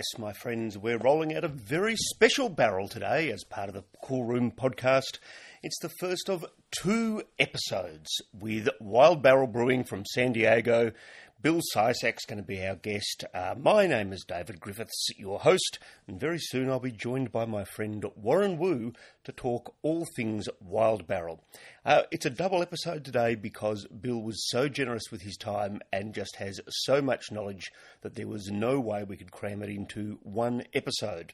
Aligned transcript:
Yes, 0.00 0.18
my 0.18 0.32
friends, 0.32 0.78
we're 0.78 0.96
rolling 0.96 1.36
out 1.36 1.44
a 1.44 1.48
very 1.48 1.94
special 1.94 2.48
barrel 2.48 2.88
today 2.88 3.30
as 3.30 3.44
part 3.44 3.68
of 3.68 3.74
the 3.74 3.84
Cool 4.02 4.24
Room 4.24 4.50
podcast. 4.50 5.18
It's 5.62 5.78
the 5.80 5.90
first 6.00 6.30
of 6.30 6.46
two 6.70 7.22
episodes 7.38 8.08
with 8.32 8.68
Wild 8.80 9.22
Barrel 9.22 9.46
Brewing 9.46 9.84
from 9.84 10.04
San 10.06 10.32
Diego. 10.32 10.92
Bill 11.42 11.60
Sysak's 11.74 12.26
going 12.26 12.36
to 12.40 12.46
be 12.46 12.64
our 12.64 12.76
guest. 12.76 13.24
Uh, 13.32 13.54
my 13.58 13.86
name 13.86 14.12
is 14.12 14.26
Davydd 14.28 14.60
Griffiths, 14.60 15.08
your 15.16 15.40
host, 15.40 15.78
and 16.06 16.20
very 16.20 16.38
soon 16.38 16.68
I'll 16.68 16.78
be 16.78 16.92
joined 16.92 17.32
by 17.32 17.46
my 17.46 17.64
friend 17.64 18.04
Warren 18.14 18.58
Wu 18.58 18.92
to 19.24 19.32
talk 19.32 19.74
all 19.82 20.06
things 20.16 20.50
Wild 20.60 21.06
Barrel. 21.06 21.42
Uh, 21.84 22.02
it's 22.10 22.26
a 22.26 22.30
double 22.30 22.60
episode 22.60 23.06
today 23.06 23.34
because 23.34 23.86
Bill 23.86 24.20
was 24.20 24.50
so 24.50 24.68
generous 24.68 25.04
with 25.10 25.22
his 25.22 25.38
time 25.38 25.80
and 25.92 26.14
just 26.14 26.36
has 26.36 26.60
so 26.68 27.00
much 27.00 27.32
knowledge 27.32 27.72
that 28.02 28.16
there 28.16 28.28
was 28.28 28.48
no 28.50 28.78
way 28.78 29.02
we 29.02 29.16
could 29.16 29.32
cram 29.32 29.62
it 29.62 29.70
into 29.70 30.18
one 30.22 30.64
episode. 30.74 31.32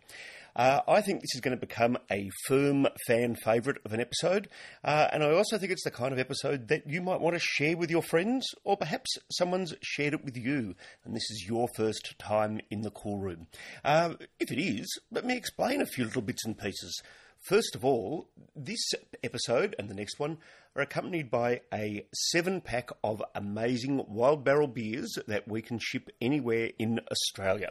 Uh, 0.56 0.80
I 0.88 1.02
think 1.02 1.20
this 1.20 1.34
is 1.34 1.42
going 1.42 1.54
to 1.54 1.60
become 1.60 1.98
a 2.10 2.30
firm 2.46 2.88
fan 3.06 3.36
favourite 3.36 3.78
of 3.84 3.92
an 3.92 4.00
episode, 4.00 4.48
uh, 4.82 5.08
and 5.12 5.22
I 5.22 5.30
also 5.32 5.58
think 5.58 5.70
it's 5.70 5.84
the 5.84 5.90
kind 5.90 6.14
of 6.14 6.18
episode 6.18 6.68
that 6.68 6.86
you 6.86 7.02
might 7.02 7.20
want 7.20 7.36
to 7.36 7.40
share 7.40 7.76
with 7.76 7.90
your 7.90 8.00
friends, 8.00 8.46
or 8.64 8.74
perhaps 8.78 9.10
someone's 9.30 9.74
shared 9.82 10.14
it 10.14 10.24
with 10.24 10.34
you, 10.34 10.74
and 11.04 11.14
this 11.14 11.30
is 11.30 11.44
your 11.46 11.68
first 11.76 12.14
time 12.18 12.60
in 12.70 12.80
the 12.80 12.90
cool 12.90 13.18
room. 13.18 13.48
Uh, 13.84 14.14
if 14.40 14.50
it 14.50 14.58
is, 14.58 14.86
let 15.10 15.26
me 15.26 15.36
explain 15.36 15.82
a 15.82 15.86
few 15.86 16.06
little 16.06 16.22
bits 16.22 16.46
and 16.46 16.56
pieces. 16.56 17.02
First 17.48 17.76
of 17.76 17.84
all, 17.84 18.28
this 18.56 18.92
episode 19.22 19.76
and 19.78 19.90
the 19.90 19.94
next 19.94 20.18
one 20.18 20.38
are 20.76 20.82
accompanied 20.82 21.30
by 21.30 21.60
a 21.72 22.04
seven 22.14 22.60
pack 22.60 22.90
of 23.02 23.22
amazing 23.34 24.04
wild 24.08 24.44
barrel 24.44 24.66
beers 24.66 25.16
that 25.26 25.48
we 25.48 25.62
can 25.62 25.78
ship 25.78 26.10
anywhere 26.20 26.70
in 26.78 27.00
Australia. 27.10 27.70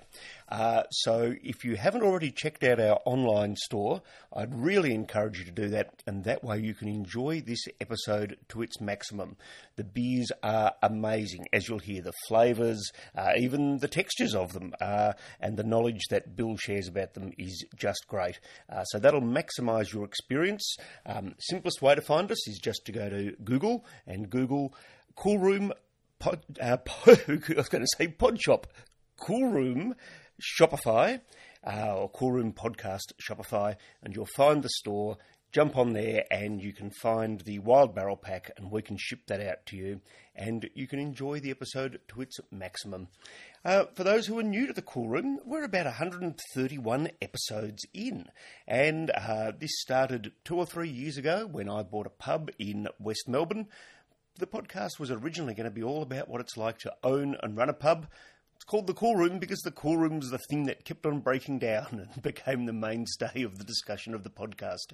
Uh, 0.49 0.83
so 0.89 1.35
if 1.43 1.63
you 1.63 1.75
haven't 1.75 2.01
already 2.03 2.31
checked 2.31 2.63
out 2.63 2.79
our 2.79 2.99
online 3.05 3.55
store, 3.55 4.01
I'd 4.33 4.55
really 4.55 4.93
encourage 4.93 5.37
you 5.37 5.45
to 5.45 5.51
do 5.51 5.69
that, 5.69 6.01
and 6.07 6.23
that 6.23 6.43
way 6.43 6.59
you 6.59 6.73
can 6.73 6.87
enjoy 6.87 7.41
this 7.41 7.63
episode 7.79 8.37
to 8.49 8.61
its 8.63 8.81
maximum. 8.81 9.37
The 9.75 9.83
beers 9.83 10.31
are 10.41 10.73
amazing, 10.81 11.47
as 11.53 11.67
you'll 11.67 11.79
hear, 11.79 12.01
the 12.01 12.13
flavours, 12.27 12.91
uh, 13.15 13.33
even 13.37 13.77
the 13.77 13.87
textures 13.87 14.33
of 14.33 14.53
them, 14.53 14.73
uh, 14.81 15.13
and 15.39 15.57
the 15.57 15.63
knowledge 15.63 16.01
that 16.09 16.35
Bill 16.35 16.57
shares 16.57 16.87
about 16.87 17.13
them 17.13 17.33
is 17.37 17.65
just 17.75 18.07
great. 18.07 18.39
Uh, 18.69 18.83
so 18.85 18.97
that'll 18.97 19.21
maximise 19.21 19.93
your 19.93 20.05
experience. 20.05 20.75
Um, 21.05 21.35
simplest 21.39 21.81
way 21.81 21.93
to 21.93 22.01
find 22.01 22.31
us 22.31 22.47
is 22.47 22.57
just 22.57 22.85
to 22.85 22.94
go 22.95 23.09
to 23.09 23.35
Google 23.43 23.85
and 24.07 24.29
Google 24.29 24.73
Cool 25.15 25.39
Room 25.39 25.73
Pod, 26.19 26.41
uh, 26.61 26.77
I 27.05 27.17
was 27.55 27.69
going 27.69 27.83
to 27.83 27.95
say 27.97 28.07
Pod 28.07 28.41
Shop, 28.41 28.67
Cool 29.17 29.49
Room 29.49 29.95
Shopify, 30.41 31.21
uh, 31.65 31.95
or 31.95 32.09
Cool 32.09 32.31
Room 32.31 32.53
Podcast 32.53 33.13
Shopify, 33.21 33.75
and 34.01 34.15
you'll 34.15 34.27
find 34.35 34.63
the 34.63 34.69
store. 34.69 35.17
Jump 35.55 35.77
on 35.77 35.93
there 35.93 36.25
and 36.29 36.61
you 36.61 36.73
can 36.73 36.89
find 36.89 37.39
the 37.39 37.59
Wild 37.59 37.95
Barrel 37.95 38.17
Pack, 38.17 38.51
and 38.57 38.69
we 38.69 38.81
can 38.81 38.97
ship 38.97 39.21
that 39.27 39.39
out 39.39 39.65
to 39.67 39.77
you, 39.77 40.01
and 40.35 40.69
you 40.73 40.85
can 40.85 40.99
enjoy 40.99 41.39
the 41.39 41.49
episode 41.49 42.01
to 42.09 42.19
its 42.19 42.41
maximum. 42.51 43.07
Uh, 43.63 43.85
for 43.95 44.03
those 44.03 44.27
who 44.27 44.37
are 44.37 44.43
new 44.43 44.67
to 44.67 44.73
the 44.73 44.81
Cool 44.81 45.07
Room, 45.07 45.39
we're 45.45 45.63
about 45.63 45.85
131 45.85 47.09
episodes 47.21 47.85
in, 47.93 48.25
and 48.67 49.09
uh, 49.11 49.53
this 49.57 49.79
started 49.79 50.33
two 50.43 50.57
or 50.57 50.65
three 50.65 50.89
years 50.89 51.15
ago 51.15 51.47
when 51.49 51.69
I 51.69 51.83
bought 51.83 52.05
a 52.05 52.09
pub 52.09 52.49
in 52.59 52.89
West 52.99 53.29
Melbourne. 53.29 53.67
The 54.37 54.47
podcast 54.47 54.99
was 54.99 55.09
originally 55.09 55.53
going 55.53 55.69
to 55.69 55.71
be 55.71 55.83
all 55.83 56.01
about 56.01 56.27
what 56.27 56.41
it's 56.41 56.57
like 56.57 56.79
to 56.79 56.93
own 57.01 57.37
and 57.41 57.55
run 57.55 57.69
a 57.69 57.73
pub. 57.73 58.07
Called 58.67 58.87
the 58.87 58.95
Cool 58.95 59.15
Room 59.15 59.37
because 59.37 59.59
the 59.59 59.69
Cool 59.69 59.97
Room 59.97 60.19
was 60.19 60.31
the 60.31 60.39
thing 60.39 60.63
that 60.63 60.85
kept 60.85 61.05
on 61.05 61.19
breaking 61.19 61.59
down 61.59 62.09
and 62.13 62.23
became 62.23 62.65
the 62.65 62.73
mainstay 62.73 63.43
of 63.43 63.59
the 63.59 63.63
discussion 63.63 64.15
of 64.15 64.23
the 64.23 64.29
podcast. 64.31 64.93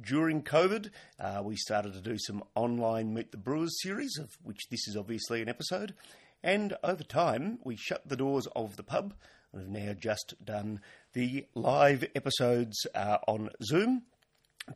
During 0.00 0.42
COVID, 0.42 0.90
uh, 1.20 1.40
we 1.44 1.54
started 1.54 1.92
to 1.92 2.00
do 2.00 2.16
some 2.18 2.42
online 2.56 3.14
Meet 3.14 3.30
the 3.30 3.36
Brewers 3.36 3.80
series, 3.82 4.18
of 4.18 4.36
which 4.42 4.68
this 4.68 4.88
is 4.88 4.96
obviously 4.96 5.40
an 5.40 5.48
episode. 5.48 5.94
And 6.42 6.76
over 6.82 7.04
time, 7.04 7.60
we 7.62 7.76
shut 7.76 8.08
the 8.08 8.16
doors 8.16 8.48
of 8.56 8.76
the 8.76 8.82
pub 8.82 9.14
and 9.52 9.62
have 9.62 9.86
now 9.86 9.92
just 9.92 10.34
done 10.44 10.80
the 11.12 11.46
live 11.54 12.04
episodes 12.16 12.84
uh, 12.96 13.18
on 13.28 13.50
Zoom. 13.62 14.02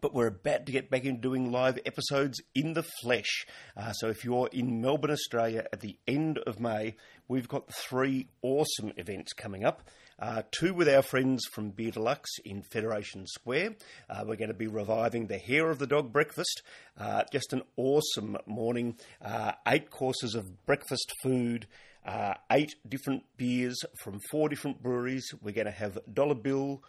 But 0.00 0.12
we're 0.14 0.26
about 0.26 0.66
to 0.66 0.72
get 0.72 0.90
back 0.90 1.04
into 1.04 1.20
doing 1.20 1.50
live 1.50 1.78
episodes 1.86 2.42
in 2.54 2.74
the 2.74 2.84
flesh. 3.00 3.46
Uh, 3.74 3.92
so 3.92 4.08
if 4.08 4.22
you're 4.22 4.48
in 4.52 4.82
Melbourne, 4.82 5.10
Australia 5.10 5.66
at 5.72 5.80
the 5.80 5.96
end 6.06 6.38
of 6.38 6.60
May, 6.60 6.96
we've 7.26 7.48
got 7.48 7.72
three 7.72 8.28
awesome 8.42 8.92
events 8.98 9.32
coming 9.32 9.64
up. 9.64 9.82
Uh, 10.18 10.42
two 10.50 10.74
with 10.74 10.88
our 10.88 11.00
friends 11.00 11.44
from 11.52 11.70
Beer 11.70 11.92
Deluxe 11.92 12.38
in 12.44 12.62
Federation 12.62 13.26
Square. 13.26 13.76
Uh, 14.10 14.24
we're 14.26 14.36
going 14.36 14.48
to 14.48 14.54
be 14.54 14.66
reviving 14.66 15.26
the 15.26 15.38
Hair 15.38 15.70
of 15.70 15.78
the 15.78 15.86
Dog 15.86 16.12
breakfast. 16.12 16.62
Uh, 16.98 17.22
just 17.32 17.52
an 17.52 17.62
awesome 17.76 18.36
morning. 18.44 18.96
Uh, 19.24 19.52
eight 19.66 19.90
courses 19.90 20.34
of 20.34 20.66
breakfast 20.66 21.12
food. 21.22 21.66
Uh, 22.04 22.34
eight 22.50 22.74
different 22.88 23.22
beers 23.36 23.78
from 24.02 24.18
four 24.30 24.48
different 24.48 24.82
breweries. 24.82 25.32
We're 25.40 25.54
going 25.54 25.66
to 25.66 25.70
have 25.70 25.98
Dollar 26.12 26.34
Bill, 26.34 26.82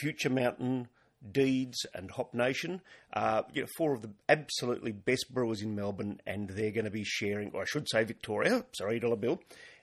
Future 0.00 0.30
Mountain, 0.30 0.88
Deeds 1.30 1.86
and 1.94 2.10
Hop 2.10 2.34
Nation, 2.34 2.80
uh, 3.12 3.42
you 3.52 3.62
know, 3.62 3.68
four 3.76 3.94
of 3.94 4.02
the 4.02 4.10
absolutely 4.28 4.92
best 4.92 5.26
brewers 5.32 5.62
in 5.62 5.74
Melbourne, 5.74 6.20
and 6.26 6.48
they're 6.48 6.72
going 6.72 6.84
to 6.84 6.90
be 6.90 7.04
sharing, 7.04 7.50
or 7.52 7.62
I 7.62 7.66
should 7.66 7.88
say 7.88 8.04
Victoria, 8.04 8.64
sorry, 8.72 8.98
Dollar 8.98 9.16
Bill, 9.16 9.40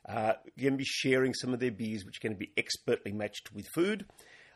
uh, 0.07 0.33
going 0.59 0.73
to 0.73 0.77
be 0.77 0.85
sharing 0.85 1.33
some 1.33 1.53
of 1.53 1.59
their 1.59 1.71
beers, 1.71 2.03
which 2.05 2.17
are 2.17 2.27
going 2.27 2.35
to 2.35 2.39
be 2.39 2.51
expertly 2.57 3.11
matched 3.11 3.53
with 3.53 3.67
food. 3.73 4.05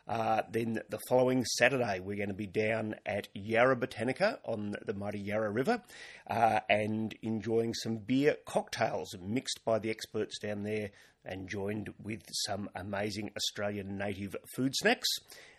Uh, 0.06 0.42
then 0.50 0.80
the 0.90 0.98
following 1.08 1.44
Saturday, 1.44 1.98
we're 1.98 2.16
going 2.16 2.28
to 2.28 2.34
be 2.34 2.46
down 2.46 2.94
at 3.06 3.28
Yarra 3.32 3.76
Botanica 3.76 4.38
on 4.44 4.74
the 4.84 4.92
mighty 4.92 5.18
Yarra 5.18 5.50
River 5.50 5.82
uh, 6.28 6.60
and 6.68 7.14
enjoying 7.22 7.72
some 7.72 7.96
beer 7.96 8.36
cocktails 8.44 9.14
mixed 9.22 9.64
by 9.64 9.78
the 9.78 9.90
experts 9.90 10.38
down 10.38 10.62
there 10.62 10.90
and 11.24 11.48
joined 11.48 11.94
with 12.02 12.22
some 12.46 12.68
amazing 12.74 13.30
Australian 13.34 13.96
native 13.96 14.36
food 14.54 14.74
snacks. 14.76 15.08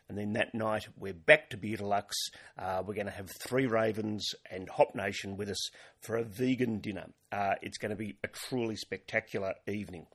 And 0.07 0.17
then 0.17 0.33
that 0.33 0.53
night, 0.53 0.87
we're 0.97 1.13
back 1.13 1.49
to 1.49 1.57
Beer 1.57 1.77
Uh, 2.57 2.83
we're 2.85 2.93
going 2.93 3.07
to 3.07 3.11
have 3.11 3.31
Three 3.39 3.65
Ravens 3.65 4.35
and 4.51 4.69
Hop 4.69 4.93
Nation 4.93 5.35
with 5.35 5.49
us 5.49 5.69
for 6.01 6.17
a 6.17 6.23
vegan 6.23 6.79
dinner. 6.79 7.07
Uh, 7.31 7.55
it's 7.63 7.79
going 7.79 7.89
to 7.89 7.95
be 7.95 8.17
a 8.23 8.27
truly 8.27 8.75
spectacular 8.75 9.55
evening. 9.67 10.05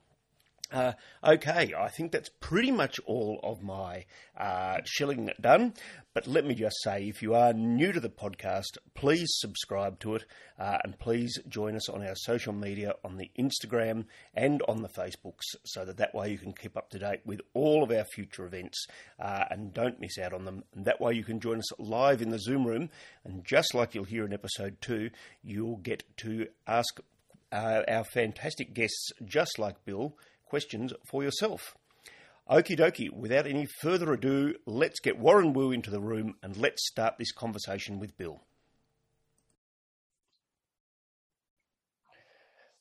Uh, 0.71 0.93
okay, 1.21 1.73
I 1.77 1.89
think 1.89 2.11
that's 2.11 2.29
pretty 2.39 2.71
much 2.71 2.99
all 3.05 3.39
of 3.43 3.61
my 3.61 4.05
uh, 4.37 4.77
shilling 4.85 5.29
done. 5.39 5.73
But 6.13 6.27
let 6.27 6.45
me 6.45 6.55
just 6.55 6.77
say, 6.81 7.07
if 7.07 7.21
you 7.21 7.35
are 7.35 7.53
new 7.53 7.91
to 7.91 7.99
the 7.99 8.09
podcast, 8.09 8.77
please 8.93 9.29
subscribe 9.39 9.99
to 10.01 10.15
it 10.15 10.25
uh, 10.59 10.77
and 10.83 10.97
please 10.99 11.39
join 11.47 11.75
us 11.75 11.89
on 11.89 12.05
our 12.05 12.15
social 12.15 12.53
media 12.53 12.93
on 13.03 13.17
the 13.17 13.31
Instagram 13.37 14.05
and 14.33 14.61
on 14.67 14.81
the 14.81 14.89
Facebooks 14.89 15.43
so 15.65 15.85
that 15.85 15.97
that 15.97 16.15
way 16.15 16.31
you 16.31 16.37
can 16.37 16.53
keep 16.53 16.77
up 16.77 16.89
to 16.89 16.99
date 16.99 17.21
with 17.25 17.41
all 17.53 17.83
of 17.83 17.91
our 17.91 18.05
future 18.13 18.45
events 18.45 18.85
uh, 19.19 19.45
and 19.49 19.73
don't 19.73 19.99
miss 19.99 20.17
out 20.17 20.33
on 20.33 20.45
them. 20.45 20.63
And 20.73 20.85
that 20.85 20.99
way 21.01 21.13
you 21.13 21.23
can 21.23 21.39
join 21.39 21.59
us 21.59 21.79
live 21.79 22.21
in 22.21 22.29
the 22.29 22.39
Zoom 22.39 22.65
room. 22.65 22.89
And 23.23 23.45
just 23.45 23.73
like 23.73 23.95
you'll 23.95 24.03
hear 24.05 24.25
in 24.25 24.33
episode 24.33 24.81
two, 24.81 25.11
you'll 25.43 25.77
get 25.77 26.03
to 26.17 26.47
ask 26.67 26.99
uh, 27.51 27.83
our 27.87 28.03
fantastic 28.03 28.73
guests, 28.73 29.11
just 29.25 29.59
like 29.59 29.83
Bill 29.85 30.15
questions 30.51 30.91
for 31.05 31.23
yourself. 31.23 31.77
Okie 32.49 32.77
dokie, 32.77 33.09
without 33.09 33.47
any 33.47 33.65
further 33.65 34.11
ado, 34.11 34.53
let's 34.65 34.99
get 34.99 35.17
Warren 35.17 35.53
Wu 35.53 35.71
into 35.71 35.89
the 35.89 36.01
room 36.01 36.33
and 36.43 36.57
let's 36.57 36.85
start 36.85 37.13
this 37.17 37.31
conversation 37.31 37.99
with 37.99 38.17
Bill. 38.17 38.43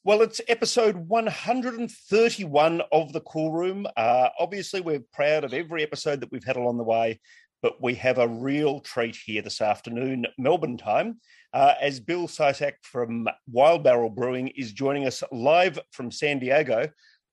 Well, 0.02 0.20
it's 0.20 0.40
episode 0.48 0.96
131 0.96 2.82
of 2.90 3.12
The 3.12 3.20
Cool 3.20 3.52
Room. 3.52 3.86
Uh, 3.96 4.30
obviously, 4.36 4.80
we're 4.80 5.04
proud 5.12 5.44
of 5.44 5.54
every 5.54 5.84
episode 5.84 6.22
that 6.22 6.32
we've 6.32 6.42
had 6.42 6.56
along 6.56 6.78
the 6.78 6.82
way, 6.82 7.20
but 7.62 7.80
we 7.80 7.94
have 7.94 8.18
a 8.18 8.26
real 8.26 8.80
treat 8.80 9.14
here 9.14 9.42
this 9.42 9.60
afternoon, 9.60 10.26
Melbourne 10.36 10.76
time, 10.76 11.20
uh, 11.54 11.74
as 11.80 12.00
Bill 12.00 12.26
Sysak 12.26 12.82
from 12.82 13.28
Wild 13.46 13.84
Barrel 13.84 14.10
Brewing 14.10 14.48
is 14.56 14.72
joining 14.72 15.06
us 15.06 15.22
live 15.30 15.78
from 15.92 16.10
San 16.10 16.40
Diego 16.40 16.88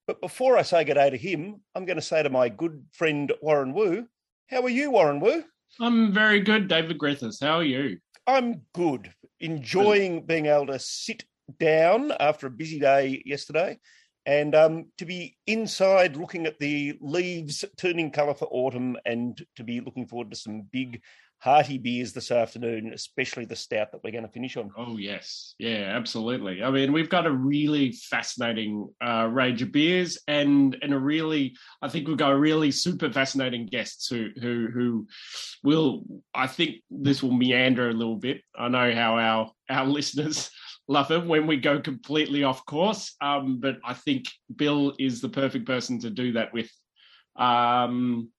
but 0.07 0.21
before 0.21 0.57
I 0.57 0.61
say 0.61 0.85
good 0.85 0.95
day 0.95 1.09
to 1.09 1.17
him, 1.17 1.61
I'm 1.75 1.85
going 1.85 1.97
to 1.97 2.01
say 2.01 2.23
to 2.23 2.29
my 2.29 2.47
good 2.49 2.85
friend 2.93 3.31
Warren 3.41 3.73
Wu, 3.73 4.07
how 4.49 4.61
are 4.61 4.69
you, 4.69 4.91
Warren 4.91 5.19
Wu? 5.19 5.43
I'm 5.81 6.13
very 6.13 6.39
good, 6.39 6.69
Davydd 6.69 6.97
Griffiths. 6.97 7.41
How 7.41 7.57
are 7.57 7.63
you? 7.63 7.99
I'm 8.25 8.61
good. 8.73 9.13
Enjoying 9.41 10.25
being 10.25 10.45
able 10.45 10.67
to 10.67 10.79
sit 10.79 11.25
down 11.59 12.13
after 12.19 12.47
a 12.47 12.51
busy 12.51 12.79
day 12.79 13.21
yesterday 13.25 13.77
and 14.25 14.55
um, 14.55 14.85
to 14.97 15.05
be 15.05 15.37
inside 15.45 16.15
looking 16.15 16.45
at 16.45 16.59
the 16.59 16.97
leaves 17.01 17.63
turning 17.77 18.11
colour 18.11 18.33
for 18.33 18.47
autumn 18.51 18.97
and 19.05 19.45
to 19.55 19.63
be 19.63 19.81
looking 19.81 20.07
forward 20.07 20.31
to 20.31 20.37
some 20.37 20.67
big 20.71 21.01
hearty 21.39 21.77
beers 21.77 22.13
this 22.13 22.31
afternoon, 22.31 22.91
especially 22.93 23.45
the 23.45 23.55
stout 23.55 23.91
that 23.91 24.03
we're 24.03 24.11
going 24.11 24.25
to 24.25 24.31
finish 24.31 24.57
on. 24.57 24.71
Oh, 24.77 24.97
yes. 24.97 25.53
Yeah, 25.59 25.93
absolutely. 25.95 26.63
I 26.63 26.71
mean, 26.71 26.91
we've 26.91 27.09
got 27.09 27.27
a 27.27 27.31
really 27.31 27.91
fascinating 27.91 28.89
uh, 29.03 29.27
range 29.31 29.61
of 29.61 29.71
beers 29.71 30.17
and 30.27 30.77
and 30.81 30.93
a 30.93 30.99
really, 30.99 31.55
I 31.81 31.89
think 31.89 32.07
we've 32.07 32.17
got 32.17 32.31
a 32.31 32.39
really 32.39 32.71
super 32.71 33.11
fascinating 33.11 33.67
guests 33.67 34.07
who, 34.07 34.29
who, 34.41 34.67
who 34.73 35.07
will, 35.63 36.03
I 36.33 36.47
think 36.47 36.77
this 36.89 37.21
will 37.21 37.33
meander 37.33 37.89
a 37.89 37.93
little 37.93 38.17
bit. 38.17 38.41
I 38.57 38.67
know 38.67 38.93
how 38.93 39.17
our, 39.17 39.51
our 39.69 39.85
listeners 39.97 40.49
love 40.87 41.11
it 41.11 41.25
when 41.25 41.45
we 41.47 41.57
go 41.57 41.79
completely 41.79 42.43
off 42.43 42.65
course. 42.65 43.15
Um, 43.21 43.59
but 43.59 43.77
I 43.85 43.93
think 43.93 44.25
Bill 44.55 44.93
is 44.97 45.21
the 45.21 45.29
perfect 45.29 45.65
person 45.65 45.99
to 45.99 46.09
do 46.09 46.33
that 46.33 46.53
with. 46.53 46.71
Um, 47.35 48.31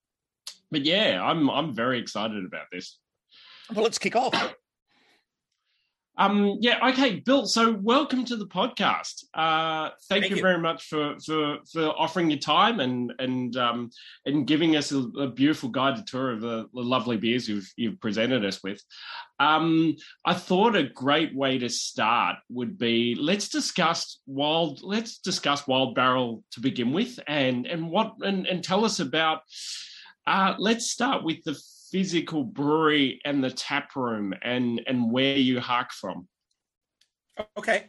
but 0.70 0.84
yeah, 0.84 1.22
I'm 1.22 1.50
I'm 1.50 1.74
very 1.74 1.98
excited 1.98 2.44
about 2.44 2.66
this. 2.72 2.98
Well, 3.74 3.84
let's 3.84 3.98
kick 3.98 4.16
off. 4.16 4.54
Um, 6.18 6.56
yeah, 6.60 6.88
okay, 6.88 7.20
Bill. 7.20 7.46
So, 7.46 7.72
welcome 7.80 8.24
to 8.24 8.36
the 8.36 8.46
podcast. 8.46 9.24
Uh, 9.32 9.90
thank, 10.08 10.22
thank 10.22 10.30
you, 10.30 10.36
you, 10.36 10.42
very 10.42 10.58
much 10.58 10.86
for, 10.86 11.14
for 11.24 11.58
for 11.70 11.84
offering 11.90 12.28
your 12.28 12.40
time 12.40 12.80
and 12.80 13.12
and 13.20 13.56
um, 13.56 13.90
and 14.26 14.44
giving 14.44 14.74
us 14.74 14.90
a, 14.90 14.98
a 14.98 15.28
beautiful 15.28 15.68
guided 15.68 16.08
tour 16.08 16.32
of 16.32 16.40
the, 16.40 16.66
the, 16.74 16.80
lovely 16.80 17.18
beers 17.18 17.48
you've 17.48 17.70
you've 17.76 18.00
presented 18.00 18.44
us 18.44 18.64
with. 18.64 18.82
Um, 19.38 19.94
I 20.24 20.34
thought 20.34 20.74
a 20.74 20.88
great 20.88 21.36
way 21.36 21.56
to 21.58 21.68
start 21.68 22.36
would 22.48 22.78
be 22.78 23.14
let's 23.14 23.48
discuss 23.48 24.18
wild. 24.26 24.82
Let's 24.82 25.18
discuss 25.18 25.68
Wild 25.68 25.94
Barrel 25.94 26.42
to 26.50 26.60
begin 26.60 26.92
with, 26.92 27.20
and 27.28 27.64
and 27.64 27.90
what 27.90 28.14
and, 28.22 28.44
and 28.48 28.64
tell 28.64 28.84
us 28.84 28.98
about 28.98 29.42
uh, 30.28 30.54
let's 30.58 30.90
start 30.90 31.24
with 31.24 31.42
the 31.44 31.58
physical 31.90 32.44
brewery 32.44 33.18
and 33.24 33.42
the 33.42 33.50
tap 33.50 33.96
room 33.96 34.34
and, 34.42 34.82
and 34.86 35.10
where 35.10 35.36
you 35.36 35.58
hark 35.58 35.90
from. 35.90 36.28
Okay. 37.56 37.86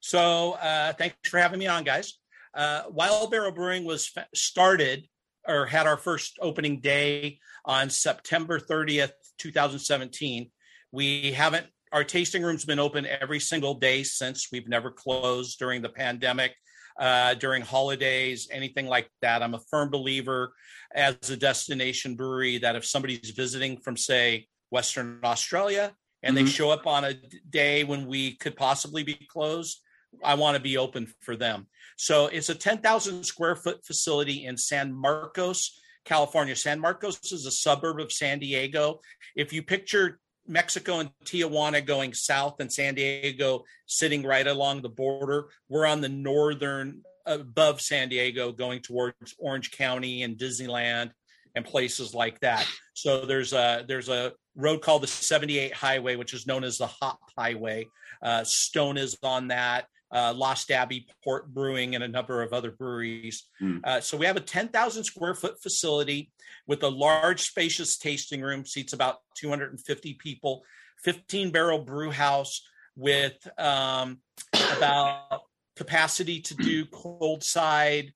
So 0.00 0.52
uh, 0.52 0.94
thanks 0.94 1.16
for 1.28 1.38
having 1.38 1.58
me 1.58 1.66
on, 1.66 1.84
guys. 1.84 2.14
Uh, 2.54 2.84
Wild 2.90 3.30
Barrel 3.30 3.52
Brewing 3.52 3.84
was 3.84 4.10
started 4.34 5.06
or 5.46 5.66
had 5.66 5.86
our 5.86 5.98
first 5.98 6.38
opening 6.40 6.80
day 6.80 7.38
on 7.66 7.90
September 7.90 8.58
30th, 8.58 9.12
2017. 9.38 10.50
We 10.92 11.32
haven't, 11.32 11.66
our 11.92 12.04
tasting 12.04 12.42
room's 12.42 12.64
been 12.64 12.78
open 12.78 13.06
every 13.06 13.40
single 13.40 13.74
day 13.74 14.02
since. 14.02 14.48
We've 14.50 14.68
never 14.68 14.90
closed 14.90 15.58
during 15.58 15.82
the 15.82 15.90
pandemic 15.90 16.54
uh, 17.02 17.34
during 17.34 17.62
holidays, 17.62 18.46
anything 18.52 18.86
like 18.86 19.10
that. 19.22 19.42
I'm 19.42 19.54
a 19.54 19.60
firm 19.70 19.90
believer 19.90 20.54
as 20.94 21.16
a 21.30 21.36
destination 21.36 22.14
brewery 22.14 22.58
that 22.58 22.76
if 22.76 22.86
somebody's 22.86 23.30
visiting 23.30 23.76
from, 23.76 23.96
say, 23.96 24.46
Western 24.70 25.18
Australia 25.24 25.92
and 26.22 26.36
mm-hmm. 26.36 26.46
they 26.46 26.50
show 26.50 26.70
up 26.70 26.86
on 26.86 27.04
a 27.04 27.14
day 27.50 27.82
when 27.82 28.06
we 28.06 28.36
could 28.36 28.54
possibly 28.54 29.02
be 29.02 29.14
closed, 29.28 29.80
I 30.22 30.34
want 30.34 30.56
to 30.56 30.62
be 30.62 30.78
open 30.78 31.12
for 31.22 31.34
them. 31.34 31.66
So 31.96 32.28
it's 32.28 32.50
a 32.50 32.54
10,000 32.54 33.24
square 33.24 33.56
foot 33.56 33.84
facility 33.84 34.44
in 34.46 34.56
San 34.56 34.94
Marcos, 34.94 35.80
California. 36.04 36.54
San 36.54 36.78
Marcos 36.78 37.18
is 37.32 37.46
a 37.46 37.50
suburb 37.50 37.98
of 37.98 38.12
San 38.12 38.38
Diego. 38.38 39.00
If 39.34 39.52
you 39.52 39.64
picture 39.64 40.20
Mexico 40.46 40.98
and 40.98 41.10
Tijuana 41.24 41.84
going 41.84 42.14
south 42.14 42.60
and 42.60 42.72
San 42.72 42.94
Diego 42.94 43.64
sitting 43.86 44.24
right 44.24 44.46
along 44.46 44.82
the 44.82 44.88
border. 44.88 45.48
We're 45.68 45.86
on 45.86 46.00
the 46.00 46.08
northern 46.08 47.02
above 47.26 47.80
San 47.80 48.08
Diego 48.08 48.52
going 48.52 48.80
towards 48.80 49.34
Orange 49.38 49.70
County 49.70 50.22
and 50.22 50.36
Disneyland 50.36 51.12
and 51.54 51.64
places 51.64 52.14
like 52.14 52.40
that. 52.40 52.66
So 52.94 53.24
there's 53.24 53.52
a 53.52 53.84
there's 53.86 54.08
a 54.08 54.32
road 54.56 54.82
called 54.82 55.02
the 55.02 55.06
78 55.06 55.72
Highway, 55.72 56.16
which 56.16 56.34
is 56.34 56.46
known 56.46 56.64
as 56.64 56.78
the 56.78 56.86
Hop 56.86 57.20
Highway. 57.36 57.88
Uh, 58.22 58.44
Stone 58.44 58.98
is 58.98 59.16
on 59.22 59.48
that. 59.48 59.86
Uh, 60.12 60.34
Lost 60.34 60.70
Abbey 60.70 61.06
Port 61.24 61.52
Brewing 61.52 61.94
and 61.94 62.04
a 62.04 62.08
number 62.08 62.42
of 62.42 62.52
other 62.52 62.70
breweries. 62.70 63.44
Mm. 63.60 63.80
Uh, 63.82 64.00
so 64.00 64.16
we 64.16 64.26
have 64.26 64.36
a 64.36 64.40
10,000 64.40 65.04
square 65.04 65.34
foot 65.34 65.62
facility 65.62 66.30
with 66.66 66.82
a 66.82 66.88
large, 66.88 67.40
spacious 67.42 67.96
tasting 67.96 68.42
room, 68.42 68.66
seats 68.66 68.92
about 68.92 69.18
250 69.36 70.14
people, 70.14 70.62
15 71.02 71.50
barrel 71.50 71.78
brew 71.78 72.10
house 72.10 72.62
with 72.96 73.36
um, 73.58 74.18
about 74.76 75.42
capacity 75.76 76.40
to 76.40 76.54
do 76.56 76.84
cold 76.92 77.42
side, 77.42 78.12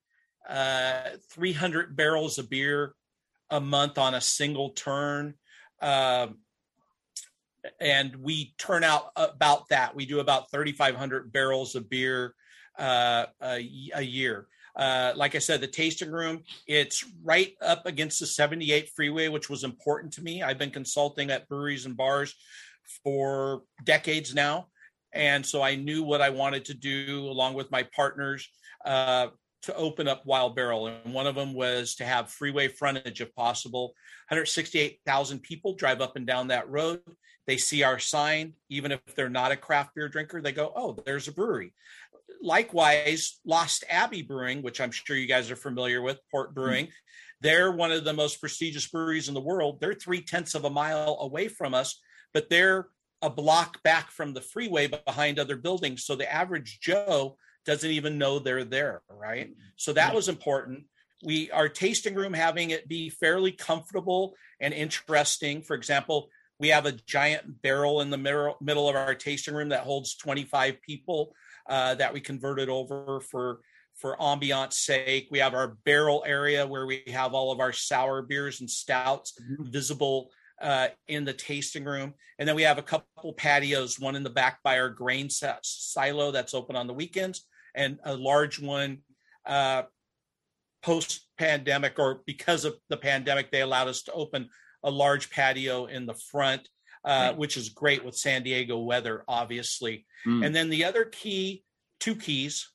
uh, 0.49 1.11
300 1.31 1.97
barrels 1.97 2.39
of 2.39 2.51
beer 2.51 2.95
a 3.51 3.61
month 3.61 3.99
on 3.99 4.15
a 4.15 4.21
single 4.21 4.71
turn. 4.71 5.35
Um, 5.81 6.39
and 7.81 8.17
we 8.17 8.55
turn 8.59 8.85
out 8.85 9.11
about 9.17 9.69
that. 9.69 9.95
We 9.95 10.07
do 10.07 10.21
about 10.21 10.51
3,500 10.51 11.33
barrels 11.33 11.75
of 11.75 11.89
beer 11.89 12.35
uh, 12.79 13.27
a, 13.43 13.69
a 13.95 14.03
year. 14.03 14.49
Uh, 14.77 15.13
like 15.17 15.35
I 15.35 15.39
said, 15.39 15.63
the 15.63 15.67
tasting 15.67 16.11
room, 16.11 16.43
it's 16.67 17.05
right 17.25 17.55
up 17.63 17.87
against 17.87 18.21
the 18.21 18.27
78 18.27 18.91
freeway, 18.95 19.29
which 19.29 19.49
was 19.49 19.65
important 19.65 20.13
to 20.15 20.23
me. 20.23 20.43
I've 20.43 20.59
been 20.59 20.71
consulting 20.71 21.31
at 21.31 21.49
breweries 21.49 21.87
and 21.87 21.97
bars 21.97 22.35
for 23.03 23.63
decades 23.85 24.35
now. 24.35 24.67
And 25.15 25.45
so 25.45 25.63
I 25.63 25.77
knew 25.77 26.03
what 26.03 26.21
I 26.21 26.29
wanted 26.29 26.67
to 26.67 26.75
do 26.75 27.27
along 27.27 27.55
with 27.55 27.71
my 27.71 27.85
partners 27.85 28.47
uh, 28.85 29.29
to 29.63 29.75
open 29.75 30.09
up 30.09 30.27
Wild 30.27 30.55
Barrel. 30.55 30.89
And 30.89 31.15
one 31.15 31.27
of 31.27 31.35
them 31.35 31.55
was 31.55 31.95
to 31.97 32.05
have 32.05 32.31
freeway 32.31 32.69
frontage 32.69 33.23
if 33.23 33.35
possible. 33.35 33.95
168,000 34.29 35.41
people 35.41 35.75
drive 35.75 36.03
up 36.03 36.17
and 36.17 36.27
down 36.27 36.49
that 36.49 36.69
road. 36.69 37.01
They 37.47 37.57
see 37.57 37.83
our 37.83 37.99
sign, 37.99 38.55
even 38.69 38.93
if 38.93 39.01
they're 39.15 39.29
not 39.29 39.53
a 39.53 39.57
craft 39.57 39.95
beer 39.95 40.09
drinker, 40.09 40.41
they 40.41 40.53
go, 40.53 40.73
Oh, 40.75 40.93
there's 41.05 41.29
a 41.29 41.33
brewery 41.33 41.73
likewise, 42.43 43.39
Lost 43.45 43.85
Abbey 43.89 44.23
Brewing, 44.23 44.63
which 44.63 44.81
I'm 44.81 44.91
sure 44.91 45.17
you 45.17 45.27
guys 45.27 45.51
are 45.51 45.57
familiar 45.57 46.03
with, 46.03 46.21
Port 46.31 46.55
Brewing, 46.55 46.87
mm-hmm. 46.87 47.41
they're 47.41 47.73
one 47.73 47.93
of 47.93 48.05
the 48.05 48.13
most 48.13 48.41
prestigious 48.41 48.87
breweries 48.87 49.29
in 49.29 49.35
the 49.35 49.41
world. 49.41 49.81
They're 49.81 49.95
three 49.95 50.23
tenths 50.23 50.55
of 50.55 50.65
a 50.65 50.71
mile 50.71 51.19
away 51.21 51.49
from 51.49 51.75
us, 51.75 52.01
but 52.33 52.49
they're 52.51 52.89
a 53.23 53.31
block 53.31 53.83
back 53.83 54.11
from 54.11 54.35
the 54.35 54.41
freeway 54.41 54.89
behind 54.89 55.39
other 55.39 55.57
buildings. 55.57 56.05
So 56.05 56.17
the 56.17 56.31
average 56.31 56.81
Joe 56.81 57.37
doesn't 57.65 57.91
even 57.91 58.19
know 58.19 58.39
they're 58.39 58.65
there, 58.65 59.03
right? 59.09 59.51
So 59.77 59.93
that 59.95 60.15
was 60.15 60.29
important. 60.29 60.85
We 61.25 61.51
our 61.51 61.69
tasting 61.69 62.15
room 62.15 62.35
having 62.35 62.71
it 62.71 62.89
be 62.89 63.09
fairly 63.09 63.51
comfortable 63.51 64.35
and 64.61 64.75
interesting. 64.75 65.63
For 65.63 65.75
example, 65.75 66.29
we 66.59 66.69
have 66.69 66.87
a 66.87 66.93
giant 66.93 67.63
barrel 67.63 68.01
in 68.01 68.11
the 68.11 68.17
middle, 68.17 68.57
middle 68.61 68.89
of 68.89 68.97
our 68.97 69.15
tasting 69.15 69.55
room 69.55 69.69
that 69.71 69.81
holds 69.81 70.17
25 70.17 70.81
people 70.83 71.35
uh, 71.69 71.95
that 71.97 72.13
we 72.13 72.21
converted 72.21 72.69
over 72.69 73.21
for 73.21 73.61
for 73.97 74.17
ambiance 74.19 74.75
sake. 74.75 75.29
We 75.31 75.39
have 75.39 75.55
our 75.55 75.69
barrel 75.85 76.23
area 76.27 76.67
where 76.67 76.87
we 76.87 77.03
have 77.09 77.33
all 77.33 77.51
of 77.51 77.61
our 77.61 77.73
sour 77.73 78.23
beers 78.23 78.61
and 78.61 78.71
stouts 78.71 79.33
mm-hmm. 79.41 79.71
visible 79.71 80.31
uh, 80.61 80.89
in 81.09 81.25
the 81.25 81.33
tasting 81.33 81.85
room. 81.85 82.15
And 82.39 82.47
then 82.47 82.57
we 82.57 82.63
have 82.63 82.79
a 82.79 82.83
couple 82.83 83.33
patios, 83.33 83.99
one 83.99 84.17
in 84.17 84.23
the 84.23 84.31
back 84.31 84.63
by 84.63 84.79
our 84.79 84.91
grain 84.91 85.29
silo 85.31 86.31
that's 86.31 86.55
open 86.55 86.77
on 86.77 86.87
the 86.87 86.95
weekends, 86.95 87.47
and 87.75 87.99
a 88.05 88.15
large 88.15 88.61
one 88.61 88.99
uh, 89.47 89.85
post 90.83 91.27
pandemic 91.39 91.99
or 91.99 92.23
because 92.27 92.65
of 92.65 92.77
the 92.89 92.97
pandemic, 92.97 93.51
they 93.51 93.63
allowed 93.63 93.89
us 93.89 94.03
to 94.03 94.13
open 94.13 94.49
a 94.83 94.91
large 94.91 95.31
patio 95.31 95.87
in 95.87 96.07
the 96.07 96.15
front 96.31 96.69
uh, 97.07 97.33
which 97.35 97.57
is 97.57 97.69
great 97.69 98.05
with 98.05 98.17
San 98.17 98.43
Diego 98.43 98.79
weather, 98.79 99.23
obviously. 99.29 100.05
Mm. 100.27 100.45
And 100.45 100.55
then 100.55 100.71
the 100.71 100.85
other 100.85 101.05
key, 101.05 101.63
two 102.01 102.17
keys, 102.17 102.69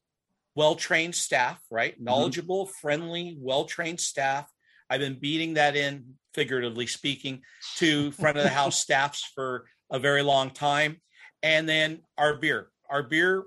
well 0.55 0.75
trained 0.75 1.15
staff, 1.15 1.59
right? 1.69 1.93
Mm-hmm. 1.95 2.05
Knowledgeable, 2.05 2.65
mm-hmm. 2.65 2.79
friendly, 2.81 3.37
well 3.37 3.65
trained 3.65 3.99
staff. 3.99 4.49
I've 4.89 5.01
been 5.01 5.19
beating 5.19 5.55
that 5.55 5.75
in, 5.75 6.15
figuratively 6.33 6.87
speaking, 6.87 7.41
to 7.77 8.11
front 8.11 8.37
of 8.37 8.43
the 8.43 8.49
house 8.49 8.79
staffs 8.81 9.29
for 9.35 9.65
a 9.91 9.99
very 9.99 10.21
long 10.21 10.49
time. 10.49 11.01
And 11.43 11.67
then 11.67 11.99
our 12.17 12.37
beer. 12.37 12.69
Our 12.89 13.03
beer, 13.03 13.43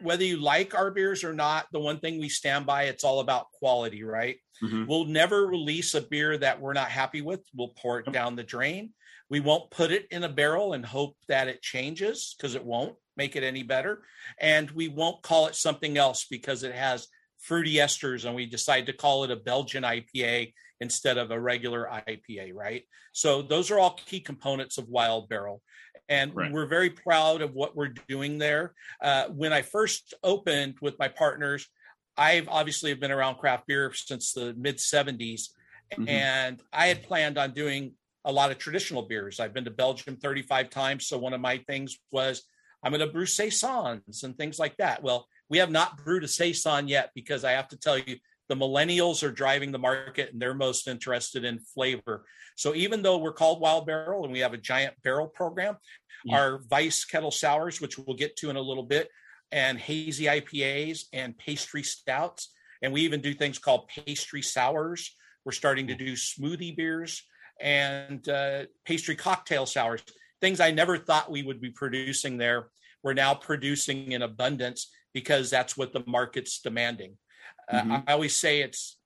whether 0.00 0.24
you 0.24 0.38
like 0.38 0.74
our 0.74 0.90
beers 0.90 1.24
or 1.24 1.32
not, 1.32 1.66
the 1.72 1.80
one 1.80 1.98
thing 1.98 2.18
we 2.18 2.28
stand 2.28 2.66
by, 2.66 2.84
it's 2.84 3.04
all 3.04 3.20
about 3.20 3.50
quality, 3.52 4.02
right? 4.02 4.36
Mm-hmm. 4.62 4.86
We'll 4.86 5.04
never 5.04 5.46
release 5.46 5.94
a 5.94 6.00
beer 6.00 6.36
that 6.38 6.60
we're 6.60 6.72
not 6.72 6.88
happy 6.88 7.20
with. 7.20 7.40
We'll 7.54 7.74
pour 7.76 8.00
it 8.00 8.12
down 8.12 8.36
the 8.36 8.42
drain. 8.42 8.90
We 9.30 9.40
won't 9.40 9.70
put 9.70 9.92
it 9.92 10.06
in 10.10 10.24
a 10.24 10.28
barrel 10.28 10.72
and 10.72 10.84
hope 10.84 11.16
that 11.28 11.48
it 11.48 11.62
changes 11.62 12.34
because 12.36 12.54
it 12.54 12.64
won't 12.64 12.96
make 13.16 13.36
it 13.36 13.42
any 13.42 13.62
better. 13.62 14.02
And 14.40 14.70
we 14.70 14.88
won't 14.88 15.22
call 15.22 15.46
it 15.46 15.54
something 15.54 15.98
else 15.98 16.26
because 16.30 16.62
it 16.62 16.74
has 16.74 17.08
fruity 17.38 17.74
esters 17.74 18.24
and 18.24 18.34
we 18.34 18.46
decide 18.46 18.86
to 18.86 18.92
call 18.92 19.24
it 19.24 19.30
a 19.30 19.36
Belgian 19.36 19.82
IPA 19.82 20.52
instead 20.80 21.18
of 21.18 21.30
a 21.30 21.40
regular 21.40 21.88
IPA, 22.08 22.54
right? 22.54 22.84
So 23.12 23.42
those 23.42 23.70
are 23.70 23.78
all 23.78 23.98
key 24.06 24.20
components 24.20 24.78
of 24.78 24.88
Wild 24.88 25.28
Barrel. 25.28 25.62
And 26.08 26.34
right. 26.34 26.50
we're 26.50 26.66
very 26.66 26.90
proud 26.90 27.42
of 27.42 27.54
what 27.54 27.76
we're 27.76 27.94
doing 28.08 28.38
there. 28.38 28.74
Uh, 29.02 29.26
when 29.28 29.52
I 29.52 29.62
first 29.62 30.14
opened 30.22 30.76
with 30.80 30.98
my 30.98 31.08
partners, 31.08 31.68
I've 32.16 32.48
obviously 32.48 32.92
been 32.94 33.12
around 33.12 33.36
craft 33.36 33.66
beer 33.66 33.92
since 33.92 34.32
the 34.32 34.54
mid 34.56 34.78
70s. 34.78 35.50
Mm-hmm. 35.92 36.08
And 36.08 36.62
I 36.72 36.86
had 36.86 37.02
planned 37.02 37.38
on 37.38 37.52
doing 37.52 37.92
a 38.24 38.32
lot 38.32 38.50
of 38.50 38.58
traditional 38.58 39.02
beers. 39.02 39.40
I've 39.40 39.54
been 39.54 39.64
to 39.64 39.70
Belgium 39.70 40.16
35 40.16 40.70
times. 40.70 41.06
So 41.06 41.18
one 41.18 41.32
of 41.32 41.40
my 41.40 41.58
things 41.58 41.98
was 42.10 42.42
I'm 42.82 42.92
going 42.92 43.00
to 43.00 43.12
brew 43.12 43.26
saisons 43.26 44.22
and 44.22 44.36
things 44.36 44.58
like 44.58 44.76
that. 44.76 45.02
Well, 45.02 45.26
we 45.48 45.58
have 45.58 45.70
not 45.70 46.04
brewed 46.04 46.24
a 46.24 46.28
saison 46.28 46.88
yet 46.88 47.10
because 47.14 47.44
I 47.44 47.52
have 47.52 47.68
to 47.68 47.76
tell 47.76 47.98
you, 47.98 48.16
the 48.48 48.56
millennials 48.56 49.22
are 49.22 49.30
driving 49.30 49.72
the 49.72 49.78
market 49.78 50.32
and 50.32 50.40
they're 50.40 50.54
most 50.54 50.88
interested 50.88 51.44
in 51.44 51.58
flavor. 51.58 52.24
So 52.56 52.74
even 52.74 53.02
though 53.02 53.18
we're 53.18 53.32
called 53.32 53.60
Wild 53.60 53.86
Barrel 53.86 54.24
and 54.24 54.32
we 54.32 54.40
have 54.40 54.54
a 54.54 54.58
giant 54.58 54.94
barrel 55.04 55.28
program, 55.28 55.76
yeah. 56.24 56.38
our 56.38 56.60
Vice 56.68 57.04
Kettle 57.04 57.30
Sours, 57.30 57.80
which 57.80 57.98
we'll 57.98 58.16
get 58.16 58.36
to 58.36 58.50
in 58.50 58.56
a 58.56 58.60
little 58.60 58.82
bit, 58.82 59.08
and 59.52 59.78
hazy 59.78 60.24
IPAs 60.24 61.04
and 61.12 61.36
pastry 61.38 61.82
stouts, 61.82 62.52
and 62.82 62.92
we 62.92 63.02
even 63.02 63.20
do 63.20 63.32
things 63.32 63.58
called 63.58 63.88
pastry 63.88 64.42
sours. 64.42 65.14
We're 65.44 65.52
starting 65.52 65.86
to 65.86 65.94
do 65.94 66.12
smoothie 66.12 66.76
beers 66.76 67.22
and 67.60 68.26
uh, 68.28 68.64
pastry 68.84 69.16
cocktail 69.16 69.66
sours, 69.66 70.02
things 70.40 70.60
I 70.60 70.70
never 70.70 70.98
thought 70.98 71.30
we 71.30 71.42
would 71.42 71.60
be 71.60 71.70
producing 71.70 72.36
there. 72.36 72.68
We're 73.02 73.14
now 73.14 73.34
producing 73.34 74.12
in 74.12 74.22
abundance 74.22 74.90
because 75.14 75.50
that's 75.50 75.76
what 75.76 75.92
the 75.92 76.02
market's 76.06 76.60
demanding. 76.60 77.16
Uh, 77.70 77.80
mm-hmm. 77.80 77.92
Uh, 77.92 78.00
I 78.06 78.12
always 78.12 78.36
say 78.36 78.60
it's 78.60 78.96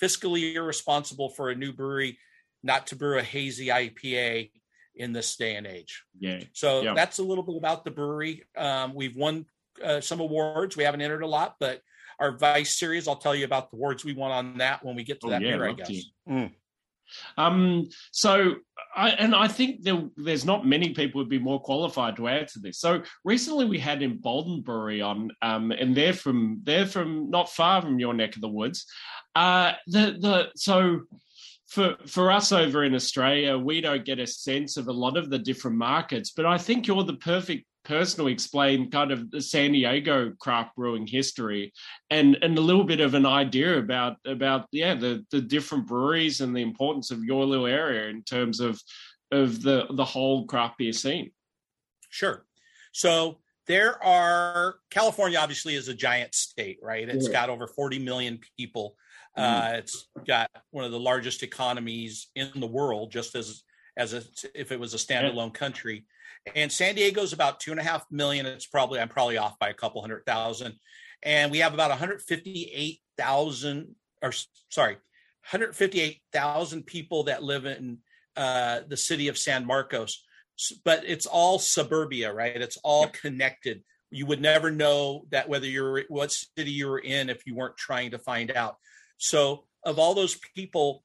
fiscally 0.00 0.54
irresponsible 0.54 1.30
for 1.30 1.50
a 1.50 1.54
new 1.54 1.72
brewery 1.72 2.18
not 2.62 2.88
to 2.88 2.96
brew 2.96 3.18
a 3.18 3.22
hazy 3.22 3.68
IPA 3.68 4.50
in 4.94 5.12
this 5.12 5.36
day 5.36 5.56
and 5.56 5.66
age. 5.66 6.04
Yeah. 6.18 6.40
So 6.52 6.82
yeah. 6.82 6.94
that's 6.94 7.18
a 7.18 7.22
little 7.22 7.44
bit 7.44 7.56
about 7.56 7.84
the 7.84 7.90
brewery. 7.90 8.44
Um, 8.56 8.94
we've 8.94 9.16
won 9.16 9.46
uh, 9.82 10.00
some 10.00 10.20
awards. 10.20 10.76
We 10.76 10.84
haven't 10.84 11.02
entered 11.02 11.22
a 11.22 11.26
lot, 11.26 11.56
but 11.60 11.82
our 12.18 12.36
Vice 12.36 12.76
series, 12.76 13.06
I'll 13.06 13.16
tell 13.16 13.34
you 13.34 13.44
about 13.44 13.70
the 13.70 13.76
awards 13.76 14.04
we 14.04 14.14
won 14.14 14.30
on 14.30 14.58
that 14.58 14.84
when 14.84 14.96
we 14.96 15.04
get 15.04 15.20
to 15.20 15.28
oh, 15.28 15.30
that 15.30 15.42
yeah, 15.42 15.56
beer, 15.56 15.68
I 15.68 15.72
guess. 15.72 15.90
Mm. 16.28 16.52
Um, 17.36 17.88
so, 18.12 18.54
I, 18.94 19.10
and 19.10 19.34
I 19.34 19.48
think 19.48 19.82
there, 19.82 20.02
there's 20.16 20.44
not 20.44 20.66
many 20.66 20.94
people 20.94 21.20
would 21.20 21.28
be 21.28 21.38
more 21.38 21.60
qualified 21.60 22.16
to 22.16 22.28
answer 22.28 22.60
this. 22.62 22.78
So 22.78 23.02
recently 23.24 23.66
we 23.66 23.78
had 23.78 24.02
Embolden 24.02 24.62
Brewery 24.62 25.02
on, 25.02 25.30
um, 25.42 25.70
and 25.70 25.94
they're 25.94 26.14
from 26.14 26.60
they're 26.64 26.86
from 26.86 27.30
not 27.30 27.50
far 27.50 27.82
from 27.82 27.98
your 27.98 28.14
neck 28.14 28.36
of 28.36 28.42
the 28.42 28.48
woods. 28.48 28.86
Uh, 29.34 29.72
the 29.86 30.16
the 30.18 30.48
so 30.56 31.00
for 31.66 31.96
for 32.06 32.30
us 32.32 32.52
over 32.52 32.84
in 32.84 32.94
Australia, 32.94 33.58
we 33.58 33.80
don't 33.80 34.04
get 34.04 34.18
a 34.18 34.26
sense 34.26 34.76
of 34.76 34.88
a 34.88 34.92
lot 34.92 35.16
of 35.16 35.30
the 35.30 35.38
different 35.38 35.76
markets. 35.76 36.32
But 36.34 36.46
I 36.46 36.58
think 36.58 36.86
you're 36.86 37.04
the 37.04 37.14
perfect 37.14 37.66
personally 37.86 38.32
explain 38.32 38.90
kind 38.90 39.12
of 39.12 39.30
the 39.30 39.40
San 39.40 39.72
Diego 39.72 40.32
craft 40.40 40.74
brewing 40.74 41.06
history 41.06 41.72
and 42.10 42.36
and 42.42 42.58
a 42.58 42.60
little 42.60 42.84
bit 42.84 43.00
of 43.00 43.14
an 43.14 43.24
idea 43.24 43.78
about 43.78 44.16
about 44.26 44.66
yeah 44.72 44.94
the 44.94 45.24
the 45.30 45.40
different 45.40 45.86
breweries 45.86 46.40
and 46.40 46.54
the 46.54 46.62
importance 46.62 47.10
of 47.10 47.24
your 47.24 47.44
little 47.44 47.66
area 47.66 48.08
in 48.08 48.22
terms 48.24 48.60
of 48.60 48.80
of 49.30 49.62
the 49.62 49.86
the 49.90 50.04
whole 50.04 50.46
craft 50.46 50.78
beer 50.78 50.92
scene. 50.92 51.30
Sure. 52.10 52.44
So 52.92 53.38
there 53.66 54.02
are 54.04 54.76
California 54.90 55.38
obviously 55.38 55.74
is 55.74 55.88
a 55.88 55.94
giant 55.94 56.34
state, 56.34 56.78
right? 56.82 57.08
It's 57.08 57.26
yeah. 57.26 57.32
got 57.32 57.50
over 57.50 57.66
40 57.68 58.00
million 58.00 58.40
people. 58.58 58.96
Mm-hmm. 59.38 59.74
Uh, 59.74 59.78
it's 59.78 60.08
got 60.26 60.50
one 60.70 60.84
of 60.84 60.92
the 60.92 61.00
largest 61.00 61.42
economies 61.42 62.28
in 62.34 62.50
the 62.56 62.66
world, 62.66 63.12
just 63.12 63.34
as 63.36 63.62
as 63.96 64.12
a, 64.12 64.22
if 64.54 64.72
it 64.72 64.80
was 64.80 64.94
a 64.94 64.98
standalone 64.98 65.54
yeah. 65.54 65.58
country 65.58 66.04
and 66.54 66.70
San 66.70 66.94
Diego's 66.94 67.32
about 67.32 67.58
two 67.60 67.70
and 67.72 67.80
a 67.80 67.82
half 67.82 68.04
million. 68.10 68.44
It's 68.46 68.66
probably 68.66 69.00
I'm 69.00 69.08
probably 69.08 69.38
off 69.38 69.58
by 69.58 69.70
a 69.70 69.74
couple 69.74 70.00
hundred 70.00 70.24
thousand, 70.26 70.74
and 71.22 71.50
we 71.50 71.58
have 71.58 71.74
about 71.74 71.90
158,000 71.90 73.94
or 74.22 74.32
sorry, 74.68 74.94
158,000 74.94 76.86
people 76.86 77.24
that 77.24 77.42
live 77.42 77.66
in 77.66 77.98
uh, 78.36 78.82
the 78.86 78.96
city 78.96 79.26
of 79.28 79.36
San 79.36 79.66
Marcos. 79.66 80.22
But 80.84 81.02
it's 81.06 81.26
all 81.26 81.58
suburbia, 81.58 82.32
right? 82.32 82.56
It's 82.56 82.78
all 82.78 83.02
yep. 83.02 83.12
connected. 83.14 83.82
You 84.10 84.24
would 84.26 84.40
never 84.40 84.70
know 84.70 85.26
that 85.30 85.48
whether 85.48 85.66
you're 85.66 86.04
what 86.08 86.32
city 86.32 86.70
you 86.70 86.88
were 86.88 86.98
in 86.98 87.28
if 87.28 87.46
you 87.46 87.54
weren't 87.54 87.76
trying 87.76 88.12
to 88.12 88.18
find 88.18 88.50
out. 88.52 88.76
So, 89.18 89.64
of 89.84 89.98
all 89.98 90.14
those 90.14 90.38
people, 90.54 91.02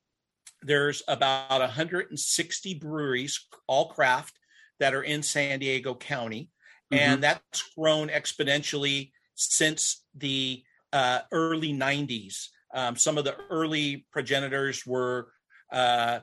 there's 0.61 1.03
about 1.07 1.59
160 1.59 2.73
breweries, 2.75 3.47
all 3.67 3.89
craft, 3.89 4.37
that 4.79 4.93
are 4.93 5.03
in 5.03 5.23
San 5.23 5.59
Diego 5.59 5.93
County, 5.93 6.49
mm-hmm. 6.91 7.03
and 7.03 7.23
that's 7.23 7.63
grown 7.77 8.09
exponentially 8.09 9.11
since 9.35 10.03
the 10.15 10.63
uh, 10.93 11.19
early 11.31 11.73
90s. 11.73 12.47
Um, 12.73 12.95
some 12.95 13.17
of 13.17 13.25
the 13.25 13.35
early 13.49 14.05
progenitors 14.11 14.85
were 14.85 15.31
uh, 15.71 16.19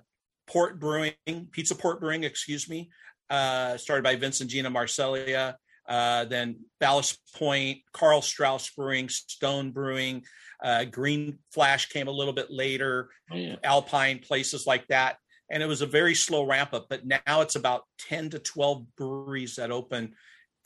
Port 0.47 0.81
Brewing, 0.81 1.15
Pizza 1.53 1.75
Port 1.75 2.01
Brewing, 2.01 2.25
excuse 2.25 2.69
me, 2.69 2.91
uh, 3.31 3.77
started 3.77 4.03
by 4.03 4.17
Vincent 4.17 4.51
Gina 4.51 4.71
Marsaglia. 4.71 5.57
Uh, 5.89 6.27
then 6.27 6.61
Ballast 6.81 7.19
Point, 7.35 7.79
Karl 7.93 8.21
Strauss 8.21 8.71
Brewing, 8.71 9.09
Stone 9.09 9.73
Brewing, 9.73 10.25
uh, 10.63 10.85
Green 10.85 11.39
Flash 11.53 11.89
came 11.89 12.09
a 12.09 12.13
little 12.13 12.35
bit 12.35 12.51
later, 12.51 13.09
oh, 13.33 13.37
yeah. 13.37 13.57
Alpine, 13.65 14.19
places 14.19 14.67
like 14.67 14.87
that 14.89 15.17
and 15.51 15.63
it 15.63 15.67
was 15.67 15.83
a 15.83 15.87
very 15.87 16.15
slow 16.15 16.45
ramp 16.45 16.73
up 16.73 16.87
but 16.89 17.07
now 17.07 17.41
it's 17.41 17.57
about 17.57 17.85
10 18.01 18.31
to 18.31 18.39
12 18.39 18.97
breweries 18.97 19.57
that 19.57 19.71
open 19.71 20.15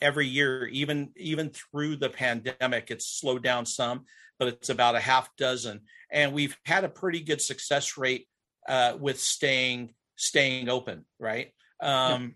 every 0.01 0.27
year 0.27 0.67
even 0.67 1.11
even 1.17 1.51
through 1.51 1.97
the 1.97 2.09
pandemic 2.09 2.91
it's 2.91 3.07
slowed 3.07 3.43
down 3.43 3.65
some 3.65 4.05
but 4.39 4.49
it's 4.49 4.71
about 4.71 4.95
a 4.95 5.01
half 5.01 5.29
dozen 5.37 5.81
and 6.11 6.33
we've 6.33 6.57
had 6.65 6.85
a 6.85 6.89
pretty 6.89 7.21
good 7.21 7.41
success 7.41 7.97
rate 7.97 8.27
uh, 8.69 8.95
with 8.99 9.21
staying 9.21 9.95
staying 10.17 10.69
open 10.69 11.05
right 11.19 11.53
um, 11.81 12.23
yeah. 12.23 12.29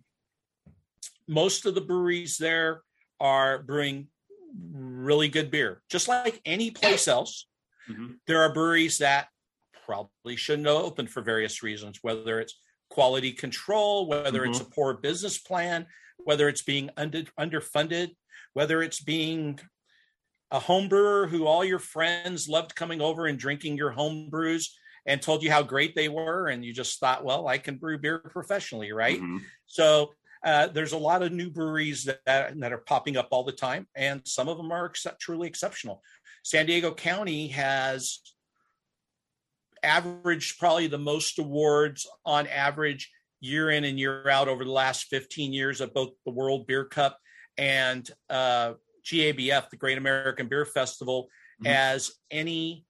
Most 1.28 1.66
of 1.66 1.74
the 1.74 1.80
breweries 1.80 2.36
there 2.36 2.82
are 3.20 3.62
brewing 3.62 4.08
really 4.72 5.28
good 5.28 5.50
beer 5.50 5.82
just 5.90 6.08
like 6.08 6.40
any 6.44 6.70
place 6.70 7.08
else 7.08 7.46
mm-hmm. 7.90 8.12
there 8.26 8.40
are 8.42 8.52
breweries 8.52 8.98
that 8.98 9.28
probably 9.86 10.36
shouldn't 10.36 10.66
open 10.66 11.06
for 11.06 11.22
various 11.22 11.62
reasons, 11.62 12.00
whether 12.02 12.40
it's 12.40 12.58
quality 12.90 13.32
control, 13.32 14.08
whether 14.08 14.40
mm-hmm. 14.40 14.50
it's 14.50 14.60
a 14.60 14.64
poor 14.64 14.94
business 14.94 15.38
plan, 15.38 15.86
whether 16.18 16.48
it's 16.48 16.62
being 16.62 16.90
under, 16.96 17.22
underfunded, 17.38 18.10
whether 18.52 18.82
it's 18.82 19.00
being 19.00 19.58
a 20.50 20.58
home 20.58 20.88
brewer 20.88 21.26
who 21.26 21.46
all 21.46 21.64
your 21.64 21.78
friends 21.78 22.48
loved 22.48 22.74
coming 22.74 23.00
over 23.00 23.26
and 23.26 23.38
drinking 23.38 23.76
your 23.76 23.92
home 23.92 24.28
brews 24.28 24.76
and 25.06 25.22
told 25.22 25.42
you 25.42 25.50
how 25.50 25.62
great 25.62 25.94
they 25.94 26.08
were 26.08 26.48
and 26.48 26.64
you 26.64 26.72
just 26.72 27.00
thought 27.00 27.24
well 27.24 27.48
i 27.48 27.58
can 27.58 27.76
brew 27.76 27.98
beer 27.98 28.20
professionally 28.20 28.92
right 28.92 29.20
mm-hmm. 29.20 29.38
so 29.66 30.12
uh, 30.46 30.68
there's 30.68 30.92
a 30.92 30.98
lot 30.98 31.22
of 31.22 31.32
new 31.32 31.50
breweries 31.50 32.04
that, 32.04 32.58
that 32.58 32.72
are 32.72 32.78
popping 32.78 33.18
up 33.18 33.28
all 33.30 33.44
the 33.44 33.52
time 33.52 33.86
and 33.94 34.22
some 34.24 34.48
of 34.48 34.56
them 34.56 34.72
are 34.72 34.86
ex- 34.86 35.06
truly 35.20 35.46
exceptional 35.46 36.02
san 36.42 36.64
diego 36.64 36.94
county 36.94 37.48
has 37.48 38.20
averaged 39.82 40.58
probably 40.58 40.86
the 40.86 40.98
most 40.98 41.38
awards 41.38 42.06
on 42.24 42.46
average 42.46 43.10
year 43.40 43.70
in 43.70 43.84
and 43.84 43.98
year 43.98 44.28
out 44.28 44.48
over 44.48 44.64
the 44.64 44.70
last 44.70 45.04
15 45.04 45.52
years 45.52 45.80
of 45.80 45.94
both 45.94 46.10
the 46.24 46.32
World 46.32 46.66
Beer 46.66 46.84
Cup 46.84 47.18
and 47.58 48.08
uh, 48.30 48.74
GABF, 49.04 49.70
the 49.70 49.76
Great 49.76 49.98
American 49.98 50.48
Beer 50.48 50.64
Festival, 50.64 51.28
mm-hmm. 51.62 51.66
as 51.68 52.12
any 52.30 52.84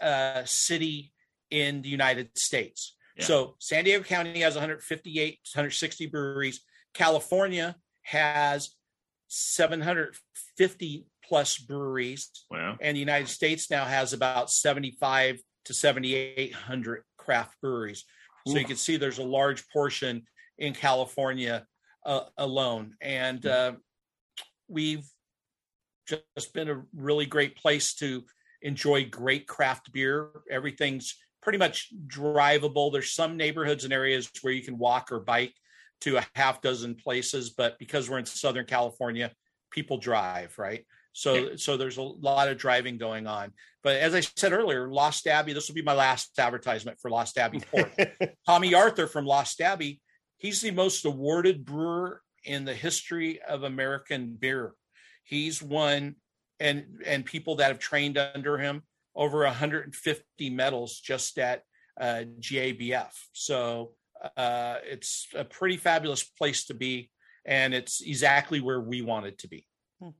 uh, 0.00 0.42
city 0.44 1.12
in 1.50 1.82
the 1.82 1.88
United 1.88 2.36
States. 2.36 2.95
Yeah. 3.16 3.24
So 3.24 3.56
San 3.58 3.84
Diego 3.84 4.04
County 4.04 4.40
has 4.40 4.54
158, 4.54 5.38
160 5.54 6.06
breweries. 6.06 6.60
California 6.94 7.76
has 8.02 8.74
750 9.28 11.06
plus 11.24 11.58
breweries. 11.58 12.30
Wow. 12.50 12.76
And 12.80 12.96
the 12.96 13.00
United 13.00 13.28
States 13.28 13.70
now 13.70 13.84
has 13.84 14.12
about 14.12 14.50
75 14.50 15.40
to 15.64 15.74
7,800 15.74 17.02
craft 17.16 17.56
breweries. 17.60 18.04
So 18.46 18.54
Ooh. 18.54 18.60
you 18.60 18.64
can 18.64 18.76
see 18.76 18.96
there's 18.96 19.18
a 19.18 19.24
large 19.24 19.68
portion 19.68 20.22
in 20.58 20.72
California 20.72 21.66
uh, 22.04 22.20
alone. 22.38 22.94
And 23.00 23.42
hmm. 23.42 23.48
uh, 23.50 23.72
we've 24.68 25.06
just 26.34 26.54
been 26.54 26.70
a 26.70 26.82
really 26.94 27.26
great 27.26 27.56
place 27.56 27.94
to 27.94 28.24
enjoy 28.62 29.04
great 29.06 29.46
craft 29.46 29.92
beer. 29.92 30.30
Everything's 30.50 31.16
pretty 31.46 31.58
much 31.58 31.92
drivable. 32.08 32.90
There's 32.92 33.12
some 33.12 33.36
neighborhoods 33.36 33.84
and 33.84 33.92
areas 33.92 34.28
where 34.42 34.52
you 34.52 34.64
can 34.64 34.78
walk 34.78 35.12
or 35.12 35.20
bike 35.20 35.54
to 36.00 36.16
a 36.16 36.26
half 36.34 36.60
dozen 36.60 36.96
places, 36.96 37.50
but 37.50 37.78
because 37.78 38.10
we're 38.10 38.18
in 38.18 38.26
Southern 38.26 38.66
California, 38.66 39.30
people 39.70 39.96
drive, 39.96 40.58
right? 40.58 40.84
So 41.12 41.34
yeah. 41.34 41.48
so 41.54 41.76
there's 41.76 41.98
a 41.98 42.02
lot 42.02 42.48
of 42.48 42.58
driving 42.58 42.98
going 42.98 43.28
on. 43.28 43.52
But 43.84 43.94
as 43.98 44.12
I 44.12 44.22
said 44.22 44.52
earlier, 44.52 44.88
Lost 44.88 45.28
Abbey, 45.28 45.52
this 45.52 45.68
will 45.68 45.76
be 45.76 45.82
my 45.82 45.94
last 45.94 46.36
advertisement 46.36 46.98
for 47.00 47.12
Lost 47.12 47.38
Abbey 47.38 47.60
Port. 47.60 47.94
Tomme 48.48 48.74
Arthur 48.74 49.06
from 49.06 49.24
Lost 49.24 49.60
Abbey, 49.60 50.00
he's 50.38 50.60
the 50.60 50.72
most 50.72 51.04
awarded 51.04 51.64
brewer 51.64 52.22
in 52.42 52.64
the 52.64 52.74
history 52.74 53.40
of 53.40 53.62
American 53.62 54.34
beer. 54.34 54.72
He's 55.22 55.62
won 55.62 56.16
and 56.58 57.02
and 57.06 57.24
people 57.24 57.54
that 57.56 57.68
have 57.68 57.78
trained 57.78 58.18
under 58.18 58.58
him 58.58 58.82
over 59.16 59.44
150 59.44 60.50
medals 60.50 61.00
just 61.00 61.38
at 61.38 61.62
uh, 62.00 62.24
GABF. 62.40 63.12
So 63.32 63.92
Uh, 64.36 64.78
it's 64.82 65.28
a 65.36 65.44
pretty 65.44 65.76
fabulous 65.76 66.24
place 66.24 66.64
to 66.66 66.74
be, 66.74 67.10
and 67.44 67.74
it's 67.74 68.00
exactly 68.00 68.60
where 68.60 68.80
we 68.80 69.02
want 69.02 69.26
it 69.26 69.36
to 69.38 69.46
be. 69.46 69.66
Hmm. 70.00 70.10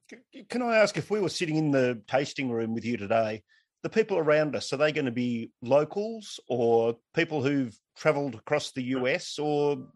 Can 0.51 0.63
I 0.63 0.77
ask 0.77 0.97
if 0.97 1.11
we 1.11 1.21
were 1.21 1.31
sitting 1.31 1.57
in 1.57 1.71
the 1.71 2.03
tasting 2.07 2.51
room 2.51 2.75
with 2.75 2.85
you 2.85 2.99
today, 2.99 3.43
the 3.83 3.89
people 3.89 4.19
around 4.19 4.55
us, 4.55 4.73
are 4.73 4.77
they 4.77 4.93
going 4.93 5.07
to 5.07 5.21
be 5.27 5.51
locals 5.63 6.39
or 6.47 6.97
people 7.15 7.43
who've 7.43 7.75
traveled 7.97 8.35
across 8.35 8.73
the 8.73 8.83
US 8.97 9.39
or 9.39 9.89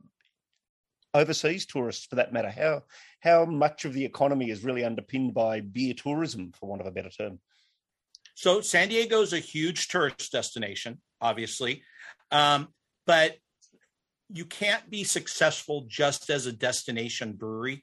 overseas 1.12 1.66
tourists 1.66 2.06
for 2.06 2.16
that 2.16 2.32
matter? 2.32 2.50
How 2.50 2.82
how 3.20 3.44
much 3.44 3.84
of 3.84 3.92
the 3.92 4.04
economy 4.04 4.50
is 4.50 4.64
really 4.64 4.84
underpinned 4.84 5.34
by 5.34 5.60
beer 5.60 5.94
tourism, 5.94 6.52
for 6.52 6.68
want 6.68 6.80
of 6.80 6.86
a 6.88 6.96
better 6.98 7.10
term? 7.10 7.38
So 8.40 8.62
San 8.62 8.88
Diego 8.88 9.20
is 9.20 9.34
a 9.34 9.38
huge 9.38 9.88
tourist 9.88 10.32
destination, 10.32 10.98
obviously, 11.20 11.82
um, 12.30 12.68
but 13.06 13.36
you 14.32 14.46
can't 14.46 14.88
be 14.88 15.04
successful 15.04 15.84
just 15.88 16.30
as 16.30 16.46
a 16.46 16.52
destination 16.52 17.34
brewery. 17.34 17.82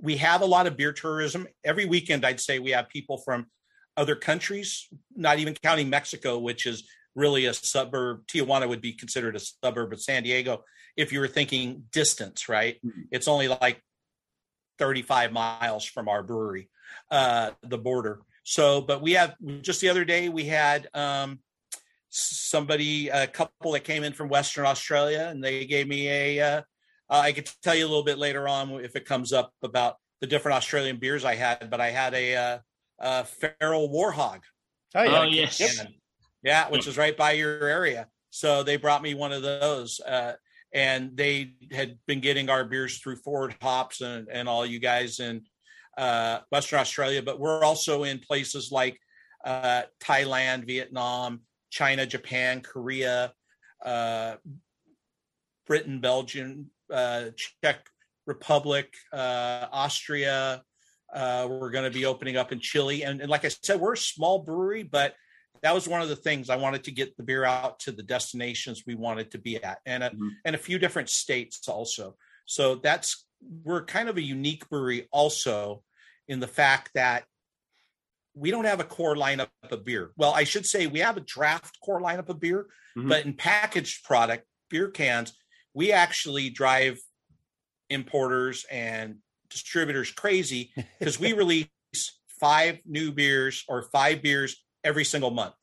We 0.00 0.18
have 0.18 0.40
a 0.40 0.46
lot 0.46 0.68
of 0.68 0.76
beer 0.76 0.92
tourism 0.92 1.48
every 1.64 1.84
weekend. 1.84 2.24
I'd 2.24 2.38
say 2.38 2.60
we 2.60 2.70
have 2.70 2.90
people 2.90 3.18
from 3.18 3.46
other 3.96 4.14
countries, 4.14 4.86
not 5.16 5.40
even 5.40 5.52
counting 5.52 5.90
Mexico, 5.90 6.38
which 6.38 6.64
is 6.64 6.84
really 7.16 7.46
a 7.46 7.52
suburb. 7.52 8.24
Tijuana 8.28 8.68
would 8.68 8.82
be 8.82 8.92
considered 8.92 9.34
a 9.34 9.40
suburb 9.40 9.92
of 9.92 10.00
San 10.00 10.22
Diego 10.22 10.62
if 10.96 11.12
you 11.12 11.18
were 11.18 11.26
thinking 11.26 11.86
distance, 11.90 12.48
right? 12.48 12.76
Mm-hmm. 12.86 13.00
It's 13.10 13.26
only 13.26 13.48
like 13.48 13.82
35 14.78 15.32
miles 15.32 15.84
from 15.84 16.08
our 16.08 16.22
brewery, 16.22 16.70
uh, 17.10 17.50
the 17.64 17.78
border. 17.78 18.20
So, 18.42 18.80
but 18.80 19.02
we 19.02 19.12
have 19.12 19.34
just 19.62 19.80
the 19.80 19.88
other 19.88 20.04
day 20.04 20.28
we 20.28 20.44
had 20.44 20.88
um, 20.94 21.40
somebody, 22.08 23.08
a 23.08 23.26
couple 23.26 23.72
that 23.72 23.84
came 23.84 24.04
in 24.04 24.12
from 24.12 24.28
Western 24.28 24.66
Australia, 24.66 25.28
and 25.30 25.42
they 25.42 25.64
gave 25.64 25.88
me 25.88 26.08
a. 26.08 26.40
Uh, 26.40 26.62
I 27.08 27.32
could 27.32 27.50
tell 27.62 27.74
you 27.74 27.84
a 27.84 27.88
little 27.88 28.04
bit 28.04 28.18
later 28.18 28.48
on 28.48 28.72
if 28.84 28.96
it 28.96 29.04
comes 29.04 29.32
up 29.32 29.52
about 29.62 29.96
the 30.20 30.26
different 30.26 30.56
Australian 30.56 30.96
beers 30.96 31.24
I 31.24 31.34
had, 31.34 31.68
but 31.68 31.80
I 31.80 31.90
had 31.90 32.14
a, 32.14 32.36
uh, 32.36 32.58
a 33.00 33.24
feral 33.24 33.90
warhog. 33.90 34.40
Oh, 34.94 35.02
yeah. 35.02 35.20
oh 35.20 35.22
yes. 35.24 35.84
Yeah, 36.42 36.68
which 36.70 36.86
is 36.86 36.96
right 36.96 37.16
by 37.16 37.32
your 37.32 37.64
area. 37.64 38.08
So 38.30 38.62
they 38.62 38.76
brought 38.76 39.02
me 39.02 39.14
one 39.14 39.32
of 39.32 39.42
those. 39.42 40.00
Uh, 40.00 40.34
and 40.72 41.16
they 41.16 41.54
had 41.70 41.98
been 42.06 42.20
getting 42.20 42.48
our 42.48 42.64
beers 42.64 42.98
through 42.98 43.16
Forward 43.16 43.54
Hops 43.60 44.00
and, 44.00 44.28
and 44.30 44.48
all 44.48 44.64
you 44.64 44.78
guys 44.78 45.20
in 45.20 45.42
uh, 45.96 46.40
Western 46.50 46.78
Australia, 46.78 47.22
but 47.22 47.38
we're 47.38 47.64
also 47.64 48.04
in 48.04 48.18
places 48.18 48.70
like 48.72 48.98
uh, 49.44 49.82
Thailand, 50.00 50.66
Vietnam, 50.66 51.40
China, 51.70 52.06
Japan, 52.06 52.60
Korea, 52.60 53.32
uh, 53.84 54.36
Britain, 55.66 56.00
Belgium, 56.00 56.70
uh, 56.92 57.26
Czech 57.62 57.86
Republic, 58.26 58.94
uh, 59.12 59.66
Austria. 59.72 60.62
Uh, 61.12 61.46
we're 61.50 61.70
going 61.70 61.84
to 61.84 61.90
be 61.90 62.06
opening 62.06 62.36
up 62.36 62.52
in 62.52 62.60
Chile, 62.60 63.02
and, 63.02 63.20
and 63.20 63.30
like 63.30 63.44
I 63.44 63.48
said, 63.48 63.80
we're 63.80 63.94
a 63.94 63.98
small 63.98 64.38
brewery, 64.38 64.82
but 64.82 65.14
that 65.62 65.74
was 65.74 65.86
one 65.86 66.02
of 66.02 66.08
the 66.08 66.16
things 66.16 66.50
I 66.50 66.56
wanted 66.56 66.84
to 66.84 66.90
get 66.90 67.16
the 67.16 67.22
beer 67.22 67.44
out 67.44 67.80
to 67.80 67.92
the 67.92 68.02
destinations 68.02 68.84
we 68.86 68.94
wanted 68.94 69.30
to 69.32 69.38
be 69.38 69.62
at, 69.62 69.78
and 69.86 70.02
a, 70.02 70.10
mm-hmm. 70.10 70.28
and 70.44 70.54
a 70.54 70.58
few 70.58 70.78
different 70.78 71.10
states 71.10 71.68
also. 71.68 72.16
So 72.46 72.76
that's 72.76 73.26
we're 73.64 73.84
kind 73.84 74.08
of 74.08 74.16
a 74.16 74.22
unique 74.22 74.68
brewery 74.68 75.08
also 75.10 75.82
in 76.28 76.40
the 76.40 76.46
fact 76.46 76.90
that 76.94 77.24
we 78.34 78.50
don't 78.50 78.64
have 78.64 78.80
a 78.80 78.84
core 78.84 79.14
lineup 79.14 79.48
of 79.70 79.84
beer. 79.84 80.12
Well, 80.16 80.32
I 80.32 80.44
should 80.44 80.66
say 80.66 80.86
we 80.86 81.00
have 81.00 81.16
a 81.16 81.20
draft 81.20 81.78
core 81.84 82.00
lineup 82.00 82.28
of 82.28 82.40
beer, 82.40 82.66
mm-hmm. 82.96 83.08
but 83.08 83.26
in 83.26 83.34
packaged 83.34 84.04
product, 84.04 84.46
beer 84.70 84.88
cans, 84.88 85.34
we 85.74 85.92
actually 85.92 86.50
drive 86.50 86.98
importers 87.90 88.64
and 88.70 89.16
distributors 89.50 90.10
crazy 90.10 90.72
because 90.98 91.20
we 91.20 91.32
release 91.32 91.68
five 92.40 92.78
new 92.86 93.12
beers 93.12 93.64
or 93.68 93.82
five 93.92 94.22
beers 94.22 94.64
every 94.82 95.04
single 95.04 95.30
month. 95.30 95.54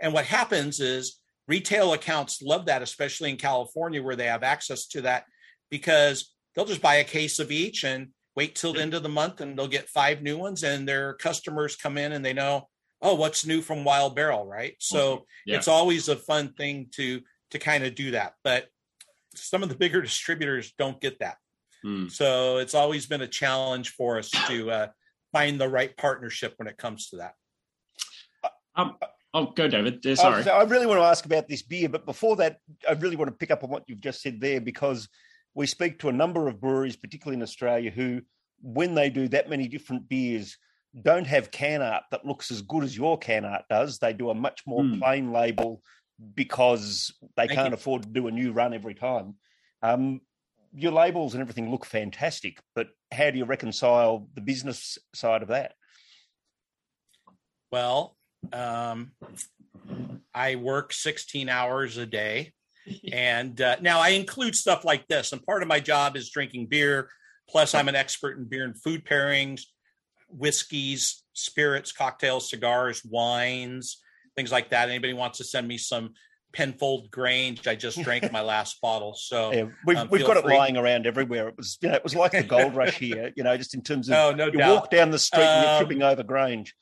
And 0.00 0.12
what 0.12 0.24
happens 0.24 0.80
is 0.80 1.18
retail 1.48 1.92
accounts 1.92 2.40
love 2.40 2.66
that, 2.66 2.82
especially 2.82 3.30
in 3.30 3.36
California 3.36 4.02
where 4.02 4.16
they 4.16 4.26
have 4.26 4.42
access 4.42 4.86
to 4.88 5.02
that, 5.02 5.24
because 5.70 6.32
they'll 6.54 6.64
just 6.64 6.82
buy 6.82 6.96
a 6.96 7.04
case 7.04 7.38
of 7.38 7.50
each 7.50 7.84
and 7.84 8.08
wait 8.36 8.54
till 8.54 8.72
the 8.72 8.80
end 8.80 8.94
of 8.94 9.02
the 9.02 9.08
month 9.08 9.40
and 9.40 9.58
they'll 9.58 9.68
get 9.68 9.88
five 9.88 10.22
new 10.22 10.38
ones 10.38 10.62
and 10.62 10.88
their 10.88 11.14
customers 11.14 11.76
come 11.76 11.98
in 11.98 12.12
and 12.12 12.24
they 12.24 12.32
know, 12.32 12.68
oh, 13.00 13.14
what's 13.14 13.46
new 13.46 13.60
from 13.60 13.84
Wild 13.84 14.16
Barrel, 14.16 14.46
right? 14.46 14.74
So 14.78 15.26
yeah. 15.44 15.56
it's 15.56 15.68
always 15.68 16.08
a 16.08 16.16
fun 16.16 16.54
thing 16.54 16.88
to 16.92 17.20
to 17.50 17.58
kind 17.58 17.84
of 17.84 17.94
do 17.94 18.12
that. 18.12 18.34
But 18.42 18.68
some 19.34 19.62
of 19.62 19.68
the 19.68 19.74
bigger 19.74 20.00
distributors 20.00 20.72
don't 20.78 21.00
get 21.00 21.18
that. 21.20 21.36
Hmm. 21.82 22.08
So 22.08 22.58
it's 22.58 22.74
always 22.74 23.06
been 23.06 23.22
a 23.22 23.28
challenge 23.28 23.90
for 23.90 24.18
us 24.18 24.30
to 24.48 24.70
uh, 24.70 24.86
find 25.32 25.60
the 25.60 25.68
right 25.68 25.94
partnership 25.96 26.54
when 26.56 26.68
it 26.68 26.78
comes 26.78 27.08
to 27.10 27.16
that. 27.16 27.34
Um, 28.74 28.96
oh, 29.34 29.46
go, 29.46 29.68
Davydd. 29.68 30.06
Uh, 30.06 30.16
sorry. 30.16 30.48
I 30.48 30.62
really 30.62 30.86
want 30.86 31.00
to 31.00 31.04
ask 31.04 31.26
about 31.26 31.48
this 31.48 31.62
beer, 31.62 31.88
but 31.88 32.06
before 32.06 32.36
that, 32.36 32.58
I 32.88 32.92
really 32.92 33.16
want 33.16 33.30
to 33.30 33.36
pick 33.36 33.50
up 33.50 33.64
on 33.64 33.70
what 33.70 33.84
you've 33.86 34.00
just 34.00 34.22
said 34.22 34.40
there 34.40 34.60
because 34.60 35.08
we 35.54 35.66
speak 35.66 35.98
to 35.98 36.08
a 36.08 36.12
number 36.12 36.48
of 36.48 36.60
breweries, 36.60 36.96
particularly 36.96 37.36
in 37.36 37.42
Australia, 37.42 37.90
who, 37.90 38.22
when 38.60 38.94
they 38.94 39.10
do 39.10 39.28
that 39.28 39.50
many 39.50 39.68
different 39.68 40.08
beers, 40.08 40.56
don't 41.00 41.26
have 41.26 41.50
can 41.50 41.82
art 41.82 42.04
that 42.10 42.24
looks 42.24 42.50
as 42.50 42.62
good 42.62 42.84
as 42.84 42.96
your 42.96 43.18
can 43.18 43.44
art 43.44 43.64
does. 43.68 43.98
They 43.98 44.12
do 44.12 44.30
a 44.30 44.34
much 44.34 44.62
more 44.66 44.82
mm. 44.82 44.98
plain 44.98 45.32
label 45.32 45.82
because 46.34 47.12
they 47.36 47.46
Thank 47.46 47.58
can't 47.58 47.68
you. 47.68 47.74
afford 47.74 48.02
to 48.02 48.08
do 48.08 48.28
a 48.28 48.30
new 48.30 48.52
run 48.52 48.74
every 48.74 48.94
time. 48.94 49.36
Um, 49.82 50.20
your 50.74 50.92
labels 50.92 51.34
and 51.34 51.40
everything 51.40 51.70
look 51.70 51.84
fantastic, 51.84 52.60
but 52.74 52.88
how 53.12 53.30
do 53.30 53.38
you 53.38 53.44
reconcile 53.44 54.28
the 54.34 54.40
business 54.40 54.98
side 55.14 55.42
of 55.42 55.48
that? 55.48 55.74
Well, 57.70 58.16
um, 58.52 59.12
I 60.34 60.56
work 60.56 60.92
16 60.92 61.48
hours 61.48 61.96
a 61.96 62.06
day. 62.06 62.52
and 63.12 63.60
uh, 63.60 63.76
now 63.80 64.00
I 64.00 64.10
include 64.10 64.54
stuff 64.54 64.84
like 64.84 65.06
this. 65.08 65.32
And 65.32 65.42
part 65.42 65.62
of 65.62 65.68
my 65.68 65.80
job 65.80 66.16
is 66.16 66.30
drinking 66.30 66.66
beer. 66.66 67.08
Plus, 67.48 67.74
I'm 67.74 67.88
an 67.88 67.96
expert 67.96 68.38
in 68.38 68.44
beer 68.44 68.64
and 68.64 68.80
food 68.80 69.04
pairings, 69.04 69.62
whiskeys, 70.28 71.22
spirits, 71.34 71.92
cocktails, 71.92 72.48
cigars, 72.48 73.04
wines, 73.04 73.98
things 74.36 74.52
like 74.52 74.70
that. 74.70 74.88
Anybody 74.88 75.12
wants 75.12 75.38
to 75.38 75.44
send 75.44 75.68
me 75.68 75.76
some 75.76 76.14
Penfold 76.52 77.10
Grange. 77.10 77.66
I 77.66 77.74
just 77.74 78.00
drank 78.02 78.30
my 78.30 78.42
last 78.42 78.80
bottle, 78.80 79.14
so 79.14 79.52
yeah, 79.54 79.64
we've, 79.86 79.96
um, 79.96 80.08
we've 80.10 80.26
got 80.26 80.42
free. 80.42 80.54
it 80.54 80.58
lying 80.58 80.76
around 80.76 81.06
everywhere. 81.06 81.48
It 81.48 81.56
was, 81.56 81.78
you 81.80 81.88
know, 81.88 81.94
it 81.94 82.04
was 82.04 82.14
like 82.14 82.32
the 82.32 82.42
gold 82.42 82.74
rush 82.74 82.94
here. 82.98 83.32
You 83.36 83.42
know, 83.42 83.56
just 83.56 83.74
in 83.74 83.82
terms 83.82 84.08
of 84.08 84.14
oh, 84.14 84.32
no 84.32 84.46
you 84.46 84.58
doubt. 84.58 84.74
walk 84.74 84.90
down 84.90 85.10
the 85.10 85.18
street 85.18 85.42
um, 85.42 85.48
and 85.48 85.62
you're 85.62 85.72
um, 85.72 85.84
tripping 85.84 86.02
over 86.02 86.22
Grange. 86.22 86.74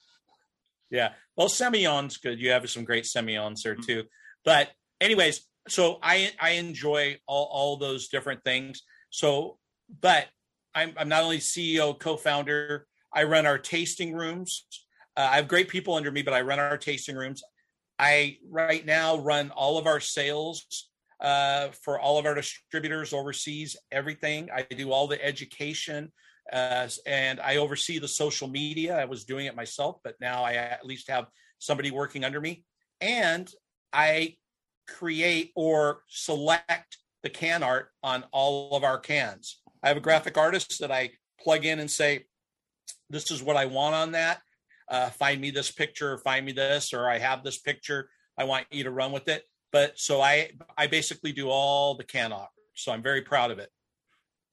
Yeah. 0.91 1.11
Well, 1.37 1.49
Semillon's 1.49 2.17
good. 2.17 2.41
You 2.41 2.51
have 2.51 2.69
some 2.69 2.85
great 2.85 3.05
Semillons 3.05 3.63
there 3.63 3.75
mm-hmm. 3.75 3.83
too. 3.83 4.05
But 4.45 4.71
anyways, 5.01 5.47
so 5.69 5.99
I 6.03 6.33
I 6.41 6.51
enjoy 6.51 7.19
all, 7.27 7.49
all 7.53 7.77
those 7.77 8.09
different 8.09 8.43
things. 8.45 8.83
So, 9.11 9.59
but 10.01 10.27
I'm 10.75 10.93
I'm 10.97 11.09
not 11.09 11.23
only 11.23 11.39
CEO, 11.39 11.99
co-founder. 11.99 12.87
I 13.13 13.25
run 13.25 13.47
our 13.47 13.59
tasting 13.59 14.15
rooms. 14.15 14.67
Uh, 15.17 15.29
I 15.33 15.37
have 15.37 15.49
great 15.49 15.69
people 15.69 15.95
under 15.95 16.11
me, 16.11 16.23
but 16.23 16.35
I 16.35 16.43
run 16.43 16.59
our 16.59 16.79
tasting 16.79 17.17
rooms. 17.17 17.43
I 17.99 18.39
right 18.49 18.85
now 18.87 19.19
run 19.19 19.51
all 19.51 19.77
of 19.77 19.87
our 19.87 20.01
sales 20.01 20.89
uh, 21.21 21.69
for 21.83 21.99
all 21.99 22.19
of 22.19 22.27
our 22.27 22.35
distributors 22.35 23.13
overseas. 23.13 23.77
Everything 23.93 24.49
I 24.55 24.63
do, 24.63 24.93
all 24.93 25.07
the 25.07 25.23
education. 25.23 26.13
Uh, 26.53 26.89
and 27.07 27.41
I 27.41 27.57
oversee 27.57 27.99
the 27.99 28.09
social 28.09 28.49
media. 28.49 28.99
I 28.99 29.05
was 29.05 29.25
doing 29.25 29.47
it 29.47 29.55
myself, 29.55 29.99
but 30.03 30.15
now 30.21 30.43
I 30.43 30.55
at 30.55 30.87
least 30.87 31.11
have 31.11 31.27
somebody 31.59 31.91
working 31.91 32.25
under 32.25 32.41
me. 32.41 32.65
And 33.01 33.51
I 33.93 34.37
create 34.99 35.53
or 35.55 36.03
select 36.09 36.99
the 37.23 37.31
can 37.31 37.63
art 37.63 37.91
on 38.03 38.25
all 38.33 38.77
of 38.77 38.85
our 38.85 38.99
cans. 38.99 39.61
I 39.83 39.89
have 39.89 39.97
a 39.97 40.01
graphic 40.01 40.37
artist 40.37 40.81
that 40.81 40.91
I 40.91 41.11
plug 41.41 41.65
in 41.65 41.81
and 41.81 41.91
say, 41.91 42.27
This 43.09 43.31
is 43.31 43.43
what 43.43 43.57
I 43.57 43.67
want 43.67 43.95
on 43.95 44.13
that. 44.13 44.41
Uh, 44.89 45.11
find 45.11 45.41
me 45.41 45.51
this 45.51 45.71
picture, 45.71 46.19
find 46.19 46.45
me 46.45 46.53
this, 46.53 46.93
or 46.93 47.09
I 47.09 47.19
have 47.19 47.45
this 47.45 47.59
picture. 47.59 48.11
I 48.37 48.45
want 48.45 48.67
you 48.71 48.85
to 48.85 48.91
run 48.91 49.13
with 49.13 49.29
it. 49.29 49.45
But 49.73 49.99
so 49.99 50.21
I 50.21 50.51
I 50.77 50.87
basically 50.87 51.33
do 51.33 51.49
all 51.49 51.95
the 51.95 52.05
can 52.05 52.33
art. 52.33 52.51
So 52.75 52.93
I'm 52.93 53.03
very 53.03 53.23
proud 53.23 53.51
of 53.51 53.59
it. 53.59 53.71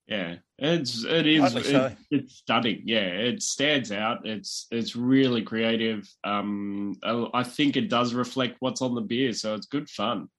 Yeah, 0.08 0.36
it's 0.58 1.04
it 1.04 1.28
is 1.28 1.54
it, 1.54 1.98
it's 2.10 2.36
stunning. 2.38 2.84
Yeah, 2.86 3.08
it 3.08 3.44
stands 3.44 3.92
out. 3.92 4.26
It's 4.26 4.68
it's 4.72 4.96
really 4.96 5.42
creative. 5.42 6.08
Um, 6.24 6.96
I 7.04 7.44
think 7.44 7.76
it 7.76 7.90
does 7.90 8.14
reflect 8.14 8.56
what's 8.60 8.82
on 8.82 8.96
the 8.96 9.02
beer, 9.02 9.34
so 9.34 9.54
it's 9.54 9.66
good 9.66 9.90
fun. 9.90 10.30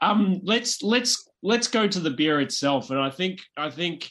Um, 0.00 0.40
let's 0.44 0.82
let's 0.82 1.28
let's 1.42 1.66
go 1.66 1.88
to 1.88 2.00
the 2.00 2.10
beer 2.10 2.40
itself, 2.40 2.90
and 2.90 3.00
I 3.00 3.10
think 3.10 3.40
I 3.56 3.70
think 3.70 4.08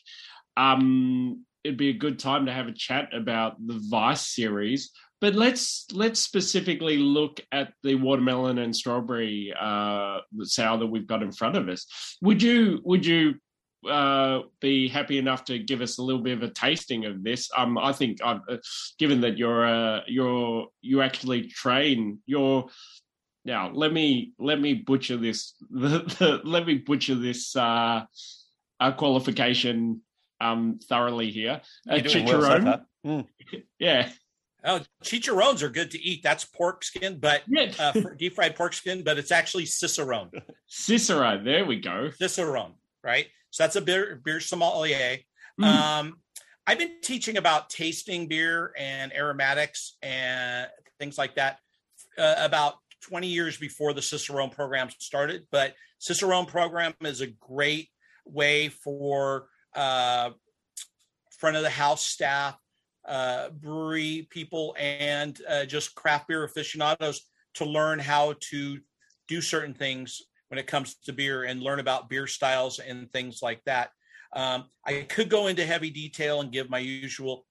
um, 0.57 1.45
it'd 1.63 1.77
be 1.77 1.89
a 1.89 1.93
good 1.93 2.19
time 2.19 2.47
to 2.47 2.53
have 2.53 2.67
a 2.67 2.73
chat 2.73 3.13
about 3.13 3.55
the 3.65 3.79
Vice 3.89 4.27
series. 4.27 4.91
but 5.21 5.35
let's 5.35 5.85
let's 5.93 6.19
specifically 6.19 6.97
look 6.97 7.39
at 7.51 7.73
the 7.83 7.95
watermelon 7.95 8.57
and 8.57 8.75
strawberry 8.75 9.53
uh, 9.57 10.17
sour 10.41 10.79
that 10.79 10.87
we've 10.87 11.07
got 11.07 11.21
in 11.21 11.31
front 11.31 11.55
of 11.55 11.69
us. 11.69 11.85
Would 12.21 12.41
you 12.41 12.81
would 12.83 13.05
you 13.05 13.35
uh, 13.89 14.41
be 14.59 14.87
happy 14.87 15.17
enough 15.17 15.45
to 15.45 15.59
give 15.59 15.81
us 15.81 15.97
a 15.97 16.03
little 16.03 16.21
bit 16.21 16.37
of 16.37 16.43
a 16.43 16.49
tasting 16.49 17.05
of 17.05 17.23
this? 17.23 17.49
Um, 17.55 17.77
I 17.77 17.93
think, 17.93 18.19
uh, 18.23 18.39
given 18.99 19.21
that 19.21 19.37
you're 19.37 19.65
uh, 19.65 20.01
you're 20.07 20.67
you 20.81 21.01
actually 21.01 21.47
train, 21.47 22.19
you're 22.25 22.67
now 23.45 23.71
let 23.73 23.91
me 23.91 24.33
let 24.39 24.59
me 24.59 24.73
butcher 24.73 25.17
this. 25.17 25.53
The, 25.69 25.87
the, 26.19 26.41
let 26.43 26.65
me 26.65 26.75
butcher 26.75 27.15
this 27.15 27.55
uh, 27.55 28.05
uh, 28.79 28.91
qualification 28.93 30.01
um, 30.39 30.79
thoroughly 30.83 31.31
here. 31.31 31.61
Uh, 31.89 31.95
chicharron. 31.95 32.65
Well 32.65 32.85
so 33.05 33.09
mm. 33.09 33.27
Yeah. 33.79 34.09
Oh, 34.63 34.81
chicharrones 35.03 35.63
are 35.63 35.69
good 35.69 35.91
to 35.91 35.99
eat. 35.99 36.21
That's 36.21 36.45
pork 36.45 36.83
skin, 36.83 37.17
but 37.19 37.41
yeah. 37.47 37.71
uh, 37.79 37.93
deep 38.17 38.35
fried 38.35 38.55
pork 38.55 38.73
skin, 38.73 39.03
but 39.03 39.17
it's 39.17 39.31
actually 39.31 39.65
cicerone. 39.65 40.29
Cicerone. 40.67 41.43
There 41.43 41.65
we 41.65 41.79
go. 41.79 42.11
Cicerone, 42.19 42.73
right? 43.03 43.27
So 43.51 43.63
that's 43.63 43.75
a 43.75 43.81
beer 43.81 44.19
beer 44.23 44.39
sommelier. 44.39 45.17
Mm. 45.59 45.65
Um, 45.65 46.17
I've 46.65 46.79
been 46.79 47.01
teaching 47.01 47.37
about 47.37 47.69
tasting 47.69 48.27
beer 48.27 48.73
and 48.77 49.11
aromatics 49.13 49.97
and 50.01 50.67
things 50.99 51.17
like 51.17 51.35
that 51.35 51.59
uh, 52.17 52.35
about 52.37 52.75
20 53.01 53.27
years 53.27 53.57
before 53.57 53.93
the 53.93 54.01
Cicerone 54.01 54.51
program 54.51 54.89
started. 54.99 55.47
But 55.51 55.75
Cicerone 55.99 56.45
program 56.45 56.93
is 57.01 57.21
a 57.21 57.27
great 57.27 57.89
way 58.25 58.69
for 58.69 59.47
uh, 59.75 60.31
front 61.37 61.57
of 61.57 61.63
the 61.63 61.69
house 61.69 62.03
staff, 62.03 62.57
uh, 63.07 63.49
brewery 63.49 64.27
people, 64.29 64.75
and 64.79 65.39
uh, 65.49 65.65
just 65.65 65.95
craft 65.95 66.27
beer 66.27 66.43
aficionados 66.43 67.27
to 67.55 67.65
learn 67.65 67.99
how 67.99 68.35
to 68.39 68.79
do 69.27 69.41
certain 69.41 69.73
things 69.73 70.21
when 70.51 70.59
it 70.59 70.67
comes 70.67 70.95
to 71.05 71.13
beer 71.13 71.43
and 71.43 71.63
learn 71.63 71.79
about 71.79 72.09
beer 72.09 72.27
styles 72.27 72.79
and 72.79 73.09
things 73.13 73.39
like 73.41 73.63
that. 73.63 73.91
Um, 74.33 74.65
I 74.85 75.05
could 75.07 75.29
go 75.29 75.47
into 75.47 75.65
heavy 75.65 75.89
detail 75.89 76.41
and 76.41 76.51
give 76.51 76.69
my 76.69 76.79
usual 76.79 77.45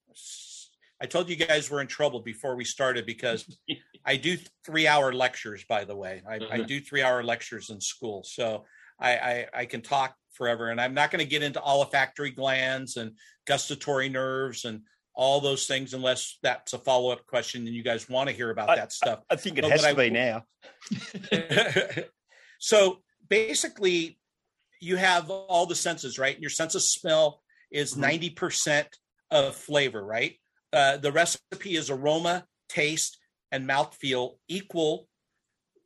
I 1.02 1.06
told 1.06 1.30
you 1.30 1.36
guys 1.36 1.70
we're 1.70 1.80
in 1.80 1.86
trouble 1.86 2.20
before 2.20 2.56
we 2.56 2.64
started 2.64 3.06
because 3.06 3.46
I 4.04 4.16
do 4.16 4.36
three 4.66 4.86
hour 4.86 5.14
lectures, 5.14 5.64
by 5.64 5.84
the 5.84 5.96
way. 5.96 6.22
I, 6.28 6.40
I 6.50 6.60
do 6.60 6.78
three 6.78 7.02
hour 7.02 7.22
lectures 7.22 7.70
in 7.70 7.80
school. 7.80 8.22
So 8.22 8.66
I, 9.00 9.12
I, 9.12 9.46
I 9.54 9.64
can 9.64 9.80
talk 9.80 10.14
forever. 10.32 10.68
And 10.68 10.78
I'm 10.78 10.92
not 10.92 11.10
going 11.10 11.24
to 11.24 11.30
get 11.30 11.42
into 11.42 11.62
olfactory 11.62 12.32
glands 12.32 12.98
and 12.98 13.12
gustatory 13.46 14.10
nerves 14.10 14.66
and 14.66 14.82
all 15.14 15.40
those 15.40 15.66
things 15.66 15.94
unless 15.94 16.38
that's 16.42 16.74
a 16.74 16.78
follow 16.78 17.12
up 17.12 17.26
question 17.26 17.66
and 17.66 17.74
you 17.74 17.82
guys 17.82 18.06
want 18.08 18.28
to 18.28 18.34
hear 18.34 18.50
about 18.50 18.68
I, 18.68 18.76
that 18.76 18.92
stuff. 18.92 19.20
I, 19.30 19.36
think 19.36 19.56
it 19.56 19.62
but 19.62 19.70
has 19.70 19.82
to 19.82 19.88
I, 19.88 19.94
be 19.94 20.10
now. 20.10 20.44
so 22.60 22.98
basically, 23.28 24.18
you 24.80 24.96
have 24.96 25.28
all 25.30 25.66
the 25.66 25.74
senses, 25.74 26.18
right? 26.18 26.38
Your 26.40 26.50
sense 26.50 26.74
of 26.74 26.82
smell 26.82 27.42
is 27.70 27.94
mm-hmm. 27.94 28.36
90% 28.36 28.86
of 29.30 29.56
flavor, 29.56 30.04
right? 30.04 30.36
Uh, 30.72 30.98
the 30.98 31.10
recipe 31.10 31.76
is 31.76 31.90
aroma, 31.90 32.44
taste, 32.68 33.18
and 33.50 33.68
mouthfeel 33.68 34.36
equal 34.46 35.08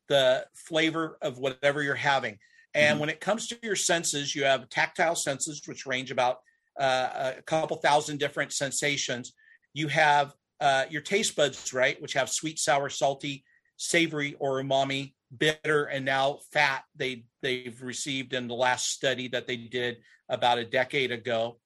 the 0.09 0.45
flavor 0.55 1.17
of 1.23 1.39
whatever 1.39 1.83
you're 1.83 1.95
having. 1.95 2.39
And 2.75 2.95
mm-hmm. 2.95 3.01
when 3.01 3.09
it 3.09 3.21
comes 3.21 3.47
to 3.49 3.59
your 3.63 3.77
senses, 3.77 4.35
you 4.35 4.45
have 4.45 4.69
tactile 4.69 5.15
senses, 5.15 5.63
which 5.65 5.87
range 5.87 6.11
about 6.11 6.39
uh, 6.79 7.33
a 7.39 7.43
couple 7.43 7.77
thousand 7.79 8.19
different 8.19 8.53
sensations. 8.53 9.33
You 9.73 9.89
have 9.89 10.35
uh, 10.61 10.85
your 10.91 11.03
taste 11.03 11.37
buds, 11.37 11.73
right, 11.73 12.01
which 12.03 12.15
have 12.15 12.29
sweet, 12.29 12.59
sour, 12.59 12.91
salty, 12.91 13.45
savory, 13.77 14.35
or 14.39 14.63
umami, 14.63 15.15
bitter, 15.39 15.85
and 15.85 16.05
now 16.05 16.39
fat. 16.53 16.85
They 16.97 17.25
they've 17.43 17.81
received 17.83 18.35
in 18.35 18.49
the 18.49 18.55
last 18.55 18.91
study 18.91 19.29
that 19.29 19.47
they 19.47 19.57
did 19.57 19.99
about 20.29 20.59
a 20.59 20.65
decade 20.65 21.13
ago 21.13 21.59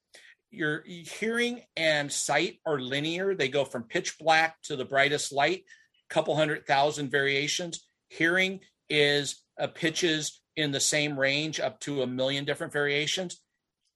your 0.51 0.83
hearing 0.87 1.63
and 1.77 2.11
sight 2.11 2.61
are 2.65 2.81
linear. 2.81 3.35
They 3.35 3.49
go 3.49 3.65
from 3.65 3.85
pitch 3.85 4.19
black 4.19 4.61
to 4.63 4.77
the 4.77 4.85
brightest 4.85 5.33
light, 5.33 5.65
couple 6.09 6.37
hundred 6.37 6.67
thousand 6.67 7.11
variations. 7.11 7.87
Hearing 8.09 8.61
is 8.89 9.43
a 9.59 9.65
uh, 9.65 9.67
pitches 9.67 10.41
in 10.57 10.73
the 10.73 10.81
same 10.81 11.19
range 11.19 11.61
up 11.61 11.79
to 11.81 12.03
a 12.03 12.07
million 12.07 12.45
different 12.45 12.73
variations. 12.73 13.41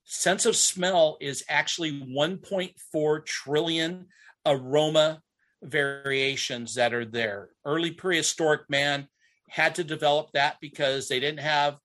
Sense 0.05 0.47
of 0.47 0.57
smell 0.57 1.17
is 1.21 1.45
actually 1.49 1.93
1.4 1.93 3.27
trillion 3.27 4.07
aroma 4.45 5.23
variations 5.63 6.75
that 6.75 6.93
are 6.93 7.05
there. 7.05 7.51
Early 7.65 7.93
prehistoric 7.93 8.63
man 8.69 9.09
had 9.53 9.75
to 9.75 9.85
develop 9.85 10.31
that 10.33 10.57
because 10.63 11.09
they 11.09 11.21
didn't 11.21 11.41
have, 11.41 11.77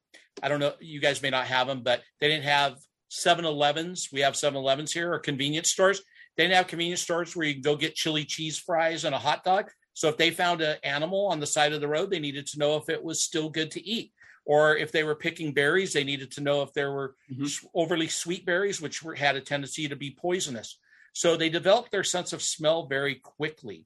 I 0.42 0.48
don't 0.48 0.62
know, 0.62 0.72
you 0.80 1.02
guys 1.02 1.22
may 1.22 1.30
not 1.30 1.48
have 1.48 1.68
them, 1.68 1.82
but 1.84 2.02
they 2.22 2.30
didn't 2.30 2.46
have 2.46 2.78
7-Elevens. 3.12 4.08
We 4.14 4.22
have 4.22 4.36
7-Elevens 4.36 4.94
here 4.94 5.12
or 5.12 5.20
convenience 5.20 5.70
stores. 5.70 6.02
They 6.38 6.44
didn't 6.44 6.56
have 6.56 6.68
convenience 6.68 7.02
stores 7.02 7.36
where 7.36 7.46
you 7.46 7.56
can 7.56 7.64
go 7.64 7.76
get 7.76 7.96
chili 7.96 8.24
cheese 8.24 8.58
fries 8.58 9.04
and 9.04 9.14
a 9.14 9.20
hot 9.20 9.44
dog. 9.44 9.70
So 9.94 10.08
if 10.08 10.16
they 10.16 10.32
found 10.32 10.62
an 10.62 10.78
animal 10.82 11.28
on 11.28 11.42
the 11.42 11.46
side 11.46 11.74
of 11.74 11.82
the 11.82 11.90
road, 11.90 12.10
they 12.10 12.20
needed 12.20 12.48
to 12.48 12.60
know 12.60 12.78
if 12.78 12.88
it 12.88 13.04
was 13.04 13.22
still 13.22 13.50
good 13.50 13.72
to 13.72 13.86
eat. 13.86 14.14
Or 14.46 14.78
if 14.78 14.94
they 14.94 15.04
were 15.04 15.16
picking 15.16 15.52
berries, 15.52 15.92
they 15.92 16.06
needed 16.06 16.32
to 16.32 16.42
know 16.42 16.62
if 16.62 16.72
there 16.72 16.94
were 16.94 17.16
mm-hmm. 17.30 17.68
overly 17.76 18.08
sweet 18.08 18.46
berries, 18.46 18.80
which 18.80 19.04
were, 19.04 19.16
had 19.16 19.36
a 19.36 19.42
tendency 19.42 19.90
to 19.90 19.98
be 19.98 20.16
poisonous. 20.18 20.80
So 21.12 21.36
they 21.36 21.50
developed 21.50 21.92
their 21.92 22.06
sense 22.06 22.32
of 22.32 22.42
smell 22.42 22.88
very 22.88 23.16
quickly. 23.16 23.86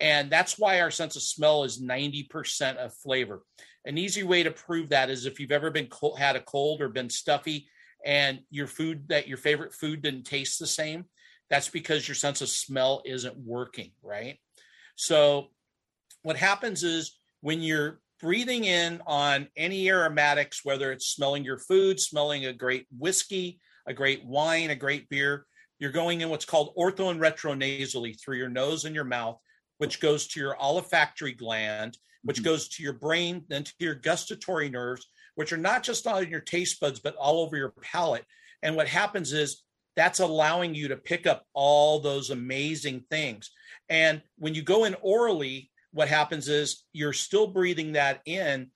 And 0.00 0.30
that's 0.30 0.58
why 0.58 0.80
our 0.80 0.90
sense 0.90 1.16
of 1.16 1.22
smell 1.22 1.64
is 1.64 1.82
90% 1.82 2.76
of 2.76 2.94
flavor. 2.94 3.42
An 3.84 3.98
easy 3.98 4.22
way 4.22 4.42
to 4.42 4.50
prove 4.50 4.90
that 4.90 5.10
is 5.10 5.26
if 5.26 5.40
you've 5.40 5.52
ever 5.52 5.70
been 5.70 5.88
cold, 5.88 6.18
had 6.18 6.36
a 6.36 6.40
cold 6.40 6.80
or 6.80 6.88
been 6.88 7.10
stuffy 7.10 7.68
and 8.04 8.40
your 8.50 8.66
food 8.66 9.08
that 9.08 9.26
your 9.26 9.38
favorite 9.38 9.74
food 9.74 10.02
didn't 10.02 10.24
taste 10.24 10.58
the 10.58 10.66
same, 10.66 11.06
that's 11.50 11.68
because 11.68 12.06
your 12.06 12.14
sense 12.14 12.40
of 12.40 12.48
smell 12.48 13.02
isn't 13.04 13.36
working, 13.36 13.92
right? 14.02 14.38
So 14.94 15.48
what 16.22 16.36
happens 16.36 16.84
is 16.84 17.18
when 17.40 17.60
you're 17.60 18.00
breathing 18.20 18.64
in 18.64 19.00
on 19.06 19.48
any 19.56 19.88
aromatics, 19.88 20.64
whether 20.64 20.92
it's 20.92 21.06
smelling 21.06 21.44
your 21.44 21.58
food, 21.58 22.00
smelling 22.00 22.46
a 22.46 22.52
great 22.52 22.86
whiskey, 22.96 23.60
a 23.86 23.94
great 23.94 24.24
wine, 24.24 24.70
a 24.70 24.76
great 24.76 25.08
beer, 25.08 25.46
you're 25.78 25.92
going 25.92 26.20
in 26.20 26.28
what's 26.28 26.44
called 26.44 26.74
ortho 26.76 27.10
and 27.10 27.20
retronasally 27.20 28.20
through 28.20 28.36
your 28.36 28.48
nose 28.48 28.84
and 28.84 28.94
your 28.94 29.04
mouth, 29.04 29.38
which 29.78 30.00
goes 30.00 30.26
to 30.28 30.40
your 30.40 30.56
olfactory 30.60 31.32
gland, 31.32 31.96
which 32.22 32.38
mm-hmm. 32.38 32.44
goes 32.44 32.68
to 32.68 32.82
your 32.82 32.92
brain, 32.92 33.44
then 33.48 33.64
to 33.64 33.72
your 33.78 33.94
gustatory 33.94 34.68
nerves, 34.68 35.06
which 35.34 35.52
are 35.52 35.56
not 35.58 35.82
just 35.82 36.06
on 36.06 36.28
your 36.28 36.40
taste 36.40 36.80
buds, 36.80 37.00
but 37.00 37.16
all 37.16 37.40
over 37.40 37.56
your 37.56 37.72
palate. 37.80 38.24
And 38.62 38.76
what 38.76 38.88
happens 38.88 39.32
is 39.32 39.62
that's 39.96 40.20
allowing 40.20 40.74
you 40.74 40.88
to 40.88 40.96
pick 40.96 41.26
up 41.26 41.44
all 41.54 42.00
those 42.00 42.30
amazing 42.30 43.04
things. 43.10 43.50
And 43.88 44.22
when 44.36 44.54
you 44.54 44.62
go 44.62 44.84
in 44.84 44.94
orally, 45.00 45.70
what 45.92 46.08
happens 46.08 46.48
is 46.48 46.84
you're 46.92 47.12
still 47.12 47.48
breathing 47.48 47.92
that 47.92 48.20
in 48.26 48.70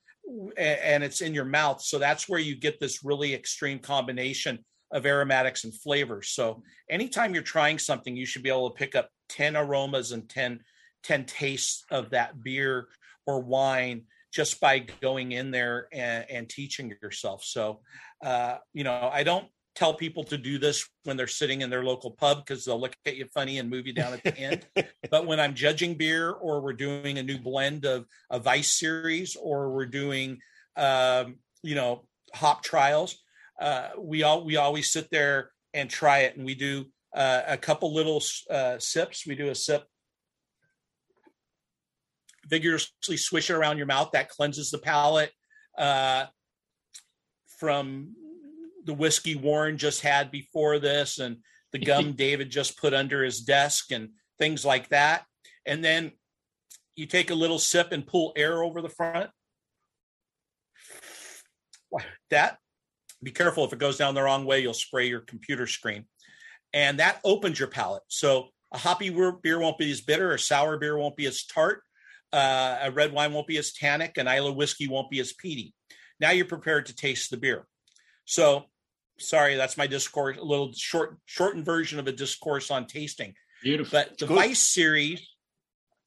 and 0.57 1.03
it's 1.03 1.21
in 1.21 1.33
your 1.33 1.45
mouth. 1.45 1.81
So 1.81 1.99
that's 1.99 2.27
where 2.27 2.39
you 2.39 2.55
get 2.55 2.79
this 2.79 3.03
really 3.03 3.33
extreme 3.33 3.79
combination 3.79 4.59
of 4.91 5.05
aromatics 5.05 5.63
and 5.63 5.73
flavors. 5.73 6.29
So 6.29 6.63
anytime 6.89 7.33
you're 7.33 7.43
trying 7.43 7.79
something, 7.79 8.15
you 8.15 8.25
should 8.25 8.43
be 8.43 8.49
able 8.49 8.69
to 8.69 8.75
pick 8.75 8.95
up 8.95 9.09
10 9.29 9.55
aromas 9.55 10.11
and 10.11 10.29
10, 10.29 10.59
10 11.03 11.25
tastes 11.25 11.83
of 11.91 12.11
that 12.11 12.43
beer 12.43 12.87
or 13.25 13.39
wine 13.39 14.03
just 14.33 14.59
by 14.59 14.79
going 14.79 15.31
in 15.31 15.51
there 15.51 15.87
and, 15.93 16.25
and 16.29 16.49
teaching 16.49 16.95
yourself. 17.01 17.43
So, 17.43 17.81
uh, 18.23 18.57
you 18.73 18.83
know, 18.83 19.09
I 19.11 19.23
don't 19.23 19.45
tell 19.75 19.93
people 19.93 20.23
to 20.23 20.37
do 20.37 20.57
this 20.57 20.87
when 21.03 21.17
they're 21.17 21.27
sitting 21.27 21.61
in 21.61 21.69
their 21.69 21.83
local 21.83 22.11
pub 22.11 22.45
because 22.45 22.65
they'll 22.65 22.79
look 22.79 22.95
at 23.05 23.15
you 23.15 23.25
funny 23.33 23.59
and 23.59 23.69
move 23.69 23.87
you 23.87 23.93
down 23.93 24.13
at 24.13 24.23
the 24.23 24.37
end. 24.37 24.65
but 25.11 25.25
when 25.25 25.39
I'm 25.39 25.53
judging 25.53 25.95
beer 25.95 26.31
or 26.31 26.61
we're 26.61 26.73
doing 26.73 27.17
a 27.17 27.23
new 27.23 27.37
blend 27.37 27.85
of 27.85 28.05
a 28.29 28.39
Vice 28.39 28.71
series 28.71 29.35
or 29.35 29.71
we're 29.71 29.85
doing, 29.85 30.39
um, 30.75 31.37
you 31.61 31.75
know, 31.75 32.05
hop 32.33 32.63
trials, 32.63 33.17
uh, 33.61 33.89
we 33.97 34.23
all 34.23 34.43
we 34.43 34.57
always 34.57 34.91
sit 34.91 35.09
there 35.11 35.51
and 35.73 35.89
try 35.89 36.19
it, 36.19 36.35
and 36.35 36.45
we 36.45 36.55
do 36.55 36.85
uh, 37.15 37.41
a 37.47 37.57
couple 37.57 37.93
little 37.93 38.21
uh, 38.49 38.77
sips. 38.79 39.25
We 39.25 39.35
do 39.35 39.49
a 39.49 39.55
sip 39.55 39.85
vigorously 42.47 43.17
swish 43.17 43.49
it 43.49 43.53
around 43.53 43.77
your 43.77 43.87
mouth. 43.87 44.11
That 44.13 44.29
cleanses 44.29 44.71
the 44.71 44.77
palate. 44.77 45.31
Uh, 45.77 46.25
from 47.59 48.13
the 48.85 48.93
whiskey 48.93 49.35
Warren 49.35 49.77
just 49.77 50.01
had 50.01 50.31
before 50.31 50.79
this, 50.79 51.19
and 51.19 51.37
the 51.71 51.79
gum 51.79 52.13
Davydd 52.13 52.49
just 52.49 52.77
put 52.77 52.93
under 52.93 53.23
his 53.23 53.41
desk, 53.41 53.91
and 53.91 54.09
things 54.37 54.65
like 54.65 54.89
that. 54.89 55.23
And 55.65 55.83
then 55.83 56.11
you 56.95 57.05
take 57.05 57.31
a 57.31 57.35
little 57.35 57.59
sip 57.59 57.91
and 57.91 58.05
pull 58.05 58.33
air 58.35 58.61
over 58.61 58.81
the 58.81 58.89
front. 58.89 59.29
That, 62.29 62.57
be 63.21 63.31
careful 63.31 63.63
if 63.65 63.73
it 63.73 63.79
goes 63.79 63.97
down 63.97 64.15
the 64.15 64.23
wrong 64.23 64.45
way, 64.45 64.59
you'll 64.59 64.73
spray 64.73 65.07
your 65.07 65.21
computer 65.21 65.67
screen. 65.67 66.05
And 66.73 66.99
that 66.99 67.19
opens 67.23 67.59
your 67.59 67.67
palate. 67.67 68.03
So 68.07 68.49
a 68.71 68.77
hoppy 68.77 69.09
beer 69.41 69.59
won't 69.59 69.77
be 69.77 69.91
as 69.91 70.01
bitter, 70.01 70.33
a 70.33 70.39
sour 70.39 70.77
beer 70.77 70.97
won't 70.97 71.15
be 71.15 71.27
as 71.27 71.45
tart, 71.45 71.83
uh, 72.33 72.79
a 72.81 72.91
red 72.91 73.13
wine 73.13 73.31
won't 73.31 73.47
be 73.47 73.57
as 73.57 73.71
tannic, 73.71 74.17
an 74.17 74.27
Islay 74.27 74.51
whiskey 74.51 74.87
won't 74.87 75.11
be 75.11 75.19
as 75.19 75.31
peaty. 75.33 75.73
Now 76.19 76.31
you're 76.31 76.45
prepared 76.45 76.87
to 76.87 76.95
taste 76.95 77.29
the 77.29 77.37
beer. 77.37 77.65
So, 78.25 78.65
sorry, 79.19 79.55
that's 79.55 79.77
my 79.77 79.87
discourse, 79.87 80.37
a 80.37 80.43
little 80.43 80.73
short, 80.73 81.17
shortened 81.25 81.65
version 81.65 81.99
of 81.99 82.07
a 82.07 82.11
discourse 82.11 82.71
on 82.71 82.87
tasting. 82.87 83.35
Beautiful. 83.61 83.99
But 83.99 84.17
the 84.17 84.25
Good. 84.25 84.35
Vice 84.35 84.59
series 84.59 85.25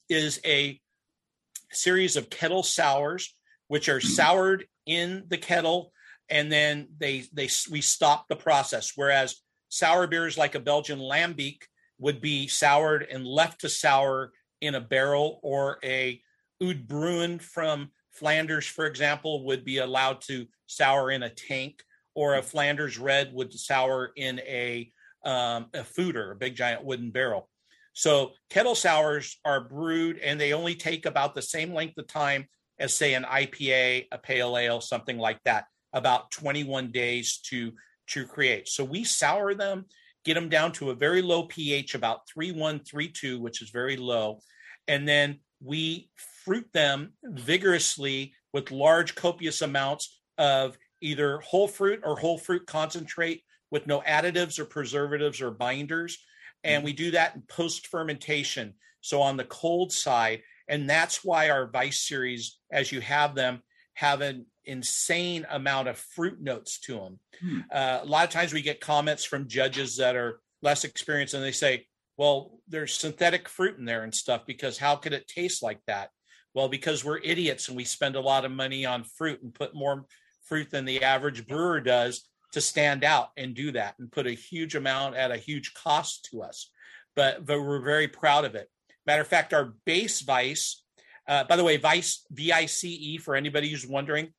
is 0.08 0.40
a 0.44 0.80
series 1.72 2.16
of 2.16 2.28
kettle 2.28 2.62
sours, 2.62 3.34
which 3.68 3.88
are 3.88 4.00
soured 4.00 4.66
in 4.84 5.24
the 5.28 5.38
kettle, 5.38 5.92
and 6.28 6.50
then 6.50 6.88
they 6.98 7.24
they 7.32 7.48
we 7.70 7.80
stop 7.80 8.26
the 8.28 8.36
process. 8.36 8.92
Whereas 8.96 9.36
sour 9.68 10.06
beers 10.06 10.36
like 10.36 10.54
a 10.54 10.60
Belgian 10.60 10.98
Lambic 10.98 11.62
would 11.98 12.20
be 12.20 12.46
soured 12.46 13.06
and 13.10 13.26
left 13.26 13.60
to 13.60 13.68
sour 13.68 14.32
in 14.60 14.74
a 14.74 14.80
barrel, 14.80 15.40
or 15.42 15.78
a 15.84 16.20
Oud 16.62 16.88
Bruin 16.88 17.38
from 17.38 17.90
Flanders, 18.10 18.66
for 18.66 18.86
example, 18.86 19.44
would 19.44 19.64
be 19.64 19.78
allowed 19.78 20.20
to 20.22 20.46
sour 20.66 21.10
in 21.10 21.22
a 21.22 21.30
tank, 21.30 21.82
or 22.14 22.36
a 22.36 22.42
Flanders 22.42 22.98
Red 22.98 23.32
would 23.32 23.52
sour 23.52 24.12
in 24.16 24.40
a 24.40 24.90
um, 25.24 25.66
a 25.74 25.80
foeder, 25.80 26.32
a 26.32 26.36
big 26.36 26.54
giant 26.54 26.84
wooden 26.84 27.10
barrel. 27.10 27.48
So 27.92 28.32
kettle 28.50 28.74
sours 28.74 29.38
are 29.44 29.60
brewed 29.60 30.18
and 30.18 30.38
they 30.38 30.52
only 30.52 30.74
take 30.74 31.06
about 31.06 31.34
the 31.34 31.42
same 31.42 31.72
length 31.72 31.98
of 31.98 32.06
time 32.06 32.46
as, 32.78 32.94
say, 32.94 33.14
an 33.14 33.24
IPA, 33.24 34.06
a 34.12 34.18
pale 34.18 34.56
ale, 34.56 34.80
something 34.80 35.18
like 35.18 35.42
that, 35.44 35.64
about 35.92 36.30
21 36.30 36.92
days 36.92 37.38
to 37.46 37.72
to 38.08 38.24
create. 38.24 38.68
So 38.68 38.84
we 38.84 39.02
sour 39.02 39.54
them, 39.54 39.86
get 40.26 40.34
them 40.34 40.48
down 40.48 40.72
to 40.72 40.90
a 40.90 40.94
very 40.94 41.22
low 41.22 41.44
pH, 41.44 41.94
about 41.94 42.28
3132, 42.28 43.40
which 43.40 43.62
is 43.62 43.70
very 43.70 43.96
low, 43.96 44.40
and 44.88 45.08
then 45.08 45.38
we 45.62 46.10
fruit 46.44 46.66
them 46.74 47.12
vigorously 47.24 48.34
with 48.52 48.70
large 48.70 49.14
copious 49.14 49.62
amounts 49.62 50.20
of 50.36 50.76
either 51.00 51.38
whole 51.38 51.68
fruit 51.68 52.00
or 52.04 52.16
whole 52.16 52.38
fruit 52.38 52.66
concentrate 52.66 53.42
with 53.70 53.86
no 53.86 54.00
additives 54.00 54.58
or 54.58 54.64
preservatives 54.64 55.40
or 55.40 55.50
binders. 55.50 56.18
And 56.64 56.82
we 56.82 56.90
mm-hmm. 56.90 57.04
do 57.04 57.10
that 57.12 57.36
in 57.36 57.42
post 57.42 57.86
fermentation. 57.86 58.74
So 59.00 59.22
on 59.22 59.36
the 59.36 59.44
cold 59.44 59.92
side, 59.92 60.42
and 60.68 60.90
that's 60.90 61.24
why 61.24 61.50
our 61.50 61.70
Vice 61.70 62.06
series, 62.06 62.58
as 62.72 62.90
you 62.90 63.00
have 63.00 63.34
them, 63.34 63.62
have 63.94 64.20
an 64.20 64.46
insane 64.66 65.46
amount 65.50 65.88
of 65.88 65.98
fruit 65.98 66.40
notes 66.40 66.78
to 66.80 66.94
them. 66.94 67.20
Hmm. 67.40 67.60
Uh, 67.72 68.00
a 68.02 68.06
lot 68.06 68.24
of 68.24 68.30
times 68.30 68.52
we 68.52 68.62
get 68.62 68.80
comments 68.80 69.24
from 69.24 69.48
judges 69.48 69.96
that 69.96 70.16
are 70.16 70.40
less 70.62 70.84
experienced, 70.84 71.34
and 71.34 71.44
they 71.44 71.52
say, 71.52 71.86
"Well, 72.16 72.60
there's 72.68 72.94
synthetic 72.94 73.48
fruit 73.48 73.78
in 73.78 73.84
there 73.84 74.02
and 74.04 74.14
stuff 74.14 74.46
because 74.46 74.78
how 74.78 74.96
could 74.96 75.12
it 75.12 75.28
taste 75.28 75.62
like 75.62 75.80
that?" 75.86 76.10
Well, 76.54 76.68
because 76.68 77.04
we're 77.04 77.18
idiots 77.18 77.68
and 77.68 77.76
we 77.76 77.84
spend 77.84 78.16
a 78.16 78.20
lot 78.20 78.44
of 78.46 78.50
money 78.50 78.86
on 78.86 79.04
fruit 79.04 79.42
and 79.42 79.52
put 79.52 79.74
more 79.74 80.06
fruit 80.46 80.70
than 80.70 80.86
the 80.86 81.02
average 81.02 81.46
brewer 81.46 81.80
does 81.80 82.28
to 82.52 82.60
stand 82.62 83.04
out 83.04 83.28
and 83.36 83.54
do 83.54 83.72
that 83.72 83.94
and 83.98 84.10
put 84.10 84.26
a 84.26 84.32
huge 84.32 84.74
amount 84.74 85.16
at 85.16 85.30
a 85.30 85.36
huge 85.36 85.74
cost 85.74 86.28
to 86.30 86.42
us. 86.42 86.70
But, 87.14 87.44
but 87.44 87.60
we're 87.60 87.84
very 87.84 88.08
proud 88.08 88.44
of 88.46 88.54
it. 88.54 88.70
Matter 89.06 89.20
of 89.20 89.28
fact, 89.28 89.52
our 89.52 89.74
base 89.84 90.22
vice, 90.22 90.82
uh, 91.28 91.44
by 91.44 91.56
the 91.56 91.64
way, 91.64 91.76
vice, 91.76 92.24
V 92.30 92.52
I 92.52 92.66
C 92.66 92.88
E, 92.88 93.18
for 93.18 93.34
anybody 93.34 93.68
who's 93.68 93.86
wondering, 93.86 94.32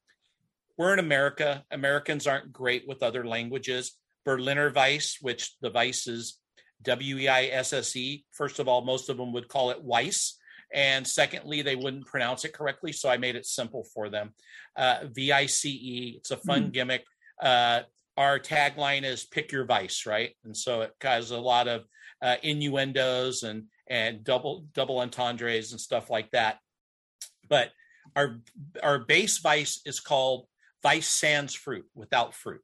we're 0.78 0.94
in 0.94 1.00
America. 1.00 1.64
Americans 1.72 2.28
aren't 2.28 2.54
great 2.54 2.88
with 2.88 3.04
other 3.04 3.26
languages. 3.26 3.98
Berliner 4.26 4.72
Weiss, 4.74 5.18
which 5.22 5.56
the 5.62 5.72
Weiss 5.72 6.08
is 6.08 6.40
W 6.84 7.18
E 7.18 7.28
I 7.28 7.46
S 7.46 7.74
S 7.74 7.96
E. 7.96 8.26
First 8.32 8.60
of 8.60 8.68
all, 8.68 8.82
most 8.82 9.10
of 9.10 9.18
them 9.18 9.34
would 9.34 9.48
call 9.48 9.72
it 9.72 9.84
Weiss. 9.84 10.38
And 10.74 11.08
secondly, 11.08 11.62
they 11.62 11.76
wouldn't 11.76 12.06
pronounce 12.06 12.44
it 12.44 12.54
correctly. 12.54 12.92
So 12.92 13.10
I 13.10 13.18
made 13.18 13.36
it 13.36 13.46
simple 13.46 13.86
for 13.94 14.10
them. 14.10 14.34
Uh, 14.76 15.06
v 15.12 15.32
I 15.32 15.46
C 15.46 15.70
E. 15.70 16.16
It's 16.18 16.32
a 16.32 16.38
fun 16.38 16.66
mm. 16.66 16.72
gimmick. 16.74 17.06
Uh, 17.42 17.82
our 18.18 18.40
tagline 18.40 19.04
is 19.04 19.26
pick 19.26 19.52
your 19.52 19.66
vice 19.66 20.06
right 20.06 20.32
and 20.44 20.58
so 20.58 20.82
it 20.82 20.92
has 21.02 21.32
a 21.32 21.40
lot 21.40 21.68
of 21.68 21.86
uh, 22.22 22.36
innuendos 22.42 23.44
and 23.44 23.66
and 23.88 24.24
double 24.24 24.66
double 24.74 25.00
entendres 25.00 25.72
and 25.72 25.80
stuff 25.80 26.10
like 26.10 26.30
that 26.32 26.58
but 27.48 27.70
our 28.16 28.40
our 28.82 29.00
base 29.00 29.38
vice 29.38 29.82
is 29.86 30.00
called 30.00 30.48
vice 30.84 31.08
sans 31.08 31.54
fruit 31.54 31.86
without 31.96 32.34
fruit 32.34 32.62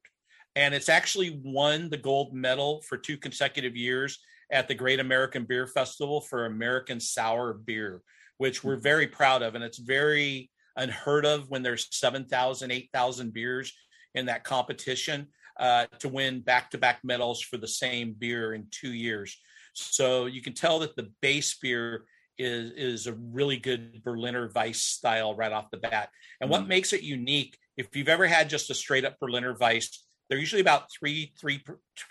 and 0.55 0.73
it's 0.73 0.89
actually 0.89 1.41
won 1.43 1.89
the 1.89 1.97
gold 1.97 2.33
medal 2.33 2.81
for 2.87 2.97
two 2.97 3.17
consecutive 3.17 3.75
years 3.75 4.19
at 4.51 4.67
the 4.67 4.75
great 4.75 4.99
american 4.99 5.45
beer 5.45 5.67
festival 5.67 6.21
for 6.21 6.45
american 6.45 6.99
sour 6.99 7.53
beer 7.53 8.01
which 8.37 8.63
we're 8.63 8.77
very 8.77 9.07
proud 9.07 9.41
of 9.41 9.55
and 9.55 9.63
it's 9.63 9.79
very 9.79 10.49
unheard 10.75 11.25
of 11.25 11.49
when 11.49 11.63
there's 11.63 11.87
7000 11.91 12.71
8000 12.71 13.33
beers 13.33 13.73
in 14.15 14.25
that 14.27 14.43
competition 14.43 15.27
uh, 15.59 15.85
to 15.99 16.09
win 16.09 16.41
back-to-back 16.41 16.99
medals 17.03 17.41
for 17.41 17.57
the 17.57 17.67
same 17.67 18.15
beer 18.17 18.53
in 18.53 18.67
two 18.71 18.93
years. 18.93 19.37
So 19.73 20.25
you 20.25 20.41
can 20.41 20.53
tell 20.53 20.79
that 20.79 20.95
the 20.95 21.11
base 21.21 21.55
beer 21.55 22.05
is 22.39 22.71
is 22.71 23.07
a 23.07 23.13
really 23.13 23.57
good 23.57 24.03
Berliner 24.03 24.49
Weiss 24.55 24.81
style 24.81 25.35
right 25.35 25.51
off 25.51 25.69
the 25.71 25.77
bat. 25.77 26.09
And 26.41 26.49
what 26.49 26.61
mm-hmm. 26.61 26.69
makes 26.69 26.93
it 26.93 27.03
unique, 27.03 27.57
if 27.77 27.95
you've 27.95 28.09
ever 28.09 28.27
had 28.27 28.49
just 28.49 28.69
a 28.69 28.73
straight 28.73 29.05
up 29.05 29.19
Berliner 29.19 29.55
Weiss, 29.59 30.05
they're 30.29 30.39
usually 30.39 30.61
about 30.61 30.87
three 30.91 31.33
three 31.39 31.63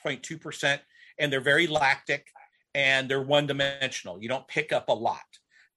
point 0.02 0.22
two 0.22 0.38
percent, 0.38 0.80
and 1.18 1.32
they're 1.32 1.40
very 1.40 1.66
lactic 1.66 2.26
and 2.74 3.08
they're 3.08 3.22
one 3.22 3.46
dimensional. 3.46 4.22
You 4.22 4.28
don't 4.28 4.48
pick 4.48 4.72
up 4.72 4.88
a 4.88 4.94
lot. 4.94 5.20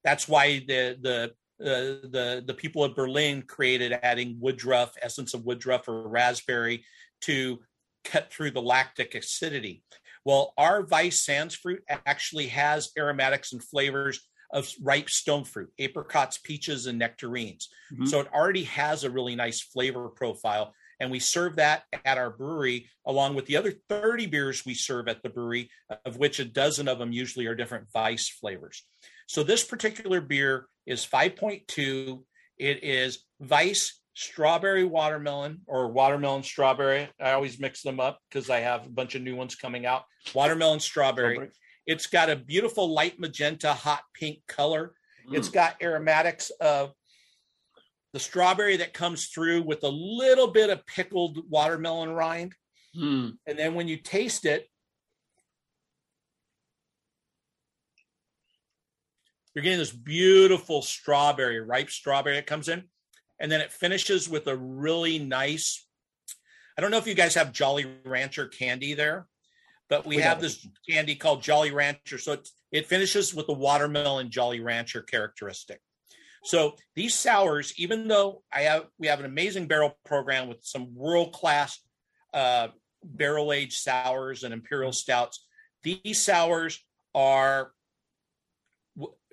That's 0.04 0.28
why 0.28 0.60
the 0.66 0.96
the 1.00 1.32
uh, 1.58 2.08
the 2.08 2.44
the 2.46 2.54
people 2.54 2.84
of 2.84 2.94
Berlin 2.94 3.42
created 3.42 3.98
adding 4.02 4.36
woodruff, 4.40 4.92
essence 5.00 5.34
of 5.34 5.44
woodruff 5.44 5.88
or 5.88 6.08
raspberry 6.08 6.84
to 7.22 7.60
cut 8.04 8.32
through 8.32 8.52
the 8.52 8.62
lactic 8.62 9.14
acidity. 9.14 9.82
Well, 10.24 10.52
our 10.58 10.82
Vice 10.82 11.24
Sans 11.24 11.54
fruit 11.54 11.82
actually 11.88 12.48
has 12.48 12.90
aromatics 12.98 13.52
and 13.52 13.62
flavors 13.62 14.26
of 14.52 14.68
ripe 14.82 15.10
stone 15.10 15.44
fruit, 15.44 15.70
apricots, 15.78 16.38
peaches, 16.38 16.86
and 16.86 16.98
nectarines. 16.98 17.68
Mm-hmm. 17.92 18.06
So 18.06 18.20
it 18.20 18.32
already 18.32 18.64
has 18.64 19.04
a 19.04 19.10
really 19.10 19.34
nice 19.34 19.60
flavor 19.60 20.08
profile. 20.08 20.74
And 20.98 21.10
we 21.10 21.18
serve 21.18 21.56
that 21.56 21.82
at 22.04 22.18
our 22.18 22.30
brewery 22.30 22.88
along 23.06 23.34
with 23.34 23.46
the 23.46 23.56
other 23.56 23.74
30 23.88 24.26
beers 24.26 24.64
we 24.64 24.74
serve 24.74 25.08
at 25.08 25.22
the 25.22 25.28
brewery, 25.28 25.70
of 26.04 26.16
which 26.16 26.38
a 26.38 26.44
dozen 26.44 26.88
of 26.88 26.98
them 26.98 27.12
usually 27.12 27.46
are 27.46 27.54
different 27.54 27.88
Vice 27.92 28.28
flavors. 28.28 28.82
So 29.26 29.42
this 29.42 29.64
particular 29.64 30.20
beer 30.20 30.66
is 30.86 31.06
5.2. 31.06 32.22
It 32.58 32.82
is 32.82 33.18
Vice 33.40 34.00
strawberry 34.14 34.84
watermelon 34.84 35.60
or 35.66 35.88
watermelon 35.88 36.42
strawberry. 36.42 37.08
I 37.20 37.32
always 37.32 37.60
mix 37.60 37.82
them 37.82 38.00
up 38.00 38.18
because 38.30 38.48
I 38.48 38.60
have 38.60 38.86
a 38.86 38.90
bunch 38.90 39.14
of 39.14 39.22
new 39.22 39.36
ones 39.36 39.54
coming 39.54 39.84
out. 39.84 40.04
Watermelon 40.34 40.80
strawberry. 40.80 41.34
strawberry. 41.34 41.52
It's 41.86 42.06
got 42.06 42.30
a 42.30 42.36
beautiful 42.36 42.92
light 42.92 43.18
magenta, 43.18 43.72
hot 43.72 44.02
pink 44.14 44.40
color. 44.46 44.94
Mm. 45.28 45.36
It's 45.36 45.48
got 45.48 45.80
aromatics 45.82 46.50
of 46.60 46.92
the 48.12 48.18
strawberry 48.18 48.78
that 48.78 48.92
comes 48.92 49.26
through 49.26 49.62
with 49.62 49.82
a 49.84 49.88
little 49.88 50.48
bit 50.48 50.70
of 50.70 50.86
pickled 50.86 51.50
watermelon 51.50 52.10
rind. 52.10 52.54
Mm. 52.96 53.36
And 53.46 53.58
then 53.58 53.74
when 53.74 53.88
you 53.88 53.98
taste 53.98 54.44
it, 54.44 54.66
you're 59.54 59.62
getting 59.62 59.78
this 59.78 59.92
beautiful 59.92 60.82
strawberry, 60.82 61.60
ripe 61.60 61.90
strawberry 61.90 62.36
that 62.36 62.46
comes 62.46 62.68
in 62.68 62.84
and 63.38 63.50
then 63.50 63.60
it 63.60 63.72
finishes 63.72 64.28
with 64.28 64.46
a 64.46 64.56
really 64.56 65.18
nice 65.18 65.86
i 66.76 66.80
don't 66.80 66.90
know 66.90 66.98
if 66.98 67.06
you 67.06 67.14
guys 67.14 67.34
have 67.34 67.52
jolly 67.52 67.86
rancher 68.04 68.46
candy 68.46 68.94
there 68.94 69.26
but 69.88 70.06
we, 70.06 70.16
we 70.16 70.22
have 70.22 70.40
this 70.40 70.66
candy 70.88 71.14
called 71.14 71.42
jolly 71.42 71.70
rancher. 71.70 72.18
So 72.18 72.32
it, 72.32 72.48
it 72.72 72.86
finishes 72.86 73.34
with 73.34 73.46
the 73.46 73.52
watermelon 73.52 74.30
jolly 74.30 74.60
rancher 74.60 75.02
characteristic. 75.02 75.80
So 76.44 76.76
these 76.94 77.14
sours 77.14 77.74
even 77.76 78.06
though 78.06 78.44
i 78.52 78.60
have 78.60 78.84
we 78.98 79.08
have 79.08 79.18
an 79.18 79.26
amazing 79.26 79.66
barrel 79.66 79.98
program 80.04 80.46
with 80.46 80.58
some 80.62 80.94
world 80.94 81.32
class 81.32 81.80
uh, 82.32 82.68
barrel 83.02 83.52
aged 83.52 83.78
sours 83.78 84.44
and 84.44 84.54
imperial 84.54 84.92
stouts 84.92 85.44
these 85.82 86.22
sours 86.22 86.84
are 87.16 87.72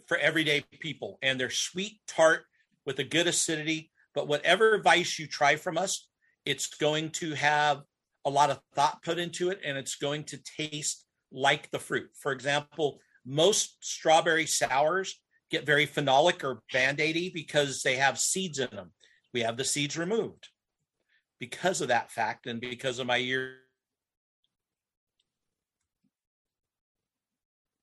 for 0.07 0.17
everyday 0.17 0.63
people 0.79 1.17
and 1.21 1.39
they're 1.39 1.49
sweet 1.49 1.99
tart 2.07 2.45
with 2.85 2.99
a 2.99 3.03
good 3.03 3.27
acidity. 3.27 3.91
But 4.13 4.27
whatever 4.27 4.79
vice 4.81 5.17
you 5.17 5.27
try 5.27 5.55
from 5.55 5.77
us, 5.77 6.07
it's 6.45 6.67
going 6.75 7.09
to 7.11 7.33
have 7.33 7.81
a 8.25 8.29
lot 8.29 8.49
of 8.49 8.59
thought 8.75 9.03
put 9.03 9.19
into 9.19 9.49
it 9.49 9.59
and 9.65 9.77
it's 9.77 9.95
going 9.95 10.23
to 10.25 10.39
taste 10.57 11.05
like 11.31 11.71
the 11.71 11.79
fruit. 11.79 12.09
For 12.19 12.31
example, 12.31 12.99
most 13.25 13.77
strawberry 13.83 14.45
sours 14.45 15.19
get 15.49 15.65
very 15.65 15.85
phenolic 15.85 16.43
or 16.43 16.61
band 16.71 16.99
aidy 16.99 17.33
because 17.33 17.83
they 17.83 17.95
have 17.97 18.19
seeds 18.19 18.59
in 18.59 18.69
them. 18.71 18.91
We 19.33 19.41
have 19.41 19.57
the 19.57 19.63
seeds 19.63 19.97
removed 19.97 20.47
because 21.39 21.81
of 21.81 21.89
that 21.89 22.11
fact 22.11 22.47
and 22.47 22.61
because 22.61 22.99
of 22.99 23.07
my 23.07 23.17
year 23.17 23.57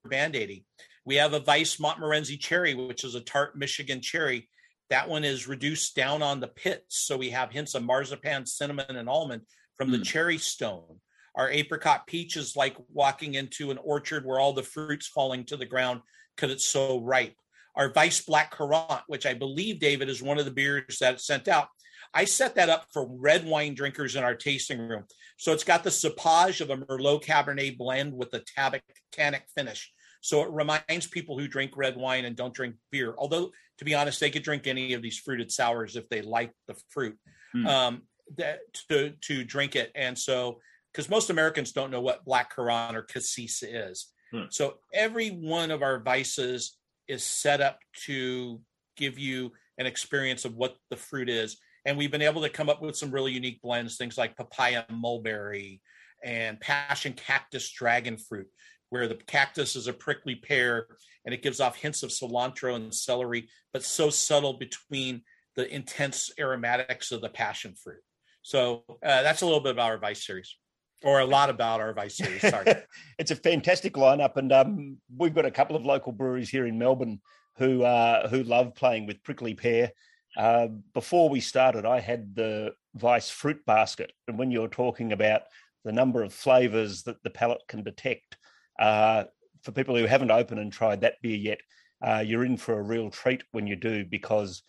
band-aiding. 0.09 0.64
We 1.05 1.16
have 1.16 1.35
a 1.35 1.40
Weiss 1.46 1.81
Montmorency 1.81 2.37
cherry, 2.37 2.74
which 2.74 3.05
is 3.05 3.14
a 3.14 3.20
tart 3.20 3.57
Michigan 3.57 4.00
cherry. 4.00 4.48
That 4.90 5.09
one 5.09 5.24
is 5.24 5.48
reduced 5.48 5.94
down 5.94 6.22
on 6.22 6.40
the 6.40 6.48
pits. 6.48 6.98
So 6.98 7.16
we 7.16 7.31
have 7.31 7.50
hints 7.50 7.74
of 7.74 7.85
marzipan, 7.85 8.46
cinnamon, 8.46 8.96
and 8.96 9.09
almond 9.09 9.42
from 9.81 9.90
the 9.90 9.97
hmm. 9.97 10.03
cherry 10.03 10.37
stone. 10.37 11.01
Our 11.35 11.51
apricot 11.51 12.07
peach 12.07 12.37
is 12.37 12.55
like 12.55 12.77
walking 12.93 13.33
into 13.33 13.71
an 13.71 13.79
orchard 13.79 14.27
where 14.27 14.38
all 14.38 14.53
the 14.53 14.62
fruit's 14.62 15.07
falling 15.07 15.45
to 15.47 15.57
the 15.57 15.64
ground 15.64 16.03
because 16.37 16.53
it's 16.53 16.66
so 16.66 17.01
ripe. 17.01 17.35
Our 17.77 17.90
Vice 17.90 18.21
Black 18.21 18.51
Currant, 18.51 19.01
which 19.07 19.25
I 19.25 19.33
believe, 19.33 19.81
Davydd, 19.81 20.09
is 20.09 20.23
one 20.23 20.38
of 20.38 20.45
the 20.45 20.51
beers 20.51 20.99
that 21.01 21.23
sent 21.23 21.49
out. 21.49 21.69
I 22.12 22.27
set 22.27 22.57
that 22.57 22.69
up 22.69 22.88
for 22.93 23.09
red 23.09 23.47
wine 23.47 23.75
drinkers 23.75 24.16
in 24.16 24.25
our 24.25 24.35
tasting 24.35 24.81
room. 24.81 25.05
So 25.38 25.53
it's 25.53 25.64
got 25.64 25.83
the 25.83 25.90
cepage 25.90 26.61
of 26.61 26.69
a 26.69 26.77
Merlot 26.77 27.25
Cabernet 27.25 27.79
blend 27.79 28.12
with 28.12 28.35
a 28.35 28.40
tabic, 28.40 28.83
tannic 29.12 29.45
finish. 29.57 29.90
So 30.21 30.43
it 30.43 30.51
reminds 30.51 31.07
people 31.07 31.38
who 31.38 31.49
drink 31.49 31.73
red 31.75 31.97
wine 31.97 32.27
and 32.27 32.37
don't 32.37 32.53
drink 32.53 32.75
beer. 32.90 33.14
Although, 33.16 33.51
to 33.79 33.85
be 33.87 33.95
honest, 33.95 34.21
they 34.21 34.31
could 34.31 34.43
drink 34.43 34.66
any 34.66 34.93
of 34.93 35.01
these 35.01 35.16
fruited 35.16 35.51
sours 35.51 35.97
if 35.97 36.07
they 36.11 36.21
like 36.21 36.53
the 36.66 36.75
fruit 36.90 37.16
mm. 37.55 37.66
um, 37.66 38.03
that, 38.37 38.61
to 38.88 39.11
to 39.11 39.45
drink 39.45 39.77
it. 39.77 39.90
And 39.95 40.19
so, 40.19 40.61
because 40.93 41.09
most 41.09 41.31
Americans 41.31 41.73
don't 41.73 41.90
know 41.90 42.01
what 42.01 42.25
black 42.25 42.51
currant 42.51 42.97
or 42.97 43.03
cassis 43.03 43.62
is, 43.62 44.09
mm. 44.33 44.53
so 44.53 44.79
every 44.93 45.31
one 45.31 45.71
of 45.71 45.83
our 45.83 46.01
vices 46.01 46.77
is 47.09 47.25
set 47.25 47.61
up 47.61 47.79
to 48.05 48.61
give 48.97 49.19
you 49.19 49.53
an 49.79 49.87
experience 49.87 50.45
of 50.45 50.55
what 50.55 50.77
the 50.90 50.97
fruit 50.97 51.29
is. 51.29 51.59
And 51.87 51.97
we've 51.97 52.11
been 52.11 52.23
able 52.23 52.43
to 52.43 52.51
come 52.51 52.69
up 52.69 52.83
with 52.83 52.97
some 52.97 53.11
really 53.11 53.33
unique 53.33 53.62
blends, 53.62 53.97
things 53.97 54.19
like 54.19 54.37
papaya 54.37 54.85
mulberry 54.90 55.81
and 56.23 56.61
passion 56.61 57.14
cactus 57.14 57.71
dragon 57.71 58.19
fruit 58.19 58.47
where 58.90 59.09
the 59.09 59.14
cactus 59.14 59.77
is 59.77 59.87
a 59.87 59.93
prickly 59.93 60.35
pear 60.35 60.87
and 61.25 61.33
it 61.33 61.43
gives 61.43 61.61
off 61.61 61.77
hints 61.77 62.03
of 62.03 62.11
cilantro 62.11 62.75
and 62.77 62.95
celery, 62.95 63.49
but 63.73 63.85
so 63.85 64.11
subtle 64.11 64.55
between 64.55 65.23
the 65.57 65.73
intense 65.75 66.31
aromatics 66.38 67.12
of 67.12 67.21
the 67.21 67.29
passion 67.29 67.75
fruit. 67.75 68.03
So 68.42 68.85
uh, 68.88 69.22
that's 69.22 69.42
a 69.42 69.46
little 69.46 69.61
bit 69.61 69.72
about 69.72 69.90
our 69.90 69.98
Vice 69.98 70.24
series, 70.24 70.57
or 71.03 71.20
a 71.20 71.24
lot 71.24 71.50
about 71.50 71.81
our 71.81 71.92
Vice 71.92 72.16
series. 72.16 72.40
Sorry, 72.40 72.72
it's 73.18 73.31
a 73.31 73.37
fantastic 73.37 73.94
lineup, 73.94 74.37
and 74.37 74.53
um, 74.53 74.96
we've 75.16 75.35
got 75.35 75.46
a 75.46 75.50
couple 75.50 75.76
of 75.76 75.85
local 75.85 76.12
breweries 76.12 76.50
here 76.50 76.66
in 76.66 76.79
Melbourne 76.79 77.20
who 77.57 77.83
uh, 77.83 78.29
who 78.29 78.42
love 78.42 78.74
playing 78.74 79.07
with 79.07 79.22
prickly 79.22 79.55
pear. 79.55 79.92
Uh, 80.37 80.68
before 80.94 81.29
we 81.29 81.40
started, 81.40 81.85
I 81.85 82.00
had 82.00 82.35
the 82.35 82.72
Vice 82.94 83.31
fruit 83.31 83.64
basket, 83.66 84.12
and 84.29 84.38
when 84.38 84.50
you're 84.50 84.68
talking 84.68 85.12
about 85.12 85.42
the 85.85 85.92
number 85.92 86.22
of 86.22 86.33
flavors 86.33 87.03
that 87.05 87.22
the 87.22 87.31
palate 87.31 87.62
can 87.68 87.83
detect, 87.83 88.37
uh, 88.79 89.24
for 89.62 89.72
people 89.72 89.96
who 89.96 90.07
haven't 90.07 90.31
opened 90.31 90.61
and 90.61 90.72
tried 90.72 91.00
that 91.03 91.20
beer 91.22 91.37
yet, 91.37 91.61
uh, 92.07 92.22
you're 92.26 92.44
in 92.44 92.57
for 92.57 92.79
a 92.79 92.83
real 92.83 93.11
treat 93.11 93.42
when 93.53 93.66
you 93.66 93.76
do 93.76 94.05
because 94.05 94.62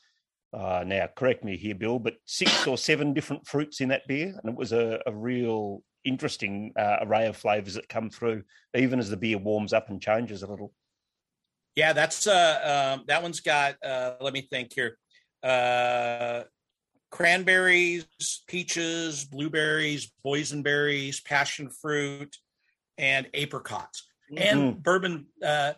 uh, 0.53 0.83
now 0.85 1.07
correct 1.15 1.43
me 1.43 1.57
here, 1.57 1.75
Bill, 1.75 1.99
but 1.99 2.15
six 2.25 2.67
or 2.67 2.77
seven 2.77 3.13
different 3.13 3.47
fruits 3.47 3.81
in 3.81 3.89
that 3.89 4.07
beer, 4.07 4.37
and 4.41 4.51
it 4.51 4.57
was 4.57 4.71
a, 4.71 4.99
a 5.05 5.13
real 5.13 5.83
interesting 6.03 6.73
uh, 6.77 6.97
array 7.01 7.27
of 7.27 7.37
flavors 7.37 7.75
that 7.75 7.87
come 7.87 8.09
through, 8.09 8.43
even 8.75 8.99
as 8.99 9.09
the 9.09 9.17
beer 9.17 9.37
warms 9.37 9.73
up 9.73 9.89
and 9.89 10.01
changes 10.01 10.43
a 10.43 10.47
little. 10.47 10.73
Yeah, 11.75 11.93
that's 11.93 12.27
uh, 12.27 12.95
um, 12.97 13.05
that 13.07 13.23
one's 13.23 13.39
got. 13.39 13.75
Uh, 13.83 14.15
let 14.19 14.33
me 14.33 14.41
think 14.41 14.73
here. 14.73 14.97
Uh, 15.41 16.43
cranberries, 17.11 18.05
peaches, 18.47 19.25
blueberries, 19.25 20.11
boysenberries, 20.25 21.23
passion 21.23 21.69
fruit, 21.69 22.35
and 22.97 23.27
apricots 23.33 24.05
mm-hmm. 24.31 24.59
and 24.59 24.83
bourbon 24.83 25.27
uh, 25.43 25.73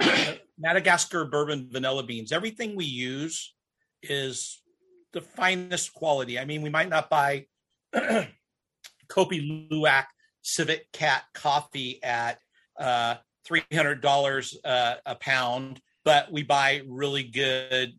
Madagascar 0.58 1.24
bourbon 1.24 1.68
vanilla 1.70 2.02
beans. 2.02 2.32
Everything 2.32 2.76
we 2.76 2.84
use 2.84 3.54
is 4.02 4.62
the 5.12 5.20
finest 5.20 5.92
quality. 5.94 6.38
I 6.38 6.44
mean, 6.44 6.62
we 6.62 6.70
might 6.70 6.88
not 6.88 7.10
buy 7.10 7.46
Kopi 7.94 9.68
Luwak 9.70 10.06
Civet 10.42 10.86
Cat 10.92 11.24
coffee 11.34 12.02
at 12.02 12.38
uh, 12.78 13.16
three 13.44 13.62
hundred 13.72 14.00
dollars 14.00 14.56
uh, 14.64 14.96
a 15.06 15.14
pound, 15.14 15.80
but 16.04 16.32
we 16.32 16.42
buy 16.42 16.82
really 16.86 17.22
good 17.22 17.92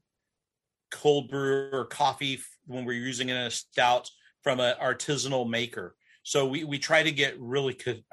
cold 0.91 1.29
brew 1.29 1.69
or 1.71 1.85
coffee 1.85 2.39
when 2.67 2.85
we're 2.85 2.93
using 2.93 3.29
it 3.29 3.35
in 3.35 3.41
a 3.41 3.51
stout 3.51 4.09
from 4.43 4.59
an 4.59 4.75
artisanal 4.81 5.49
maker. 5.49 5.95
So 6.23 6.47
we 6.47 6.63
we 6.63 6.79
try 6.79 7.03
to 7.03 7.11
get 7.11 7.39
really 7.39 7.73
good 7.73 8.03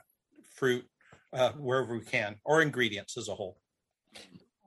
fruit 0.54 0.84
uh, 1.32 1.52
wherever 1.52 1.94
we 1.94 2.04
can, 2.04 2.36
or 2.44 2.62
ingredients 2.62 3.16
as 3.16 3.28
a 3.28 3.34
whole. 3.34 3.58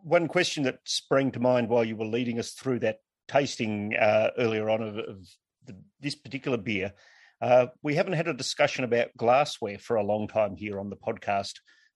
One 0.03 0.27
question 0.27 0.63
that 0.63 0.79
sprang 0.83 1.31
to 1.31 1.39
mind 1.39 1.69
while 1.69 1.86
you 1.86 1.95
were 1.95 2.05
leading 2.05 2.39
us 2.39 2.51
through 2.51 2.79
that 2.79 2.99
tasting 3.34 3.96
uh, 3.96 4.30
earlier 4.38 4.69
on 4.69 4.84
of, 4.84 4.98
of 4.98 5.28
the, 5.65 5.76
this 6.00 6.15
particular 6.15 6.58
beer. 6.58 6.93
Uh, 7.41 7.65
we 7.82 7.96
haven't 7.96 8.13
had 8.13 8.28
a 8.28 8.34
discussion 8.34 8.84
about 8.84 9.17
glassware 9.17 9.80
for 9.80 9.96
a 9.96 10.04
long 10.04 10.28
time 10.28 10.56
here 10.56 10.80
on 10.80 10.89
the 10.91 10.96
podcast, 10.96 11.56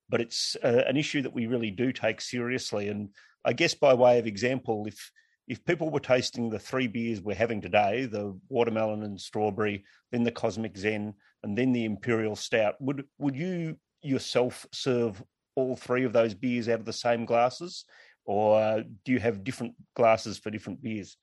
but 0.09 0.19
it's 0.19 0.57
uh, 0.63 0.81
an 0.87 0.97
issue 0.97 1.21
that 1.21 1.33
we 1.33 1.45
really 1.45 1.69
do 1.69 1.93
take 1.93 2.19
seriously. 2.21 2.89
And 2.89 3.09
I 3.45 3.53
guess 3.53 3.75
by 3.75 3.93
way 3.93 4.17
of 4.19 4.25
example, 4.27 4.85
if 4.87 5.11
if 5.47 5.63
people 5.63 5.89
were 5.89 6.01
tasting 6.01 6.49
the 6.49 6.59
three 6.59 6.87
beers 6.87 7.21
we're 7.21 7.43
having 7.43 7.61
today, 7.61 8.05
the 8.05 8.37
watermelon 8.49 9.03
and 9.03 9.21
strawberry, 9.21 9.85
then 10.11 10.23
the 10.23 10.31
cosmic 10.31 10.75
zen, 10.77 11.13
and 11.43 11.57
then 11.57 11.71
the 11.71 11.85
imperial 11.85 12.35
stout, 12.35 12.75
would 12.81 13.05
would 13.19 13.35
you 13.35 13.77
yourself 14.01 14.65
serve 14.73 15.23
all 15.55 15.75
three 15.75 16.03
of 16.03 16.13
those 16.13 16.33
beers 16.33 16.67
out 16.67 16.79
of 16.79 16.85
the 16.85 16.93
same 17.07 17.25
glasses, 17.25 17.85
or 18.25 18.83
do 19.05 19.11
you 19.11 19.19
have 19.19 19.43
different 19.43 19.75
glasses 19.95 20.37
for 20.37 20.51
different 20.51 20.81
beers? 20.81 21.15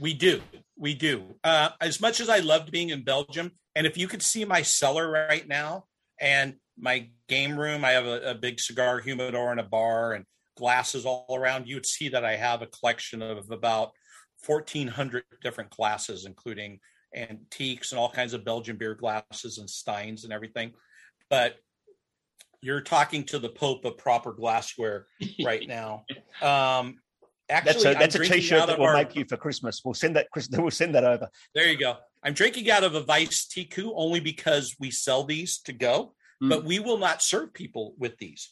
We 0.00 0.14
do. 0.14 0.40
We 0.78 0.94
do. 0.94 1.34
Uh, 1.44 1.70
as 1.80 2.00
much 2.00 2.20
as 2.20 2.30
I 2.30 2.38
loved 2.38 2.72
being 2.72 2.88
in 2.88 3.04
Belgium, 3.04 3.52
and 3.74 3.86
if 3.86 3.98
you 3.98 4.08
could 4.08 4.22
see 4.22 4.46
my 4.46 4.62
cellar 4.62 5.10
right 5.10 5.46
now 5.46 5.84
and 6.18 6.54
my 6.78 7.10
game 7.28 7.58
room, 7.58 7.84
I 7.84 7.90
have 7.90 8.06
a, 8.06 8.30
a 8.30 8.34
big 8.34 8.58
cigar 8.60 8.98
humidor 9.00 9.50
and 9.50 9.60
a 9.60 9.64
bar 9.64 10.14
and 10.14 10.24
glasses 10.56 11.04
all 11.04 11.26
around. 11.30 11.68
You 11.68 11.76
would 11.76 11.84
see 11.84 12.08
that 12.08 12.24
I 12.24 12.36
have 12.36 12.62
a 12.62 12.66
collection 12.66 13.20
of 13.20 13.50
about 13.50 13.90
1,400 14.46 15.22
different 15.42 15.68
glasses, 15.68 16.24
including 16.24 16.80
antiques 17.14 17.92
and 17.92 17.98
all 17.98 18.10
kinds 18.10 18.32
of 18.32 18.42
Belgian 18.42 18.76
beer 18.76 18.94
glasses 18.94 19.58
and 19.58 19.68
steins 19.68 20.24
and 20.24 20.32
everything. 20.32 20.72
But 21.28 21.56
you're 22.62 22.80
talking 22.80 23.24
to 23.24 23.38
the 23.38 23.50
Pope 23.50 23.84
of 23.84 23.98
proper 23.98 24.32
glassware 24.32 25.06
right 25.44 25.68
now. 25.68 26.04
Um, 26.42 26.96
actually, 27.50 27.72
that's 27.72 27.84
a, 27.84 27.98
that's 27.98 28.14
a 28.14 28.18
t-shirt 28.20 28.66
that 28.66 28.78
we'll 28.78 28.88
our, 28.88 28.94
make 28.94 29.14
you 29.14 29.24
for 29.24 29.36
Christmas. 29.36 29.82
We'll 29.84 29.94
send 29.94 30.16
that. 30.16 30.28
We'll 30.52 30.70
send 30.70 30.94
that 30.94 31.04
over. 31.04 31.28
There 31.54 31.68
you 31.68 31.76
go. 31.76 31.96
I'm 32.22 32.34
drinking 32.34 32.70
out 32.70 32.84
of 32.84 32.94
a 32.94 33.02
Vice 33.02 33.46
Tiku 33.46 33.92
only 33.94 34.20
because 34.20 34.76
we 34.78 34.90
sell 34.90 35.24
these 35.24 35.60
to 35.62 35.72
go, 35.72 36.14
mm. 36.42 36.48
but 36.48 36.64
we 36.64 36.78
will 36.78 36.98
not 36.98 37.22
serve 37.22 37.52
people 37.52 37.94
with 37.98 38.16
these. 38.18 38.50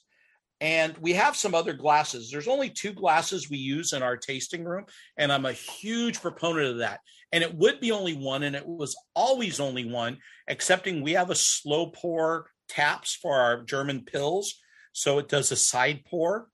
And 0.61 0.97
we 0.99 1.13
have 1.13 1.37
some 1.37 1.55
other 1.55 1.73
glasses. 1.73 2.31
There's 2.31 2.49
only 2.49 2.69
two 2.71 2.93
glasses 2.93 3.49
we 3.49 3.59
use 3.59 3.93
in 3.93 4.03
our 4.03 4.17
tasting 4.17 4.65
room, 4.65 4.87
and 5.17 5.33
I'm 5.33 5.47
a 5.47 5.53
huge 5.53 6.21
proponent 6.21 6.67
of 6.67 6.79
that. 6.79 7.01
And 7.31 7.45
it 7.45 7.55
would 7.55 7.79
be 7.81 7.93
only 7.93 8.15
one, 8.15 8.43
and 8.43 8.57
it 8.57 8.67
was 8.67 8.97
always 9.15 9.61
only 9.61 9.85
one, 9.85 10.19
excepting 10.49 11.03
we 11.03 11.13
have 11.13 11.31
a 11.31 11.37
slow 11.37 11.89
pour 11.89 12.51
taps 12.69 13.15
for 13.15 13.35
our 13.35 13.63
German 13.63 14.01
Pils, 14.01 14.49
So 14.93 15.19
it 15.19 15.29
does 15.29 15.53
a 15.53 15.57
side 15.57 16.05
pour, 16.07 16.49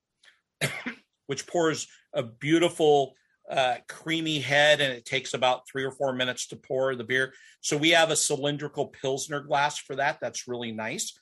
which 1.26 1.46
pours 1.46 1.86
a 2.14 2.22
beautiful 2.22 3.14
uh, 3.50 3.76
creamy 3.88 4.40
head, 4.40 4.80
and 4.80 4.92
it 4.92 5.04
takes 5.04 5.34
about 5.34 5.68
three 5.68 5.84
or 5.84 5.90
four 5.90 6.12
minutes 6.12 6.46
to 6.48 6.56
pour 6.56 6.94
the 6.94 7.04
beer. 7.04 7.34
So 7.60 7.76
we 7.76 7.90
have 7.90 8.10
a 8.10 8.16
cylindrical 8.16 8.86
Pilsner 8.86 9.40
glass 9.40 9.78
for 9.78 9.96
that. 9.96 10.18
That's 10.20 10.48
really 10.48 10.72
nice. 10.72 11.18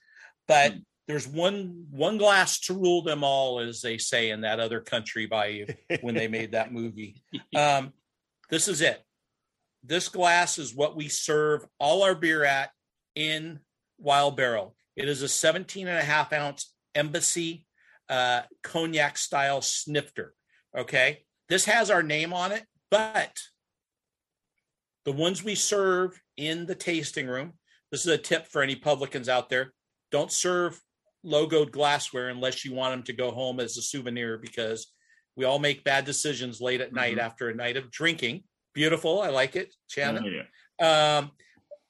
But 0.47 0.73
mm. 0.73 0.85
there's 1.09 1.27
one 1.27 1.87
one 1.91 2.19
glass 2.19 2.61
to 2.61 2.75
rule 2.75 3.03
them 3.03 3.25
all, 3.25 3.59
as 3.59 3.81
they 3.81 3.99
say 3.99 4.31
in 4.31 4.43
that 4.43 4.61
other 4.61 4.81
country 4.81 5.27
by 5.27 5.67
when 6.01 6.15
they 6.15 6.29
made 6.29 6.53
that 6.53 6.73
movie. 6.73 7.23
Um, 7.57 7.93
this 8.51 8.69
is 8.69 8.81
it. 8.83 9.03
This 9.83 10.09
glass 10.09 10.59
is 10.59 10.75
what 10.75 10.95
we 10.95 11.09
serve 11.09 11.65
all 11.79 12.03
our 12.03 12.15
beer 12.15 12.45
at 12.45 12.71
in 13.15 13.61
Wild 13.99 14.37
Barrel. 14.37 14.77
It 14.97 15.09
is 15.09 15.23
a 15.23 15.29
17 15.29 15.89
and 15.89 15.99
a 15.99 16.03
half 16.03 16.33
ounce 16.33 16.73
embassy 16.95 17.67
uh, 18.09 18.43
cognac 18.63 19.17
style 19.17 19.63
snifter. 19.63 20.35
Okay. 20.77 21.25
This 21.49 21.65
has 21.67 21.91
our 21.91 22.03
name 22.03 22.33
on 22.33 22.53
it, 22.53 22.65
but 22.91 23.39
the 25.05 25.13
ones 25.13 25.43
we 25.43 25.55
serve 25.55 26.21
in 26.37 26.67
the 26.67 26.75
tasting 26.75 27.27
room, 27.27 27.55
this 27.91 28.07
is 28.07 28.13
a 28.13 28.19
tip 28.19 28.47
for 28.47 28.63
any 28.63 28.77
publicans 28.77 29.29
out 29.29 29.49
there. 29.49 29.73
Don't 30.11 30.33
serve 30.33 30.81
logoed 31.25 31.71
glassware 31.71 32.29
unless 32.29 32.65
you 32.65 32.75
want 32.75 32.93
them 32.93 33.03
to 33.05 33.13
go 33.13 33.31
home 33.31 33.61
as 33.61 33.77
a 33.77 33.83
souvenir 33.83 34.39
because 34.39 34.93
we 35.37 35.45
all 35.45 35.59
make 35.59 35.85
bad 35.85 36.05
decisions 36.05 36.61
late 36.61 36.81
at 36.81 36.93
night 36.93 37.17
mm-hmm. 37.17 37.27
after 37.27 37.49
a 37.49 37.55
night 37.55 37.77
of 37.77 37.91
drinking. 37.91 38.45
Beautiful. 38.75 39.21
I 39.21 39.29
like 39.29 39.57
it, 39.57 39.75
Shannon. 39.89 40.25
Oh, 40.25 40.29
yeah. 40.81 41.19
um, 41.19 41.31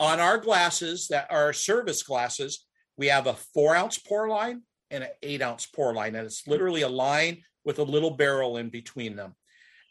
on 0.00 0.20
our 0.20 0.38
glasses 0.38 1.08
that 1.08 1.28
are 1.30 1.52
service 1.52 2.02
glasses, 2.02 2.66
we 2.96 3.06
have 3.06 3.26
a 3.26 3.34
four 3.54 3.74
ounce 3.76 3.98
pour 3.98 4.28
line 4.28 4.62
and 4.90 5.04
an 5.04 5.10
eight 5.22 5.42
ounce 5.42 5.66
pour 5.66 5.94
line. 5.94 6.14
And 6.14 6.26
it's 6.26 6.46
literally 6.46 6.82
a 6.82 6.88
line 6.88 7.42
with 7.64 7.78
a 7.78 7.84
little 7.84 8.10
barrel 8.10 8.56
in 8.56 8.68
between 8.68 9.16
them. 9.16 9.34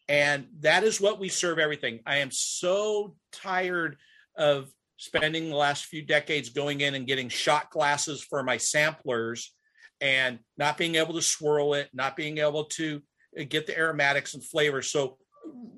And 0.10 0.48
that 0.60 0.84
is 0.84 1.00
what 1.00 1.20
we 1.20 1.30
serve 1.30 1.60
everything. 1.60 2.00
I 2.06 2.18
am 2.18 2.32
so 2.32 3.16
tired 3.32 3.98
of 4.36 4.70
spending 4.98 5.50
the 5.50 5.56
last 5.56 5.86
few 5.86 6.02
decades 6.02 6.50
going 6.50 6.82
in 6.82 6.96
and 6.96 7.08
getting 7.08 7.30
shot 7.30 7.70
glasses 7.72 8.22
for 8.22 8.44
my 8.44 8.58
samplers 8.58 9.54
and 10.00 10.40
not 10.58 10.78
being 10.78 10.96
able 10.96 11.14
to 11.14 11.22
swirl 11.22 11.74
it, 11.76 11.90
not 11.94 12.16
being 12.16 12.40
able 12.40 12.66
to 12.66 13.02
get 13.50 13.68
the 13.68 13.78
aromatics 13.78 14.34
and 14.34 14.44
flavors. 14.44 14.92
So 14.92 15.18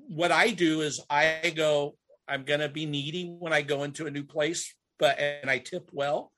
what 0.08 0.32
I 0.32 0.50
do 0.50 0.80
is 0.80 1.00
I 1.08 1.52
go, 1.54 1.96
I'm 2.26 2.44
going 2.44 2.60
to 2.60 2.68
be 2.68 2.86
needy 2.86 3.34
when 3.38 3.52
I 3.52 3.62
go 3.62 3.84
into 3.84 4.06
a 4.06 4.10
new 4.10 4.24
place, 4.24 4.74
but 4.98 5.18
and 5.18 5.50
I 5.50 5.58
tip 5.58 5.90
well. 5.92 6.32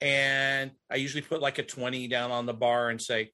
And 0.00 0.70
I 0.90 0.96
usually 0.96 1.22
put 1.22 1.40
like 1.40 1.58
a 1.58 1.62
20 1.62 2.08
down 2.08 2.30
on 2.30 2.46
the 2.46 2.54
bar 2.54 2.90
and 2.90 3.00
say, 3.00 3.32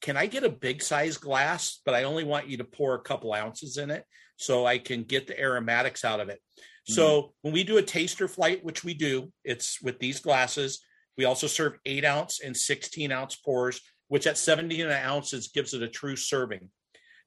can 0.00 0.16
I 0.16 0.26
get 0.26 0.44
a 0.44 0.50
big 0.50 0.82
size 0.82 1.16
glass, 1.16 1.80
but 1.84 1.94
I 1.94 2.04
only 2.04 2.24
want 2.24 2.48
you 2.48 2.56
to 2.58 2.64
pour 2.64 2.94
a 2.94 3.02
couple 3.02 3.34
ounces 3.34 3.76
in 3.76 3.90
it 3.90 4.04
so 4.36 4.64
I 4.64 4.78
can 4.78 5.04
get 5.04 5.26
the 5.26 5.38
aromatics 5.38 6.04
out 6.04 6.20
of 6.20 6.28
it. 6.28 6.40
Mm-hmm. 6.56 6.94
So 6.94 7.34
when 7.42 7.52
we 7.52 7.64
do 7.64 7.78
a 7.78 7.82
taster 7.82 8.26
flight, 8.26 8.64
which 8.64 8.82
we 8.82 8.94
do, 8.94 9.32
it's 9.44 9.82
with 9.82 9.98
these 9.98 10.20
glasses. 10.20 10.80
We 11.18 11.26
also 11.26 11.46
serve 11.46 11.78
eight 11.84 12.04
ounce 12.04 12.40
and 12.40 12.56
16 12.56 13.12
ounce 13.12 13.36
pours, 13.36 13.80
which 14.08 14.26
at 14.26 14.38
17 14.38 14.86
ounces 14.90 15.48
gives 15.48 15.74
it 15.74 15.82
a 15.82 15.88
true 15.88 16.16
serving. 16.16 16.70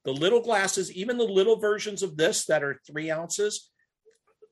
The 0.06 0.14
little 0.14 0.42
glasses, 0.42 0.92
even 0.92 1.18
the 1.18 1.24
little 1.24 1.58
versions 1.58 2.04
of 2.04 2.18
this 2.18 2.46
that 2.46 2.64
are 2.64 2.82
three 2.86 3.12
ounces, 3.12 3.70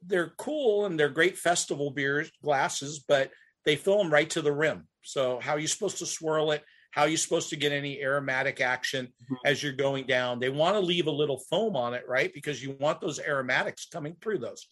they're 0.06 0.34
cool 0.38 0.86
and 0.86 1.00
they're 1.00 1.10
great 1.10 1.38
festival 1.38 1.92
beers 1.92 2.32
glasses, 2.44 3.04
but 3.08 3.32
they 3.66 3.76
fill 3.76 3.98
them 3.98 4.12
right 4.12 4.30
to 4.32 4.42
the 4.42 4.54
rim. 4.54 4.88
So 5.04 5.40
how 5.42 5.54
are 5.54 5.60
you 5.60 5.68
supposed 5.68 5.98
to 5.98 6.06
swirl 6.06 6.52
it? 6.52 6.64
How 6.92 7.04
are 7.04 7.08
you 7.08 7.18
supposed 7.18 7.50
to 7.50 7.56
get 7.56 7.72
any 7.72 8.02
aromatic 8.02 8.62
action 8.62 9.08
mm-hmm. 9.08 9.36
as 9.46 9.64
you're 9.64 9.74
going 9.74 10.06
down? 10.06 10.40
They 10.40 10.50
want 10.50 10.76
to 10.76 10.82
leave 10.82 11.08
a 11.08 11.12
little 11.12 11.40
foam 11.50 11.76
on 11.76 11.94
it, 11.94 12.04
right? 12.08 12.32
Because 12.34 12.62
you 12.62 12.76
want 12.80 13.02
those 13.02 13.20
aromatics 13.20 13.88
coming 13.92 14.16
through 14.22 14.40
those. 14.40 14.68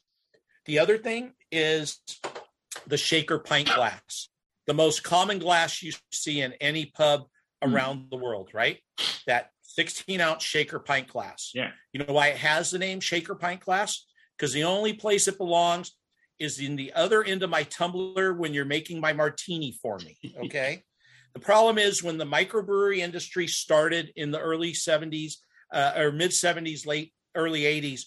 The 0.65 0.79
other 0.79 0.97
thing 0.97 1.33
is 1.51 1.99
the 2.87 2.97
shaker 2.97 3.39
pint 3.39 3.73
glass, 3.73 4.29
the 4.67 4.73
most 4.73 5.03
common 5.03 5.39
glass 5.39 5.81
you 5.81 5.93
see 6.11 6.41
in 6.41 6.53
any 6.61 6.87
pub 6.87 7.21
mm. 7.63 7.73
around 7.73 8.07
the 8.11 8.17
world, 8.17 8.49
right? 8.53 8.79
That 9.25 9.49
16 9.61 10.19
ounce 10.19 10.43
shaker 10.43 10.79
pint 10.79 11.07
glass. 11.07 11.51
Yeah. 11.55 11.71
You 11.93 12.03
know 12.03 12.13
why 12.13 12.27
it 12.27 12.37
has 12.37 12.71
the 12.71 12.79
name 12.79 12.99
shaker 12.99 13.35
pint 13.35 13.61
glass? 13.61 14.05
Because 14.37 14.53
the 14.53 14.65
only 14.65 14.93
place 14.93 15.27
it 15.27 15.37
belongs 15.37 15.95
is 16.39 16.59
in 16.59 16.75
the 16.75 16.93
other 16.93 17.23
end 17.23 17.43
of 17.43 17.49
my 17.49 17.63
tumbler 17.63 18.33
when 18.33 18.53
you're 18.53 18.65
making 18.65 18.99
my 18.99 19.13
martini 19.13 19.77
for 19.81 19.97
me. 19.99 20.17
Okay. 20.45 20.83
the 21.39 21.45
problem 21.45 21.77
is 21.77 22.03
when 22.03 22.17
the 22.17 22.25
microbrewery 22.25 22.97
industry 22.97 23.47
started 23.47 24.11
in 24.17 24.29
the 24.29 24.39
early 24.39 24.73
70s 24.73 25.35
uh, 25.73 25.93
or 25.95 26.11
mid 26.11 26.31
70s, 26.31 26.85
late 26.85 27.13
early 27.33 27.61
80s, 27.61 28.01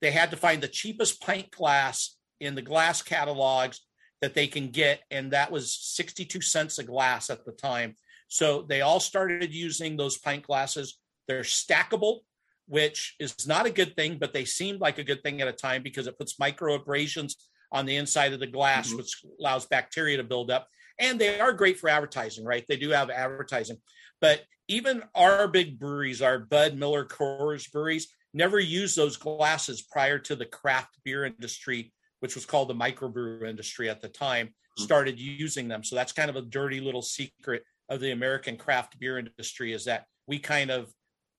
they 0.00 0.12
had 0.12 0.30
to 0.30 0.36
find 0.36 0.62
the 0.62 0.68
cheapest 0.68 1.20
pint 1.20 1.50
glass 1.50 2.16
in 2.38 2.54
the 2.54 2.62
glass 2.62 3.02
catalogs 3.02 3.80
that 4.20 4.34
they 4.34 4.46
can 4.46 4.68
get. 4.68 5.00
And 5.10 5.32
that 5.32 5.50
was 5.50 5.76
62 5.80 6.40
cents 6.42 6.78
a 6.78 6.84
glass 6.84 7.28
at 7.28 7.44
the 7.44 7.50
time. 7.50 7.96
So 8.28 8.62
they 8.62 8.82
all 8.82 9.00
started 9.00 9.52
using 9.52 9.96
those 9.96 10.16
pint 10.16 10.46
glasses. 10.46 10.96
They're 11.26 11.40
stackable, 11.40 12.20
which 12.68 13.16
is 13.18 13.48
not 13.48 13.66
a 13.66 13.70
good 13.70 13.96
thing, 13.96 14.18
but 14.20 14.32
they 14.32 14.44
seemed 14.44 14.80
like 14.80 14.98
a 14.98 15.04
good 15.04 15.24
thing 15.24 15.40
at 15.40 15.48
a 15.48 15.52
time 15.52 15.82
because 15.82 16.06
it 16.06 16.18
puts 16.18 16.38
micro 16.38 16.74
abrasions 16.74 17.48
on 17.72 17.84
the 17.84 17.96
inside 17.96 18.32
of 18.32 18.38
the 18.38 18.46
glass, 18.46 18.88
mm-hmm. 18.88 18.98
which 18.98 19.24
allows 19.40 19.66
bacteria 19.66 20.18
to 20.18 20.24
build 20.24 20.52
up. 20.52 20.68
And 21.00 21.18
they 21.18 21.40
are 21.40 21.52
great 21.52 21.78
for 21.78 21.88
advertising, 21.88 22.44
right? 22.44 22.64
They 22.68 22.76
do 22.76 22.90
have 22.90 23.10
advertising. 23.10 23.78
But 24.20 24.42
even 24.68 25.02
our 25.14 25.48
big 25.48 25.78
breweries, 25.80 26.22
our 26.22 26.38
Bud 26.38 26.76
Miller 26.76 27.04
Coors 27.04 27.70
breweries, 27.72 28.08
never 28.32 28.60
used 28.60 28.96
those 28.96 29.16
glasses 29.16 29.82
prior 29.82 30.18
to 30.20 30.36
the 30.36 30.46
craft 30.46 30.98
beer 31.04 31.24
industry, 31.24 31.92
which 32.20 32.34
was 32.34 32.46
called 32.46 32.68
the 32.68 32.74
microbrew 32.74 33.48
industry 33.48 33.90
at 33.90 34.00
the 34.00 34.08
time, 34.08 34.48
mm-hmm. 34.48 34.84
started 34.84 35.18
using 35.18 35.66
them. 35.66 35.82
So 35.82 35.96
that's 35.96 36.12
kind 36.12 36.30
of 36.30 36.36
a 36.36 36.42
dirty 36.42 36.80
little 36.80 37.02
secret 37.02 37.64
of 37.88 38.00
the 38.00 38.12
American 38.12 38.56
craft 38.56 38.98
beer 39.00 39.18
industry 39.18 39.72
is 39.72 39.86
that 39.86 40.04
we 40.26 40.38
kind 40.38 40.70
of 40.70 40.92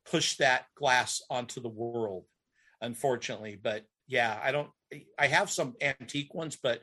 push 0.05 0.37
that 0.37 0.65
glass 0.75 1.21
onto 1.29 1.61
the 1.61 1.69
world, 1.69 2.25
unfortunately. 2.81 3.57
But 3.61 3.85
yeah, 4.07 4.37
I 4.43 4.51
don't. 4.51 4.69
I 5.17 5.27
have 5.27 5.49
some 5.49 5.75
antique 5.81 6.33
ones, 6.33 6.57
but 6.61 6.81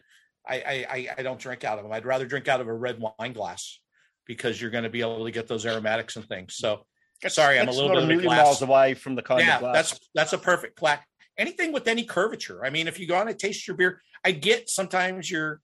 I 0.49 0.87
I, 0.91 1.09
I 1.19 1.23
don't 1.23 1.39
drink 1.39 1.65
out 1.65 1.79
of 1.79 1.85
them. 1.85 1.93
I'd 1.93 2.07
rather 2.07 2.27
drink 2.27 2.49
out 2.49 2.61
of 2.61 2.69
a 2.69 2.75
red 2.75 2.99
wine 3.01 3.33
glass 3.33 3.81
because 4.27 4.61
you're 4.61 4.71
going 4.71 4.85
to 4.85 4.91
be 4.91 5.01
able 5.01 5.25
to 5.25 5.31
get 5.31 5.49
those 5.49 5.67
aromatics 5.67 6.17
and 6.17 6.27
things. 6.27 6.57
So 6.57 6.85
that's, 7.23 7.35
sorry, 7.35 7.59
I'm 7.59 7.69
a 7.69 7.73
little 7.73 7.91
bit 7.91 8.05
a 8.05 8.07
million 8.07 8.27
miles 8.27 8.63
away 8.63 8.95
from 8.95 9.17
the 9.17 9.23
kind 9.23 9.41
yeah, 9.41 9.57
of 9.57 9.61
glass. 9.61 9.75
that's 9.75 10.01
that's 10.15 10.33
a 10.33 10.39
perfect 10.39 10.77
plaque. 10.77 11.07
Anything 11.37 11.73
with 11.73 11.89
any 11.89 12.05
curvature. 12.05 12.65
I 12.65 12.71
mean, 12.71 12.89
if 12.89 12.99
you 12.99 13.07
go 13.07 13.17
on 13.17 13.29
and 13.29 13.39
taste 13.39 13.67
your 13.67 13.77
beer, 13.77 14.01
I 14.25 14.33
get 14.33 14.69
sometimes 14.69 15.31
you're 15.31 15.61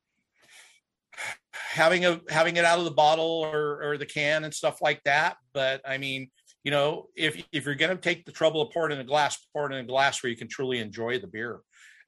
having 1.53 2.05
a 2.05 2.21
having 2.29 2.57
it 2.57 2.65
out 2.65 2.79
of 2.79 2.85
the 2.85 2.91
bottle 2.91 3.49
or 3.53 3.83
or 3.83 3.99
the 3.99 4.07
can 4.07 4.45
and 4.45 4.55
stuff 4.55 4.81
like 4.81 5.03
that. 5.05 5.37
But 5.53 5.81
I 5.85 5.99
mean, 5.99 6.31
you 6.65 6.71
know, 6.71 7.09
if 7.17 7.45
if 7.53 7.67
you're 7.67 7.75
going 7.75 7.95
to 7.95 8.03
take 8.03 8.25
the 8.25 8.33
trouble 8.33 8.63
of 8.63 8.73
pouring 8.73 8.93
in 8.93 9.01
a 9.01 9.05
glass, 9.05 9.37
pour 9.53 9.71
it 9.71 9.75
in 9.75 9.85
a 9.85 9.87
glass 9.87 10.23
where 10.23 10.31
you 10.31 10.37
can 10.37 10.49
truly 10.49 10.79
enjoy 10.79 11.19
the 11.19 11.27
beer. 11.27 11.61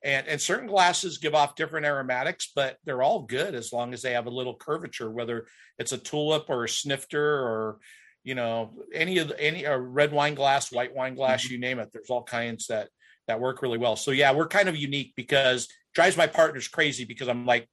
And 0.04 0.26
and 0.28 0.40
certain 0.40 0.68
glasses 0.68 1.18
give 1.18 1.34
off 1.34 1.56
different 1.56 1.86
aromatics, 1.86 2.50
but 2.54 2.76
they're 2.84 3.02
all 3.02 3.22
good 3.22 3.54
as 3.54 3.72
long 3.72 3.92
as 3.94 4.02
they 4.02 4.12
have 4.12 4.26
a 4.26 4.30
little 4.30 4.54
curvature, 4.54 5.10
whether 5.10 5.46
it's 5.78 5.92
a 5.92 5.98
tulip 5.98 6.46
or 6.48 6.64
a 6.64 6.68
snifter 6.68 7.24
or 7.24 7.78
you 8.22 8.34
know 8.34 8.74
any 8.92 9.18
of 9.18 9.28
the, 9.28 9.40
any 9.40 9.64
a 9.64 9.76
red 9.76 10.12
wine 10.12 10.34
glass, 10.34 10.70
white 10.70 10.94
wine 10.94 11.14
glass, 11.14 11.44
mm-hmm. 11.44 11.54
you 11.54 11.60
name 11.60 11.78
it. 11.78 11.90
There's 11.92 12.10
all 12.10 12.22
kinds 12.22 12.66
that 12.66 12.88
that 13.26 13.40
work 13.40 13.62
really 13.62 13.78
well. 13.78 13.96
So 13.96 14.10
yeah, 14.10 14.32
we're 14.32 14.48
kind 14.48 14.68
of 14.68 14.76
unique 14.76 15.14
because 15.16 15.68
drives 15.94 16.16
my 16.16 16.26
partners 16.26 16.68
crazy 16.68 17.04
because 17.04 17.28
I'm 17.28 17.46
like, 17.46 17.68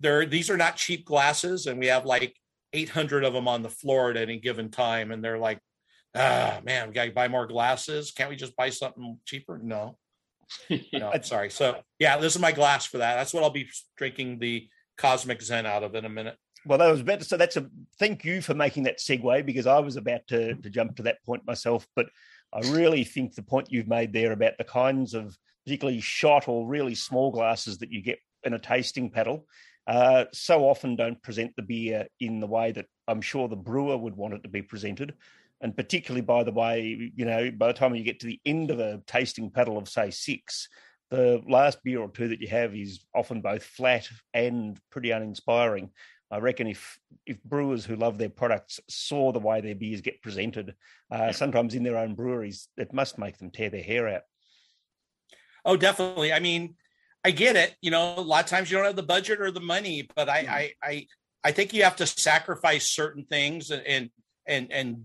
there 0.00 0.26
these 0.26 0.50
are 0.50 0.56
not 0.56 0.76
cheap 0.76 1.04
glasses, 1.04 1.66
and 1.66 1.78
we 1.78 1.86
have 1.86 2.04
like 2.04 2.36
800 2.72 3.24
of 3.24 3.32
them 3.32 3.48
on 3.48 3.62
the 3.62 3.70
floor 3.70 4.10
at 4.10 4.16
any 4.16 4.38
given 4.38 4.70
time, 4.70 5.10
and 5.10 5.24
they're 5.24 5.38
like, 5.38 5.60
ah, 6.14 6.60
man, 6.64 6.88
we 6.88 6.94
got 6.94 7.06
to 7.06 7.12
buy 7.12 7.28
more 7.28 7.46
glasses. 7.46 8.10
Can't 8.10 8.30
we 8.30 8.36
just 8.36 8.56
buy 8.56 8.70
something 8.70 9.18
cheaper? 9.24 9.58
No. 9.62 9.96
No, 10.92 11.10
I'm 11.10 11.22
sorry. 11.22 11.50
So 11.50 11.78
yeah, 11.98 12.16
this 12.18 12.34
is 12.34 12.40
my 12.40 12.52
glass 12.52 12.86
for 12.86 12.98
that. 12.98 13.16
That's 13.16 13.34
what 13.34 13.42
I'll 13.42 13.50
be 13.50 13.68
drinking 13.96 14.38
the 14.38 14.68
Cosmic 14.96 15.42
Zen 15.42 15.66
out 15.66 15.82
of 15.82 15.94
in 15.94 16.04
a 16.04 16.08
minute. 16.08 16.36
Well, 16.66 16.78
that 16.78 16.90
was 16.90 17.00
about 17.00 17.20
to 17.20 17.24
say 17.24 17.36
that's 17.36 17.56
a 17.56 17.70
thank 17.98 18.24
you 18.24 18.42
for 18.42 18.54
making 18.54 18.82
that 18.84 18.98
segue 18.98 19.46
because 19.46 19.66
I 19.66 19.78
was 19.78 19.96
about 19.96 20.26
to, 20.28 20.54
to 20.54 20.70
jump 20.70 20.96
to 20.96 21.02
that 21.04 21.22
point 21.24 21.46
myself. 21.46 21.86
But 21.94 22.06
I 22.52 22.60
really 22.70 23.04
think 23.04 23.34
the 23.34 23.42
point 23.42 23.70
you've 23.70 23.88
made 23.88 24.12
there 24.12 24.32
about 24.32 24.58
the 24.58 24.64
kinds 24.64 25.14
of 25.14 25.36
particularly 25.64 26.00
shot 26.00 26.48
or 26.48 26.66
really 26.66 26.94
small 26.94 27.30
glasses 27.30 27.78
that 27.78 27.92
you 27.92 28.02
get 28.02 28.18
in 28.44 28.54
a 28.54 28.58
tasting 28.58 29.10
paddle 29.10 29.46
uh, 29.88 30.26
so 30.32 30.68
often 30.68 30.96
don't 30.96 31.22
present 31.22 31.54
the 31.56 31.62
beer 31.62 32.06
in 32.20 32.40
the 32.40 32.46
way 32.46 32.72
that 32.72 32.86
I'm 33.08 33.22
sure 33.22 33.48
the 33.48 33.56
brewer 33.56 33.96
would 33.96 34.14
want 34.14 34.34
it 34.34 34.42
to 34.42 34.48
be 34.48 34.60
presented. 34.60 35.14
And 35.60 35.76
particularly, 35.76 36.22
by 36.22 36.44
the 36.44 36.52
way, 36.52 37.12
you 37.14 37.24
know, 37.24 37.50
by 37.50 37.68
the 37.68 37.72
time 37.72 37.94
you 37.94 38.04
get 38.04 38.20
to 38.20 38.26
the 38.26 38.40
end 38.46 38.70
of 38.70 38.78
a 38.78 39.02
tasting 39.06 39.50
paddle 39.50 39.76
of, 39.76 39.88
say, 39.88 40.10
six, 40.10 40.68
the 41.10 41.42
last 41.48 41.82
beer 41.82 42.00
or 42.00 42.08
two 42.08 42.28
that 42.28 42.40
you 42.40 42.48
have 42.48 42.74
is 42.74 43.04
often 43.14 43.40
both 43.40 43.64
flat 43.64 44.08
and 44.32 44.78
pretty 44.90 45.10
uninspiring. 45.10 45.90
I 46.30 46.38
reckon 46.38 46.66
if 46.66 46.98
if 47.26 47.42
brewers 47.42 47.86
who 47.86 47.96
love 47.96 48.18
their 48.18 48.28
products 48.28 48.80
saw 48.88 49.32
the 49.32 49.38
way 49.38 49.60
their 49.60 49.74
beers 49.74 50.02
get 50.02 50.22
presented, 50.22 50.74
uh, 51.10 51.32
sometimes 51.32 51.74
in 51.74 51.82
their 51.82 51.96
own 51.96 52.14
breweries, 52.14 52.68
it 52.76 52.92
must 52.92 53.18
make 53.18 53.38
them 53.38 53.50
tear 53.50 53.70
their 53.70 53.82
hair 53.82 54.08
out. 54.08 54.22
Oh, 55.64 55.76
definitely. 55.76 56.32
I 56.32 56.40
mean, 56.40 56.76
I 57.24 57.30
get 57.30 57.56
it. 57.56 57.74
You 57.80 57.90
know, 57.90 58.14
a 58.16 58.20
lot 58.20 58.44
of 58.44 58.50
times 58.50 58.70
you 58.70 58.76
don't 58.76 58.86
have 58.86 58.96
the 58.96 59.02
budget 59.02 59.40
or 59.40 59.50
the 59.50 59.60
money, 59.60 60.08
but 60.14 60.28
I, 60.28 60.42
mm-hmm. 60.42 60.52
I, 60.52 60.72
I, 60.82 61.06
I 61.44 61.52
think 61.52 61.72
you 61.72 61.84
have 61.84 61.96
to 61.96 62.06
sacrifice 62.06 62.86
certain 62.86 63.24
things 63.24 63.70
and 63.70 64.10
and 64.46 64.70
and 64.72 65.04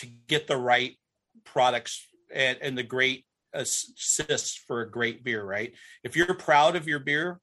to 0.00 0.06
get 0.28 0.46
the 0.46 0.56
right 0.56 0.96
products 1.44 2.06
and, 2.32 2.58
and 2.60 2.76
the 2.76 2.82
great 2.82 3.24
assists 3.52 4.56
for 4.56 4.80
a 4.80 4.90
great 4.90 5.24
beer. 5.24 5.44
Right? 5.44 5.74
If 6.04 6.16
you're 6.16 6.34
proud 6.34 6.76
of 6.76 6.88
your 6.88 7.00
beer, 7.00 7.40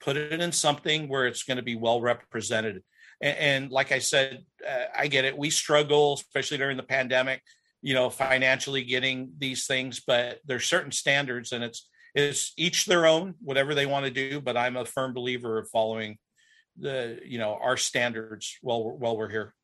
put 0.00 0.16
it 0.16 0.40
in 0.40 0.52
something 0.52 1.08
where 1.08 1.26
it's 1.26 1.44
going 1.44 1.56
to 1.56 1.62
be 1.62 1.76
well 1.76 2.00
represented. 2.00 2.82
And, 3.20 3.38
and 3.38 3.70
like 3.70 3.92
I 3.92 4.00
said, 4.00 4.44
uh, 4.68 4.84
I 4.96 5.06
get 5.06 5.24
it. 5.24 5.38
We 5.38 5.50
struggle, 5.50 6.14
especially 6.14 6.58
during 6.58 6.76
the 6.76 6.82
pandemic, 6.82 7.42
you 7.80 7.94
know, 7.94 8.10
financially 8.10 8.84
getting 8.84 9.32
these 9.38 9.66
things, 9.66 10.02
but 10.06 10.40
there's 10.44 10.66
certain 10.66 10.92
standards, 10.92 11.52
and 11.52 11.64
it's 11.64 11.88
it's 12.14 12.52
each 12.56 12.86
their 12.86 13.06
own, 13.06 13.34
whatever 13.40 13.74
they 13.74 13.86
want 13.86 14.04
to 14.04 14.10
do. 14.10 14.40
But 14.40 14.56
I'm 14.56 14.76
a 14.76 14.84
firm 14.84 15.14
believer 15.14 15.58
of 15.58 15.68
following 15.70 16.18
the 16.78 17.18
you 17.24 17.38
know 17.38 17.58
our 17.60 17.76
standards 17.76 18.56
while 18.62 18.96
while 18.96 19.16
we're 19.16 19.30
here. 19.30 19.54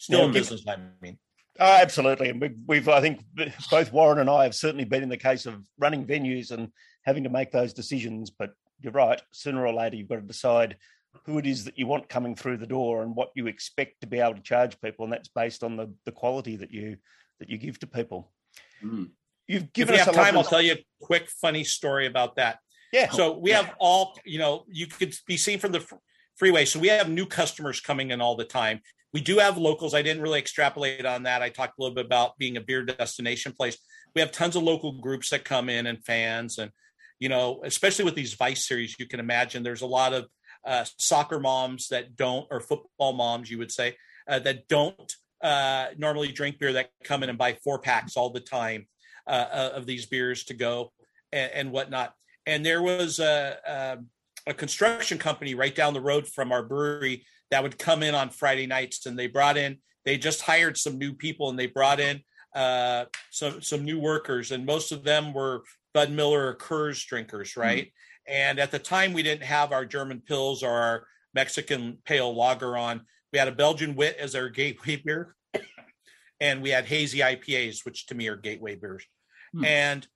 Still 0.00 0.20
yeah, 0.20 0.24
in 0.24 0.32
business, 0.32 0.64
I 0.66 0.76
mean. 1.02 1.18
Oh, 1.58 1.78
absolutely, 1.78 2.30
and 2.30 2.40
we've, 2.40 2.56
we've, 2.66 2.88
I 2.88 3.02
think 3.02 3.22
both 3.70 3.92
Warren 3.92 4.18
and 4.18 4.30
I 4.30 4.44
have 4.44 4.54
certainly 4.54 4.86
been 4.86 5.02
in 5.02 5.10
the 5.10 5.18
case 5.18 5.44
of 5.44 5.62
running 5.78 6.06
venues 6.06 6.52
and 6.52 6.68
having 7.04 7.24
to 7.24 7.28
make 7.28 7.52
those 7.52 7.74
decisions. 7.74 8.30
But 8.30 8.52
you're 8.80 8.92
right. 8.92 9.20
Sooner 9.32 9.66
or 9.66 9.74
later, 9.74 9.96
you've 9.96 10.08
got 10.08 10.16
to 10.16 10.22
decide 10.22 10.78
who 11.26 11.36
it 11.36 11.46
is 11.46 11.64
that 11.64 11.78
you 11.78 11.86
want 11.86 12.08
coming 12.08 12.34
through 12.34 12.56
the 12.56 12.66
door 12.66 13.02
and 13.02 13.14
what 13.14 13.30
you 13.34 13.46
expect 13.46 14.00
to 14.00 14.06
be 14.06 14.20
able 14.20 14.36
to 14.36 14.40
charge 14.40 14.80
people, 14.80 15.04
and 15.04 15.12
that's 15.12 15.28
based 15.28 15.62
on 15.62 15.76
the 15.76 15.92
the 16.06 16.12
quality 16.12 16.56
that 16.56 16.70
you 16.70 16.96
that 17.38 17.50
you 17.50 17.58
give 17.58 17.78
to 17.80 17.86
people. 17.86 18.32
Mm. 18.82 19.10
You've 19.46 19.70
given 19.74 19.96
if 19.96 20.00
us 20.00 20.06
have 20.06 20.14
time. 20.14 20.38
I'll 20.38 20.44
tell 20.44 20.62
you 20.62 20.72
a 20.72 20.84
quick 21.02 21.28
funny 21.28 21.64
story 21.64 22.06
about 22.06 22.36
that. 22.36 22.58
Yeah. 22.90 23.10
So 23.10 23.36
we 23.36 23.50
have 23.50 23.74
all, 23.78 24.18
you 24.24 24.38
know, 24.38 24.64
you 24.68 24.86
could 24.86 25.14
be 25.26 25.36
seen 25.36 25.58
from 25.58 25.72
the 25.72 25.84
freeway. 26.36 26.64
So 26.64 26.78
we 26.78 26.88
have 26.88 27.10
new 27.10 27.26
customers 27.26 27.80
coming 27.80 28.12
in 28.12 28.20
all 28.20 28.36
the 28.36 28.44
time. 28.44 28.80
We 29.12 29.20
do 29.20 29.38
have 29.38 29.58
locals. 29.58 29.94
I 29.94 30.02
didn't 30.02 30.22
really 30.22 30.38
extrapolate 30.38 31.04
on 31.04 31.24
that. 31.24 31.42
I 31.42 31.48
talked 31.48 31.78
a 31.78 31.82
little 31.82 31.94
bit 31.94 32.06
about 32.06 32.38
being 32.38 32.56
a 32.56 32.60
beer 32.60 32.84
destination 32.84 33.52
place. 33.52 33.76
We 34.14 34.20
have 34.20 34.32
tons 34.32 34.56
of 34.56 34.62
local 34.62 35.00
groups 35.00 35.30
that 35.30 35.44
come 35.44 35.68
in 35.68 35.86
and 35.86 36.04
fans, 36.04 36.58
and 36.58 36.70
you 37.18 37.28
know, 37.28 37.60
especially 37.64 38.04
with 38.04 38.14
these 38.14 38.34
Vice 38.34 38.66
series, 38.66 38.96
you 38.98 39.06
can 39.06 39.20
imagine 39.20 39.62
there's 39.62 39.82
a 39.82 39.86
lot 39.86 40.12
of 40.12 40.26
uh, 40.64 40.84
soccer 40.96 41.38
moms 41.38 41.88
that 41.88 42.16
don't, 42.16 42.46
or 42.50 42.60
football 42.60 43.12
moms, 43.12 43.50
you 43.50 43.58
would 43.58 43.70
say, 43.70 43.96
uh, 44.28 44.38
that 44.40 44.68
don't 44.68 45.14
uh, 45.42 45.88
normally 45.96 46.32
drink 46.32 46.58
beer 46.58 46.72
that 46.72 46.90
come 47.04 47.22
in 47.22 47.28
and 47.28 47.38
buy 47.38 47.56
four 47.64 47.78
packs 47.78 48.16
all 48.16 48.30
the 48.30 48.40
time 48.40 48.86
uh, 49.26 49.46
uh, 49.52 49.70
of 49.74 49.86
these 49.86 50.06
beers 50.06 50.44
to 50.44 50.54
go 50.54 50.92
and, 51.32 51.50
and 51.52 51.72
whatnot. 51.72 52.14
And 52.46 52.64
there 52.64 52.82
was 52.82 53.18
a, 53.18 53.56
a, 53.66 54.50
a 54.50 54.54
construction 54.54 55.18
company 55.18 55.54
right 55.54 55.74
down 55.74 55.94
the 55.94 56.00
road 56.00 56.26
from 56.26 56.52
our 56.52 56.62
brewery 56.62 57.24
that 57.50 57.62
would 57.62 57.78
come 57.78 58.02
in 58.02 58.14
on 58.14 58.30
Friday 58.30 58.66
nights, 58.66 59.06
and 59.06 59.18
they 59.18 59.26
brought 59.26 59.56
in. 59.56 59.78
They 60.04 60.16
just 60.16 60.42
hired 60.42 60.76
some 60.76 60.98
new 60.98 61.12
people, 61.12 61.50
and 61.50 61.58
they 61.58 61.66
brought 61.66 62.00
in 62.00 62.20
uh, 62.54 63.04
some 63.30 63.62
some 63.62 63.84
new 63.84 63.98
workers, 63.98 64.50
and 64.50 64.66
most 64.66 64.92
of 64.92 65.04
them 65.04 65.32
were 65.32 65.62
Bud 65.94 66.10
Miller 66.10 66.48
or 66.48 66.56
Coors 66.56 67.04
drinkers, 67.06 67.52
hmm. 67.52 67.60
right? 67.60 67.84
Mm-hmm. 67.86 68.32
And 68.32 68.58
at 68.58 68.70
the 68.70 68.78
time, 68.78 69.12
we 69.12 69.22
didn't 69.22 69.44
have 69.44 69.72
our 69.72 69.84
German 69.84 70.22
Pils 70.28 70.62
or 70.62 70.70
our 70.70 71.06
Mexican 71.34 71.98
Pale 72.04 72.34
Lager 72.34 72.76
on. 72.76 73.02
We 73.32 73.38
had 73.38 73.48
a 73.48 73.52
Belgian 73.52 73.94
Wit 73.94 74.16
as 74.18 74.34
our 74.34 74.48
gateway 74.48 74.96
beer, 75.04 75.34
and 76.40 76.62
we 76.62 76.70
had 76.70 76.86
hazy 76.86 77.20
IPAs, 77.20 77.84
which 77.84 78.06
to 78.06 78.14
me 78.14 78.28
are 78.28 78.36
gateway 78.36 78.76
beers. 78.76 79.04
Hmm. 79.52 79.64
And 79.64 80.06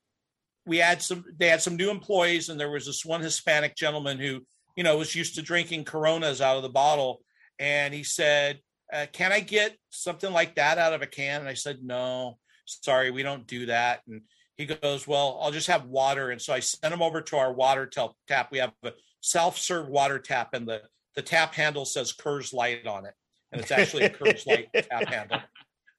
we 0.66 0.78
had 0.78 1.02
some, 1.02 1.24
they 1.36 1.48
had 1.48 1.62
some 1.62 1.76
new 1.76 1.90
employees, 1.90 2.48
and 2.48 2.58
there 2.58 2.70
was 2.70 2.86
this 2.86 3.04
one 3.04 3.20
Hispanic 3.20 3.76
gentleman 3.76 4.18
who, 4.18 4.40
you 4.76 4.82
know, 4.82 4.96
was 4.96 5.14
used 5.14 5.36
to 5.36 5.42
drinking 5.42 5.84
Coronas 5.84 6.40
out 6.40 6.56
of 6.56 6.62
the 6.62 6.68
bottle, 6.68 7.22
and 7.58 7.94
he 7.94 8.02
said, 8.02 8.60
uh, 8.92 9.06
"Can 9.12 9.32
I 9.32 9.40
get 9.40 9.76
something 9.90 10.32
like 10.32 10.56
that 10.56 10.78
out 10.78 10.92
of 10.92 11.02
a 11.02 11.06
can?" 11.06 11.40
And 11.40 11.48
I 11.48 11.54
said, 11.54 11.82
"No, 11.82 12.38
sorry, 12.66 13.10
we 13.10 13.22
don't 13.22 13.46
do 13.46 13.66
that." 13.66 14.02
And 14.06 14.22
he 14.56 14.66
goes, 14.66 15.06
"Well, 15.06 15.38
I'll 15.40 15.52
just 15.52 15.68
have 15.68 15.86
water." 15.86 16.30
And 16.30 16.40
so 16.40 16.52
I 16.52 16.60
sent 16.60 16.92
him 16.92 17.02
over 17.02 17.20
to 17.20 17.36
our 17.36 17.52
water 17.52 17.90
tap. 18.28 18.50
We 18.50 18.58
have 18.58 18.72
a 18.82 18.92
self-serve 19.20 19.88
water 19.88 20.18
tap, 20.18 20.54
and 20.54 20.66
the 20.66 20.82
the 21.14 21.22
tap 21.22 21.54
handle 21.54 21.84
says 21.84 22.12
Coors 22.12 22.52
Light 22.52 22.86
on 22.86 23.06
it, 23.06 23.14
and 23.52 23.60
it's 23.60 23.70
actually 23.70 24.04
a 24.04 24.10
Coors 24.10 24.46
Light 24.46 24.68
tap 24.74 25.06
handle. 25.08 25.40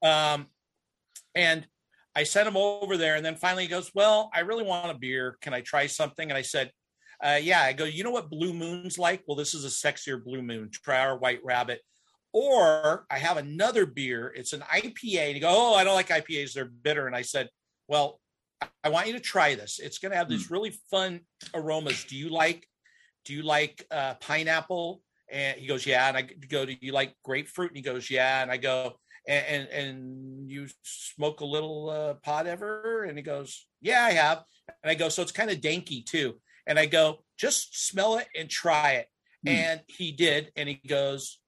Um, 0.03 0.47
and 1.33 1.65
I 2.13 2.23
sent 2.23 2.47
him 2.47 2.57
over 2.57 2.97
there, 2.97 3.15
and 3.15 3.25
then 3.25 3.35
finally 3.37 3.63
he 3.63 3.69
goes, 3.69 3.91
"Well, 3.95 4.29
I 4.33 4.41
really 4.41 4.65
want 4.65 4.91
a 4.91 4.95
beer. 4.95 5.37
Can 5.41 5.53
I 5.53 5.61
try 5.61 5.87
something?" 5.87 6.29
And 6.29 6.37
I 6.37 6.41
said, 6.41 6.71
uh, 7.25 7.39
"Yeah." 7.41 7.61
I 7.61 7.73
go, 7.73 7.85
"You 7.85 8.03
know 8.03 8.11
what 8.11 8.29
Blue 8.29 8.53
Moon's 8.53 8.97
like? 8.97 9.23
Well, 9.27 9.35
this 9.35 9.53
is 9.53 9.65
a 9.65 9.67
sexier 9.67 10.23
Blue 10.23 10.41
Moon. 10.41 10.69
Try 10.71 10.99
our 10.99 11.17
White 11.17 11.43
Rabbit." 11.43 11.81
Or 12.33 13.05
I 13.09 13.17
have 13.17 13.37
another 13.37 13.85
beer. 13.85 14.33
It's 14.35 14.51
an 14.51 14.61
IPA. 14.61 15.27
And 15.27 15.33
he 15.35 15.39
go, 15.39 15.49
"Oh, 15.49 15.73
I 15.73 15.83
don't 15.83 15.95
like 15.95 16.09
IPAs. 16.09 16.53
They're 16.53 16.65
bitter." 16.65 17.07
And 17.07 17.15
I 17.15 17.21
said, 17.21 17.49
"Well, 17.87 18.19
I 18.83 18.89
want 18.89 19.07
you 19.07 19.13
to 19.13 19.19
try 19.19 19.55
this. 19.55 19.79
It's 19.79 19.99
going 19.99 20.11
to 20.11 20.17
have 20.17 20.29
these 20.29 20.47
hmm. 20.47 20.53
really 20.53 20.73
fun 20.91 21.21
aromas. 21.53 22.03
Do 22.05 22.15
you 22.15 22.29
like? 22.29 22.67
Do 23.23 23.33
you 23.33 23.43
like 23.43 23.85
uh, 23.91 24.15
pineapple?" 24.15 25.01
And 25.31 25.59
he 25.59 25.67
goes, 25.67 25.85
"Yeah." 25.85 26.07
And 26.07 26.17
I 26.17 26.21
go, 26.21 26.65
"Do 26.65 26.75
you 26.79 26.91
like 26.91 27.15
grapefruit?" 27.23 27.71
And 27.71 27.77
he 27.77 27.83
goes, 27.83 28.09
"Yeah." 28.09 28.41
And 28.41 28.51
I 28.51 28.57
go, 28.57 28.97
and, 29.27 29.45
and, 29.47 29.69
and 29.69 30.51
you 30.51 30.67
smoke 30.83 31.41
a 31.41 31.45
little 31.45 31.89
uh, 31.89 32.13
pot 32.15 32.47
ever? 32.47 33.03
And 33.03 33.17
he 33.17 33.23
goes, 33.23 33.65
yeah, 33.81 34.03
I 34.03 34.11
have. 34.11 34.43
And 34.83 34.91
I 34.91 34.95
go, 34.95 35.09
so 35.09 35.21
it's 35.21 35.31
kind 35.31 35.49
of 35.49 35.61
danky 35.61 36.05
too. 36.05 36.35
And 36.67 36.79
I 36.79 36.85
go, 36.85 37.19
just 37.37 37.87
smell 37.87 38.17
it 38.17 38.27
and 38.35 38.49
try 38.49 38.93
it. 38.93 39.07
Mm. 39.45 39.51
And 39.51 39.81
he 39.87 40.11
did. 40.11 40.51
And 40.55 40.67
he 40.67 40.79
goes, 40.87 41.39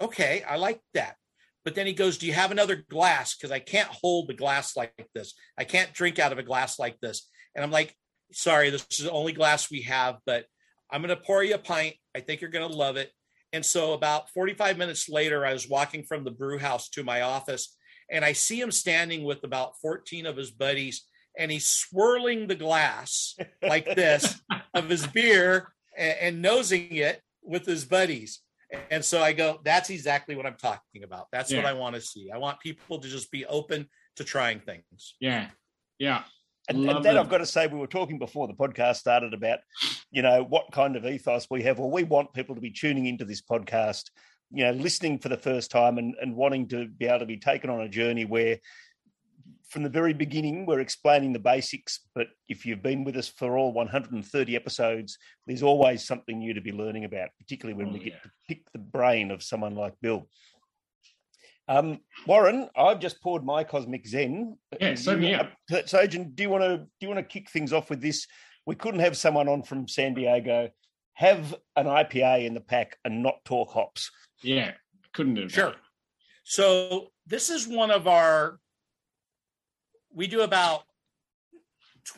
okay, 0.00 0.42
I 0.48 0.56
like 0.56 0.80
that. 0.94 1.16
But 1.64 1.74
then 1.74 1.86
he 1.86 1.92
goes, 1.92 2.18
do 2.18 2.26
you 2.26 2.32
have 2.32 2.50
another 2.50 2.84
glass? 2.88 3.36
Because 3.36 3.52
I 3.52 3.60
can't 3.60 3.88
hold 3.88 4.28
the 4.28 4.34
glass 4.34 4.76
like 4.76 4.92
this. 5.14 5.34
I 5.56 5.64
can't 5.64 5.92
drink 5.92 6.18
out 6.18 6.32
of 6.32 6.38
a 6.38 6.42
glass 6.42 6.78
like 6.78 6.98
this. 7.00 7.28
And 7.54 7.64
I'm 7.64 7.70
like, 7.70 7.94
sorry, 8.32 8.70
this 8.70 8.86
is 8.90 9.04
the 9.04 9.12
only 9.12 9.32
glass 9.32 9.70
we 9.70 9.82
have, 9.82 10.16
but 10.26 10.46
I'm 10.90 11.02
going 11.02 11.16
to 11.16 11.22
pour 11.22 11.44
you 11.44 11.54
a 11.54 11.58
pint. 11.58 11.94
I 12.16 12.20
think 12.20 12.40
you're 12.40 12.50
going 12.50 12.68
to 12.68 12.76
love 12.76 12.96
it. 12.96 13.10
And 13.52 13.64
so 13.64 13.92
about 13.92 14.30
45 14.30 14.78
minutes 14.78 15.08
later, 15.08 15.46
I 15.46 15.52
was 15.52 15.68
walking 15.68 16.04
from 16.04 16.24
the 16.24 16.30
brew 16.30 16.58
house 16.58 16.88
to 16.90 17.04
my 17.04 17.20
office 17.20 17.76
and 18.10 18.24
I 18.24 18.32
see 18.32 18.60
him 18.60 18.70
standing 18.70 19.24
with 19.24 19.44
about 19.44 19.78
14 19.80 20.26
of 20.26 20.36
his 20.36 20.50
buddies 20.50 21.04
and 21.36 21.50
he's 21.50 21.66
swirling 21.66 22.46
the 22.46 22.54
glass 22.54 23.36
like 23.62 23.86
this 23.94 24.40
of 24.74 24.88
his 24.88 25.06
beer 25.06 25.72
and, 25.96 26.16
and, 26.20 26.42
nosing 26.42 26.92
it 26.92 27.20
with 27.42 27.66
his 27.66 27.84
buddies. 27.84 28.40
And 28.90 29.04
so 29.04 29.22
I 29.22 29.32
go, 29.32 29.60
that's 29.64 29.90
exactly 29.90 30.34
what 30.34 30.46
I'm 30.46 30.56
talking 30.56 31.04
about. 31.04 31.26
That's 31.32 31.50
yeah. 31.50 31.58
what 31.58 31.66
I 31.66 31.74
want 31.74 31.94
to 31.94 32.00
see. 32.00 32.30
I 32.30 32.38
want 32.38 32.60
people 32.60 33.00
to 33.00 33.08
just 33.08 33.30
be 33.30 33.44
open 33.46 33.88
to 34.16 34.24
trying 34.24 34.60
things. 34.60 35.14
Yeah. 35.20 35.48
Yeah. 35.98 36.22
And, 36.68 36.88
and 36.88 37.04
then 37.04 37.18
I've 37.18 37.28
got 37.28 37.38
to 37.38 37.46
say, 37.46 37.66
we 37.66 37.78
were 37.78 37.86
talking 37.86 38.18
before 38.18 38.46
the 38.46 38.54
podcast 38.54 38.96
started 38.96 39.34
about, 39.34 39.58
you 40.10 40.22
know, 40.22 40.44
what 40.44 40.70
kind 40.72 40.96
of 40.96 41.04
ethos 41.04 41.48
we 41.50 41.62
have. 41.64 41.78
Well, 41.78 41.90
we 41.90 42.04
want 42.04 42.32
people 42.32 42.54
to 42.54 42.60
be 42.60 42.70
tuning 42.70 43.06
into 43.06 43.24
this 43.24 43.42
podcast, 43.42 44.04
you 44.52 44.64
know, 44.64 44.70
listening 44.70 45.18
for 45.18 45.28
the 45.28 45.36
first 45.36 45.70
time 45.70 45.98
and, 45.98 46.14
and 46.20 46.36
wanting 46.36 46.68
to 46.68 46.86
be 46.86 47.06
able 47.06 47.18
to 47.18 47.26
be 47.26 47.38
taken 47.38 47.68
on 47.68 47.80
a 47.80 47.88
journey 47.88 48.24
where 48.24 48.58
from 49.72 49.82
the 49.82 49.88
very 49.88 50.12
beginning, 50.12 50.66
we're 50.66 50.80
explaining 50.80 51.32
the 51.32 51.38
basics. 51.38 52.00
But 52.14 52.26
if 52.46 52.66
you've 52.66 52.82
been 52.82 53.04
with 53.04 53.16
us 53.16 53.28
for 53.28 53.56
all 53.56 53.72
130 53.72 54.54
episodes, 54.54 55.16
there's 55.46 55.62
always 55.62 56.06
something 56.06 56.38
new 56.38 56.52
to 56.52 56.60
be 56.60 56.72
learning 56.72 57.06
about, 57.06 57.30
particularly 57.38 57.82
when 57.82 57.88
oh, 57.88 57.98
we 57.98 58.04
get 58.04 58.22
to 58.22 58.30
pick 58.46 58.70
the 58.72 58.78
brain 58.78 59.30
of 59.30 59.42
someone 59.42 59.74
like 59.74 59.94
Bill. 60.02 60.28
Um, 61.68 62.00
Warren, 62.26 62.68
I've 62.76 63.00
just 63.00 63.22
poured 63.22 63.46
my 63.46 63.64
Cosmic 63.64 64.06
Zen. 64.06 64.58
Yeah, 64.78 64.94
so 64.94 65.14
yeah. 65.14 65.48
So, 65.86 66.00
Agent, 66.00 66.36
do 66.36 66.42
you 66.42 66.50
want 66.50 66.64
to 66.64 66.76
do 66.78 66.86
you 67.00 67.08
want 67.08 67.20
to 67.20 67.32
kick 67.32 67.50
things 67.50 67.72
off 67.72 67.88
with 67.88 68.02
this? 68.02 68.26
We 68.66 68.74
couldn't 68.74 69.00
have 69.00 69.16
someone 69.16 69.48
on 69.48 69.62
from 69.62 69.88
San 69.88 70.12
Diego 70.12 70.68
have 71.14 71.54
an 71.76 71.86
IPA 71.86 72.44
in 72.44 72.54
the 72.54 72.60
pack 72.60 72.98
and 73.04 73.22
not 73.22 73.44
talk 73.44 73.70
hops. 73.70 74.10
Yeah, 74.42 74.72
couldn't 75.14 75.36
have. 75.36 75.52
Sure. 75.52 75.74
So 76.44 77.08
this 77.26 77.48
is 77.48 77.66
one 77.66 77.90
of 77.90 78.06
our. 78.06 78.58
We 80.14 80.26
do 80.26 80.42
about 80.42 80.82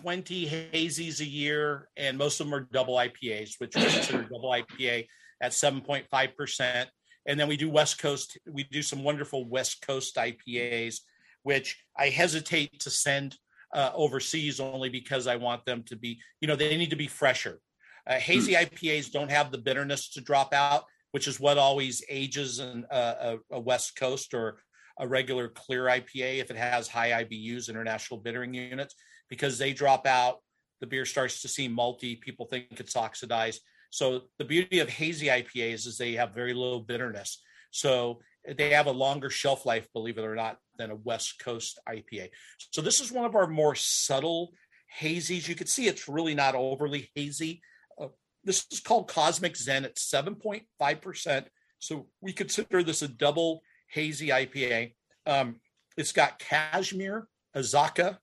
20 0.03 0.47
hazies 0.73 1.21
a 1.21 1.25
year, 1.25 1.89
and 1.97 2.19
most 2.19 2.41
of 2.41 2.47
them 2.47 2.55
are 2.55 2.69
double 2.73 2.97
IPAs, 2.97 3.55
which 3.59 3.77
we 3.77 3.83
consider 3.83 4.23
double 4.23 4.51
IPA 4.51 5.07
at 5.41 5.53
7.5% 5.53 6.87
and 7.27 7.39
then 7.39 7.49
we 7.49 7.57
do 7.57 7.71
West 7.71 7.99
Coast. 7.99 8.39
We 8.51 8.65
do 8.65 8.83
some 8.83 9.03
wonderful 9.03 9.49
West 9.49 9.83
Coast 9.83 10.17
IPAs, 10.17 11.01
which 11.43 11.79
I 11.97 12.09
hesitate 12.09 12.81
to 12.81 12.91
send 12.91 13.37
uh, 13.75 13.91
overseas 13.95 14.61
only 14.61 14.89
because 14.89 15.27
I 15.27 15.37
want 15.37 15.65
them 15.65 15.83
to 15.85 15.97
be, 15.97 16.21
you 16.41 16.49
know, 16.49 16.57
they 16.57 16.77
need 16.77 16.91
to 16.91 16.97
be 16.97 17.07
fresher. 17.07 17.61
Uh, 18.07 18.15
hazy 18.15 18.53
mm. 18.53 18.69
IPAs 18.69 19.11
don't 19.11 19.31
have 19.31 19.51
the 19.51 19.59
bitterness 19.59 20.11
to 20.11 20.21
drop 20.21 20.53
out, 20.53 20.85
which 21.13 21.27
is 21.27 21.41
what 21.41 21.59
always 21.59 22.05
ages 22.09 22.61
in 22.61 22.85
uh, 22.91 23.37
a, 23.51 23.57
a, 23.57 23.61
West 23.61 23.97
Coast 23.97 24.35
or 24.35 24.59
a 24.99 25.07
regular 25.09 25.49
clear 25.49 25.85
IPA 25.85 26.41
if 26.41 26.51
it 26.51 26.57
has 26.57 26.89
high 26.89 27.25
IBUs, 27.25 27.69
international 27.69 28.21
bittering 28.21 28.55
units, 28.55 28.95
because 29.29 29.59
they 29.59 29.73
drop 29.73 30.07
out. 30.07 30.39
The 30.81 30.87
beer 30.87 31.05
starts 31.05 31.43
to 31.43 31.49
seem 31.49 31.77
malty. 31.77 32.21
People 32.21 32.47
think 32.47 32.67
it's 32.73 32.97
oxidized. 32.97 33.61
So 33.91 34.23
the 34.39 34.45
beauty 34.45 34.81
of 34.81 34.89
hazy 34.89 35.27
IPAs 35.27 35.87
is 35.87 35.97
they 35.97 36.15
have 36.15 36.35
very 36.35 36.53
low 36.53 36.81
bitterness. 36.81 37.41
So 37.71 38.21
they 38.59 38.71
have 38.71 38.87
a 38.87 38.93
longer 38.93 39.31
shelf 39.31 39.65
life, 39.67 39.89
believe 39.93 40.19
it 40.19 40.25
or 40.25 40.35
not, 40.35 40.59
than 40.79 40.91
a 40.91 40.97
West 40.97 41.41
Coast 41.41 41.79
IPA. 41.89 42.31
So 42.71 42.83
this 42.83 43.01
is 43.01 43.13
one 43.13 43.25
of 43.25 43.35
our 43.35 43.47
more 43.47 43.75
subtle 43.75 44.53
hazies. 45.01 45.49
You 45.49 45.55
can 45.55 45.67
see 45.67 45.87
it's 45.87 46.09
really 46.09 46.35
not 46.35 46.55
overly 46.55 47.11
hazy. 47.15 47.63
Uh, 48.01 48.09
this 48.45 48.67
is 48.71 48.81
called 48.81 49.09
Cosmic 49.09 49.57
Zen. 49.57 49.85
It's 49.85 50.11
7.5%. 50.11 51.47
So 51.79 52.07
we 52.21 52.33
consider 52.33 52.83
this 52.83 53.03
a 53.03 53.09
double 53.09 53.63
hazy 53.87 54.29
IPA. 54.29 54.95
Um, 55.27 55.57
it's 55.97 56.13
got 56.13 56.39
cashmere, 56.39 57.29
Azacca, 57.57 58.19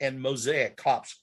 and 0.00 0.20
mosaic 0.20 0.80
hops. 0.80 1.22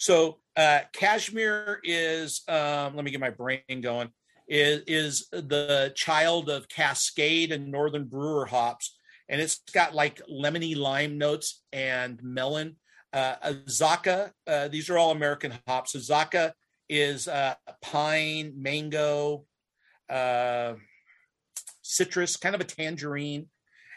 So 0.00 0.38
uh, 0.56 0.80
cashmere 0.94 1.78
is 1.84 2.40
um, 2.48 2.96
let 2.96 3.04
me 3.04 3.10
get 3.10 3.20
my 3.20 3.30
brain 3.30 3.82
going. 3.82 4.08
Is 4.48 4.82
is 4.86 5.28
the 5.30 5.92
child 5.94 6.48
of 6.48 6.68
Cascade 6.68 7.52
and 7.52 7.70
Northern 7.70 8.06
Brewer 8.06 8.46
hops, 8.46 8.96
and 9.28 9.42
it's 9.42 9.60
got 9.74 9.94
like 9.94 10.22
lemony 10.26 10.74
lime 10.74 11.18
notes 11.18 11.62
and 11.72 12.18
melon. 12.22 12.76
Uh, 13.12 13.34
Azacca, 13.44 14.32
uh, 14.46 14.68
these 14.68 14.88
are 14.88 14.96
all 14.96 15.10
American 15.10 15.52
hops. 15.68 15.94
Azacca 15.94 16.52
is 16.88 17.28
uh, 17.28 17.54
pine, 17.82 18.54
mango, 18.56 19.44
uh, 20.08 20.74
citrus, 21.90 22.36
kind 22.36 22.54
of 22.54 22.60
a 22.60 22.64
tangerine. 22.64 23.46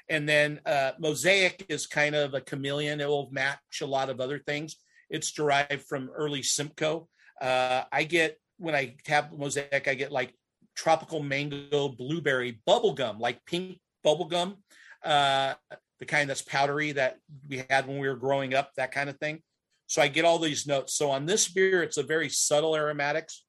And 0.10 0.28
then 0.28 0.60
uh, 0.66 0.92
Mosaic 1.00 1.66
is 1.70 1.88
kind 1.88 2.16
of 2.16 2.34
a 2.34 2.42
chameleon. 2.42 3.00
It 3.00 3.08
will 3.08 3.30
match 3.32 3.82
a 3.82 3.86
lot 3.86 4.10
of 4.10 4.20
other 4.20 4.40
things. 4.40 4.76
It's 5.10 5.32
derived 5.32 5.84
from 5.84 6.10
early 6.14 6.44
Simcoe. 6.44 7.08
Uh, 7.40 7.84
I 7.92 8.04
get, 8.04 8.38
when 8.58 8.76
I 8.76 8.96
have 9.08 9.32
Mosaic, 9.32 9.88
I 9.88 9.94
get 9.94 10.12
like 10.12 10.34
tropical 10.76 11.22
mango 11.22 11.90
blueberry 11.90 12.60
bubblegum, 12.68 13.20
like 13.20 13.46
pink 13.46 13.80
bubblegum, 14.06 14.58
uh, 15.06 15.54
the 16.00 16.06
kind 16.06 16.30
that's 16.30 16.42
powdery 16.42 16.92
that 16.94 17.18
we 17.48 17.64
had 17.70 17.88
when 17.88 18.00
we 18.00 18.08
were 18.08 18.16
growing 18.16 18.54
up, 18.54 18.72
that 18.76 18.92
kind 18.92 19.10
of 19.10 19.18
thing. 19.20 19.42
So 19.88 20.02
I 20.02 20.08
get 20.08 20.26
all 20.26 20.40
these 20.40 20.66
notes. 20.66 20.96
So 20.96 21.12
on 21.12 21.26
this 21.26 21.48
beer, 21.48 21.84
it's 21.84 21.98
a 21.98 22.04
very 22.04 22.30
subtle 22.30 22.76
aromatics, 22.76 23.46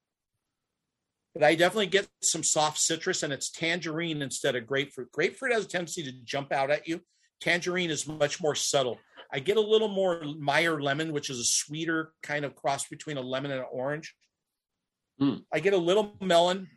but 1.34 1.42
I 1.42 1.54
definitely 1.54 1.86
get 1.86 2.08
some 2.22 2.42
soft 2.42 2.78
citrus 2.78 3.22
and 3.22 3.32
it's 3.32 3.50
tangerine 3.50 4.22
instead 4.22 4.56
of 4.56 4.66
grapefruit. 4.66 5.10
Grapefruit 5.12 5.52
has 5.52 5.64
a 5.64 5.68
tendency 5.68 6.02
to 6.04 6.12
jump 6.24 6.52
out 6.52 6.70
at 6.70 6.86
you. 6.86 7.00
Tangerine 7.40 7.90
is 7.90 8.06
much 8.06 8.40
more 8.40 8.54
subtle. 8.54 8.98
I 9.32 9.40
get 9.40 9.56
a 9.56 9.60
little 9.60 9.88
more 9.88 10.22
Meyer 10.38 10.80
lemon, 10.80 11.12
which 11.12 11.30
is 11.30 11.40
a 11.40 11.44
sweeter 11.44 12.12
kind 12.22 12.44
of 12.44 12.54
cross 12.54 12.88
between 12.88 13.16
a 13.16 13.20
lemon 13.20 13.50
and 13.50 13.60
an 13.60 13.66
orange. 13.70 14.14
Mm. 15.20 15.42
I 15.52 15.60
get 15.60 15.72
a 15.72 15.78
little 15.78 16.16
melon, 16.20 16.68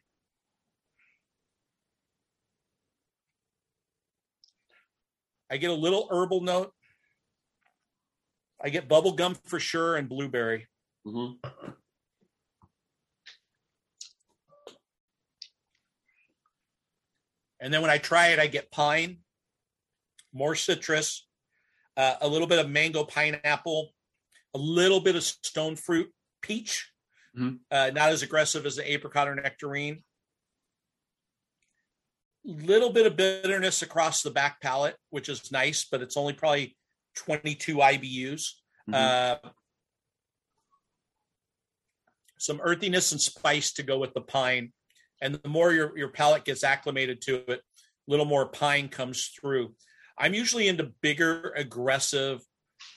I 5.50 5.58
get 5.58 5.70
a 5.70 5.74
little 5.74 6.08
herbal 6.12 6.42
note. 6.42 6.74
I 8.62 8.70
get 8.70 8.90
bubble 8.90 9.14
gum 9.14 9.36
for 9.46 9.60
sure 9.60 9.96
and 9.96 10.10
blueberry. 10.10 10.68
Mm-hmm. 11.06 11.48
And 17.60 17.74
then 17.74 17.82
when 17.82 17.92
I 17.92 17.98
try 17.98 18.28
it, 18.30 18.40
I 18.40 18.48
get 18.48 18.72
pine, 18.72 19.18
more 20.34 20.56
citrus, 20.56 21.28
uh, 21.96 22.16
a 22.22 22.28
little 22.28 22.48
bit 22.48 22.60
of 22.60 22.70
mango 22.70 23.04
pineapple, 23.04 23.90
a 24.54 24.58
little 24.58 25.00
bit 25.00 25.16
of 25.16 25.24
stone 25.24 25.76
fruit 25.76 26.12
peach, 26.42 26.92
mm-hmm. 27.38 27.56
uh, 27.72 27.92
not 27.94 28.10
as 28.10 28.22
aggressive 28.22 28.66
as 28.66 28.76
the 28.76 28.92
apricot 28.92 29.28
or 29.28 29.36
nectarine 29.36 30.04
little 32.48 32.92
bit 32.92 33.06
of 33.06 33.18
bitterness 33.18 33.82
across 33.82 34.24
the 34.24 34.32
back 34.32 34.62
palate, 34.62 34.96
which 35.10 35.30
is 35.30 35.52
nice, 35.52 35.86
but 35.90 36.02
it's 36.02 36.18
only 36.18 36.34
probably 36.34 36.78
22 37.16 37.76
IBUs. 37.76 38.52
Mm-hmm. 38.90 38.94
Uh, 38.94 39.36
some 42.40 42.62
earthiness 42.64 43.12
and 43.12 43.20
spice 43.20 43.74
to 43.74 43.84
go 43.84 44.00
with 44.00 44.14
the 44.14 44.22
pine. 44.22 44.72
And 45.22 45.36
the 45.36 45.50
more 45.50 45.74
your, 45.74 45.98
your 45.98 46.10
palate 46.10 46.46
gets 46.46 46.64
acclimated 46.64 47.22
to 47.22 47.38
it, 47.52 47.60
a 47.60 48.12
little 48.12 48.26
more 48.26 48.48
pine 48.48 48.90
comes 48.90 49.32
through. 49.40 49.74
I'm 50.18 50.34
usually 50.34 50.68
into 50.68 50.92
bigger, 51.02 51.54
aggressive, 51.56 52.42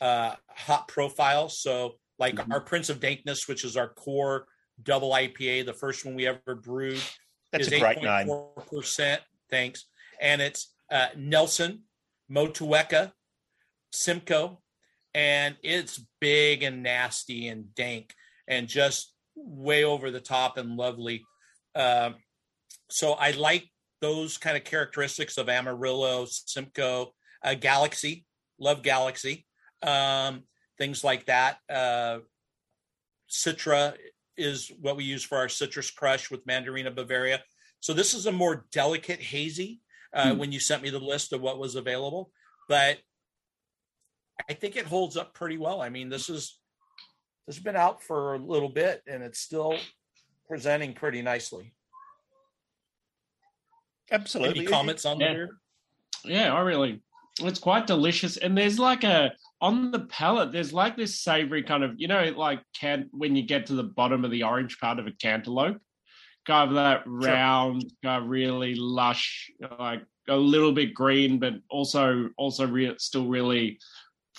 uh, 0.00 0.34
hot 0.48 0.88
profiles. 0.88 1.60
So, 1.60 1.94
like 2.18 2.34
mm-hmm. 2.36 2.52
our 2.52 2.60
Prince 2.60 2.90
of 2.90 3.00
Dankness, 3.00 3.48
which 3.48 3.64
is 3.64 3.76
our 3.76 3.88
core 3.88 4.46
double 4.82 5.10
IPA, 5.10 5.66
the 5.66 5.72
first 5.72 6.04
one 6.04 6.14
we 6.14 6.26
ever 6.26 6.54
brewed. 6.54 7.00
That's 7.52 7.70
name. 7.70 8.30
Percent 8.70 9.22
thanks. 9.50 9.86
And 10.20 10.40
it's 10.40 10.72
uh, 10.90 11.08
Nelson, 11.16 11.82
Motueka, 12.30 13.12
Simcoe, 13.92 14.60
and 15.14 15.56
it's 15.62 16.00
big 16.20 16.62
and 16.62 16.82
nasty 16.82 17.48
and 17.48 17.74
dank 17.74 18.14
and 18.46 18.68
just 18.68 19.12
way 19.34 19.84
over 19.84 20.10
the 20.10 20.20
top 20.20 20.56
and 20.56 20.76
lovely. 20.76 21.24
Uh, 21.74 22.10
so 22.90 23.12
I 23.12 23.32
like 23.32 23.70
those 24.00 24.38
kind 24.38 24.56
of 24.56 24.64
characteristics 24.64 25.38
of 25.38 25.48
Amarillo, 25.48 26.26
Simcoe, 26.26 27.12
uh, 27.44 27.54
Galaxy, 27.54 28.24
love 28.58 28.82
Galaxy, 28.82 29.46
um, 29.82 30.44
things 30.78 31.04
like 31.04 31.26
that. 31.26 31.58
Uh, 31.68 32.18
Citra 33.30 33.94
is 34.36 34.72
what 34.80 34.96
we 34.96 35.04
use 35.04 35.22
for 35.22 35.38
our 35.38 35.48
citrus 35.48 35.90
crush 35.90 36.30
with 36.30 36.46
Mandarina 36.46 36.94
Bavaria. 36.94 37.42
So 37.80 37.92
this 37.92 38.14
is 38.14 38.26
a 38.26 38.32
more 38.32 38.66
delicate 38.72 39.20
hazy 39.20 39.80
uh, 40.12 40.32
hmm. 40.32 40.38
when 40.38 40.52
you 40.52 40.60
sent 40.60 40.82
me 40.82 40.90
the 40.90 40.98
list 40.98 41.32
of 41.32 41.40
what 41.40 41.58
was 41.58 41.76
available, 41.76 42.30
but 42.68 42.98
I 44.48 44.54
think 44.54 44.76
it 44.76 44.86
holds 44.86 45.16
up 45.16 45.34
pretty 45.34 45.58
well. 45.58 45.80
I 45.80 45.90
mean, 45.90 46.08
this 46.08 46.28
is 46.28 46.58
this 47.46 47.56
has 47.56 47.64
been 47.64 47.76
out 47.76 48.02
for 48.02 48.34
a 48.34 48.38
little 48.38 48.68
bit 48.68 49.02
and 49.06 49.22
it's 49.22 49.40
still 49.40 49.76
presenting 50.50 50.92
pretty 50.92 51.22
nicely. 51.22 51.72
Absolutely. 54.10 54.58
Any 54.58 54.68
comments 54.68 55.06
on 55.06 55.20
yeah. 55.20 55.32
there? 55.32 55.50
Yeah, 56.24 56.52
I 56.52 56.60
really 56.60 57.00
it's 57.38 57.60
quite 57.60 57.86
delicious. 57.86 58.36
And 58.36 58.58
there's 58.58 58.78
like 58.78 59.04
a 59.04 59.30
on 59.60 59.92
the 59.92 60.00
palate, 60.00 60.50
there's 60.50 60.72
like 60.72 60.96
this 60.96 61.20
savory 61.20 61.62
kind 61.62 61.84
of, 61.84 61.92
you 61.98 62.08
know, 62.08 62.34
like 62.36 62.60
can 62.78 63.08
when 63.12 63.36
you 63.36 63.44
get 63.44 63.66
to 63.66 63.74
the 63.74 63.84
bottom 63.84 64.24
of 64.24 64.32
the 64.32 64.42
orange 64.42 64.80
part 64.80 64.98
of 64.98 65.06
a 65.06 65.12
cantaloupe 65.12 65.80
kind 66.46 66.68
of 66.68 66.74
that 66.74 67.02
round, 67.06 67.84
sure. 68.02 68.10
uh, 68.10 68.20
really 68.20 68.74
lush, 68.74 69.52
like 69.78 70.02
a 70.28 70.36
little 70.36 70.72
bit 70.72 70.94
green, 70.94 71.38
but 71.38 71.54
also 71.70 72.28
also 72.36 72.66
re- 72.66 72.96
still 72.98 73.28
really 73.28 73.78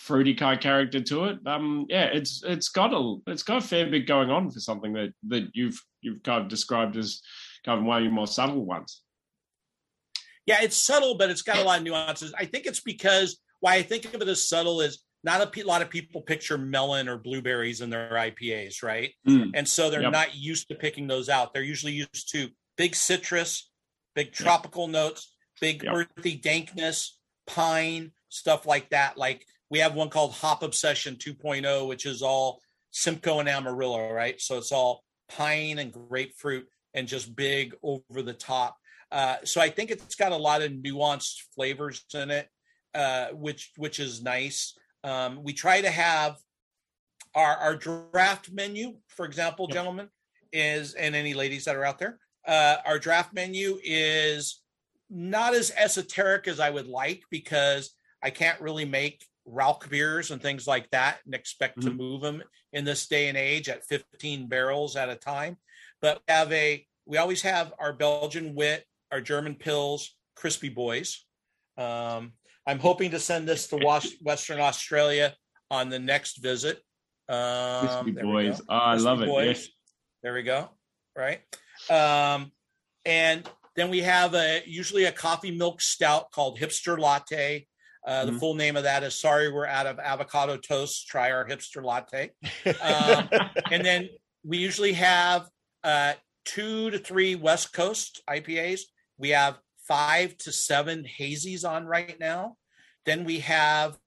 fruity 0.01 0.33
kind 0.33 0.57
of 0.57 0.63
character 0.63 0.99
to 0.99 1.25
it. 1.25 1.39
Um, 1.45 1.85
yeah, 1.87 2.05
it's 2.05 2.43
it's 2.43 2.69
got 2.69 2.93
a 2.93 3.17
it's 3.27 3.43
got 3.43 3.63
a 3.63 3.67
fair 3.67 3.85
bit 3.89 4.07
going 4.07 4.31
on 4.31 4.49
for 4.49 4.59
something 4.59 4.93
that 4.93 5.13
that 5.27 5.49
you've 5.53 5.79
you've 6.01 6.23
kind 6.23 6.41
of 6.41 6.49
described 6.49 6.97
as 6.97 7.21
kind 7.63 7.79
of 7.79 7.85
one 7.85 7.97
of 7.97 8.03
your 8.03 8.11
more 8.11 8.27
subtle 8.27 8.65
ones. 8.65 9.01
Yeah, 10.47 10.57
it's 10.61 10.75
subtle, 10.75 11.17
but 11.17 11.29
it's 11.29 11.43
got 11.43 11.57
a 11.57 11.63
lot 11.63 11.77
of 11.77 11.83
nuances. 11.83 12.33
I 12.37 12.45
think 12.45 12.65
it's 12.65 12.79
because 12.79 13.39
why 13.59 13.75
I 13.75 13.83
think 13.83 14.05
of 14.05 14.21
it 14.21 14.27
as 14.27 14.49
subtle 14.49 14.81
is 14.81 15.03
not 15.23 15.39
a 15.39 15.63
lot 15.67 15.83
of 15.83 15.89
people 15.91 16.21
picture 16.21 16.57
melon 16.57 17.07
or 17.07 17.19
blueberries 17.19 17.81
in 17.81 17.91
their 17.91 18.09
IPAs, 18.09 18.81
right? 18.81 19.11
Mm. 19.27 19.51
And 19.53 19.67
so 19.67 19.91
they're 19.91 20.01
yep. 20.01 20.11
not 20.11 20.35
used 20.35 20.67
to 20.69 20.75
picking 20.75 21.05
those 21.05 21.29
out. 21.29 21.53
They're 21.53 21.61
usually 21.61 21.93
used 21.93 22.31
to 22.31 22.49
big 22.75 22.95
citrus, 22.95 23.69
big 24.15 24.31
tropical 24.31 24.85
yep. 24.85 24.93
notes, 24.93 25.35
big 25.59 25.83
yep. 25.83 25.93
earthy 25.95 26.37
dankness, 26.37 27.19
pine, 27.45 28.13
stuff 28.29 28.65
like 28.65 28.89
that. 28.89 29.15
Like 29.15 29.45
we 29.71 29.79
have 29.79 29.95
one 29.95 30.09
called 30.09 30.33
Hop 30.33 30.63
Obsession 30.63 31.15
2.0, 31.15 31.87
which 31.87 32.05
is 32.05 32.21
all 32.21 32.61
Simcoe 32.91 33.39
and 33.39 33.47
Amarillo, 33.47 34.11
right? 34.11 34.39
So 34.39 34.57
it's 34.57 34.73
all 34.73 35.01
pine 35.29 35.79
and 35.79 35.93
grapefruit 35.93 36.67
and 36.93 37.07
just 37.07 37.33
big 37.37 37.73
over 37.81 38.21
the 38.21 38.33
top. 38.33 38.77
Uh, 39.13 39.37
so 39.45 39.61
I 39.61 39.69
think 39.69 39.89
it's 39.89 40.15
got 40.15 40.33
a 40.33 40.37
lot 40.37 40.61
of 40.61 40.73
nuanced 40.73 41.43
flavors 41.55 42.03
in 42.13 42.31
it, 42.31 42.49
uh, 42.93 43.27
which 43.29 43.71
which 43.77 43.99
is 43.99 44.21
nice. 44.21 44.77
Um, 45.05 45.41
we 45.41 45.53
try 45.53 45.79
to 45.79 45.89
have 45.89 46.35
our, 47.33 47.55
our 47.55 47.75
draft 47.75 48.51
menu, 48.51 48.97
for 49.07 49.25
example, 49.25 49.67
yep. 49.69 49.75
gentlemen, 49.75 50.09
is 50.51 50.95
and 50.95 51.15
any 51.15 51.33
ladies 51.33 51.63
that 51.63 51.77
are 51.77 51.85
out 51.85 51.97
there, 51.97 52.19
uh, 52.45 52.77
our 52.85 52.99
draft 52.99 53.33
menu 53.33 53.79
is 53.83 54.61
not 55.09 55.53
as 55.53 55.71
esoteric 55.77 56.49
as 56.49 56.59
I 56.59 56.69
would 56.69 56.87
like 56.87 57.23
because 57.31 57.93
I 58.21 58.31
can't 58.31 58.59
really 58.59 58.85
make 58.85 59.25
Rauch 59.51 59.89
beers 59.89 60.31
and 60.31 60.41
things 60.41 60.65
like 60.65 60.89
that 60.91 61.19
and 61.25 61.35
expect 61.35 61.79
mm-hmm. 61.79 61.89
to 61.89 61.95
move 61.95 62.21
them 62.21 62.41
in 62.73 62.85
this 62.85 63.07
day 63.07 63.27
and 63.27 63.37
age 63.37 63.69
at 63.69 63.85
15 63.85 64.47
barrels 64.47 64.95
at 64.95 65.09
a 65.09 65.15
time. 65.15 65.57
But 66.01 66.21
we 66.27 66.33
have 66.33 66.51
a 66.51 66.85
we 67.05 67.17
always 67.17 67.41
have 67.41 67.73
our 67.79 67.93
Belgian 67.93 68.55
wit, 68.55 68.85
our 69.11 69.21
German 69.21 69.55
Pils, 69.55 70.07
crispy 70.35 70.69
boys. 70.69 71.25
Um, 71.77 72.33
I'm 72.65 72.79
hoping 72.79 73.11
to 73.11 73.19
send 73.19 73.47
this 73.47 73.67
to 73.67 73.77
Western 74.21 74.59
Australia 74.59 75.35
on 75.69 75.89
the 75.89 75.99
next 75.99 76.37
visit. 76.37 76.81
Um, 77.27 78.13
boys, 78.21 78.61
oh, 78.69 78.75
I 78.75 78.95
love 78.95 79.19
boys. 79.19 79.45
it. 79.45 79.47
Yes. 79.47 79.67
There 80.23 80.33
we 80.33 80.43
go. 80.43 80.69
Right, 81.15 81.41
um, 81.89 82.51
and 83.05 83.47
then 83.75 83.89
we 83.89 83.99
have 83.99 84.33
a 84.33 84.63
usually 84.65 85.05
a 85.05 85.11
coffee 85.11 85.51
milk 85.51 85.81
stout 85.81 86.31
called 86.31 86.59
Hipster 86.59 86.97
Latte. 86.97 87.67
Uh, 88.05 88.25
the 88.25 88.31
mm-hmm. 88.31 88.39
full 88.39 88.55
name 88.55 88.75
of 88.75 88.83
that 88.83 89.03
is 89.03 89.19
sorry 89.19 89.51
we're 89.51 89.65
out 89.65 89.85
of 89.85 89.99
avocado 89.99 90.57
toast. 90.57 91.07
Try 91.07 91.31
our 91.31 91.47
hipster 91.47 91.83
latte. 91.83 92.31
um, 92.81 93.29
and 93.71 93.85
then 93.85 94.09
we 94.43 94.57
usually 94.57 94.93
have 94.93 95.47
uh, 95.83 96.13
two 96.45 96.89
to 96.89 96.97
three 96.97 97.35
West 97.35 97.73
Coast 97.73 98.21
IPAs. 98.29 98.81
We 99.17 99.29
have 99.29 99.59
five 99.87 100.37
to 100.37 100.51
seven 100.51 101.05
hazies 101.19 101.67
on 101.67 101.85
right 101.85 102.19
now. 102.19 102.57
Then 103.05 103.23
we 103.23 103.39
have 103.39 103.97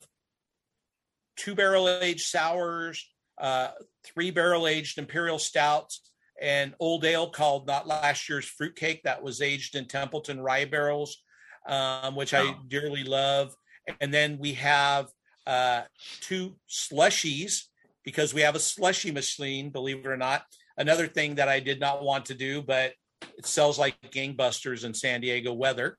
two 1.36 1.54
barrel 1.54 1.88
aged 1.88 2.26
sours, 2.26 3.08
uh, 3.38 3.70
three 4.04 4.30
barrel 4.30 4.66
aged 4.66 4.98
imperial 4.98 5.38
stouts, 5.38 6.12
and 6.40 6.74
old 6.80 7.04
ale 7.04 7.30
called 7.30 7.66
not 7.66 7.86
last 7.86 8.28
year's 8.28 8.44
fruitcake 8.44 9.02
that 9.04 9.22
was 9.22 9.40
aged 9.40 9.76
in 9.76 9.86
Templeton 9.86 10.40
rye 10.40 10.64
barrels, 10.64 11.22
um, 11.68 12.16
which 12.16 12.34
I 12.34 12.54
dearly 12.68 13.04
love. 13.04 13.54
And 14.00 14.12
then 14.12 14.38
we 14.38 14.54
have 14.54 15.08
uh, 15.46 15.82
two 16.20 16.56
slushies 16.68 17.64
because 18.04 18.34
we 18.34 18.42
have 18.42 18.54
a 18.54 18.60
slushy 18.60 19.10
machine, 19.10 19.70
believe 19.70 19.98
it 19.98 20.06
or 20.06 20.16
not. 20.16 20.42
Another 20.76 21.06
thing 21.06 21.36
that 21.36 21.48
I 21.48 21.60
did 21.60 21.80
not 21.80 22.02
want 22.02 22.26
to 22.26 22.34
do, 22.34 22.62
but 22.62 22.92
it 23.38 23.46
sells 23.46 23.78
like 23.78 23.96
gangbusters 24.10 24.84
in 24.84 24.94
San 24.94 25.20
Diego 25.20 25.52
weather. 25.52 25.98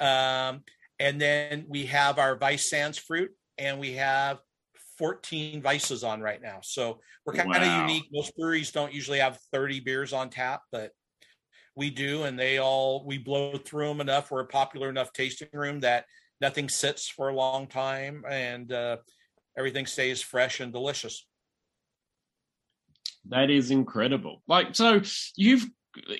Um, 0.00 0.62
and 0.98 1.20
then 1.20 1.66
we 1.68 1.86
have 1.86 2.18
our 2.18 2.36
Vice 2.36 2.70
Sans 2.70 2.96
fruit, 2.96 3.30
and 3.58 3.78
we 3.78 3.92
have 3.92 4.38
14 4.98 5.60
vices 5.62 6.04
on 6.04 6.20
right 6.20 6.40
now. 6.40 6.58
So 6.62 7.00
we're 7.26 7.34
kind 7.34 7.50
wow. 7.50 7.82
of 7.84 7.90
unique. 7.90 8.08
Most 8.12 8.36
breweries 8.36 8.70
don't 8.70 8.92
usually 8.92 9.18
have 9.18 9.38
30 9.52 9.80
beers 9.80 10.12
on 10.12 10.30
tap, 10.30 10.62
but 10.70 10.92
we 11.76 11.90
do, 11.90 12.22
and 12.24 12.38
they 12.38 12.58
all 12.58 13.04
we 13.04 13.18
blow 13.18 13.56
through 13.56 13.88
them 13.88 14.00
enough. 14.00 14.30
We're 14.30 14.40
a 14.40 14.46
popular 14.46 14.88
enough 14.88 15.12
tasting 15.12 15.48
room 15.52 15.80
that 15.80 16.04
nothing 16.40 16.68
sits 16.68 17.08
for 17.08 17.28
a 17.28 17.34
long 17.34 17.66
time, 17.66 18.24
and 18.28 18.72
uh, 18.72 18.96
everything 19.56 19.86
stays 19.86 20.22
fresh 20.22 20.60
and 20.60 20.72
delicious. 20.72 21.26
That 23.28 23.50
is 23.50 23.70
incredible. 23.70 24.42
Like 24.46 24.74
so, 24.74 25.00
you've 25.36 25.66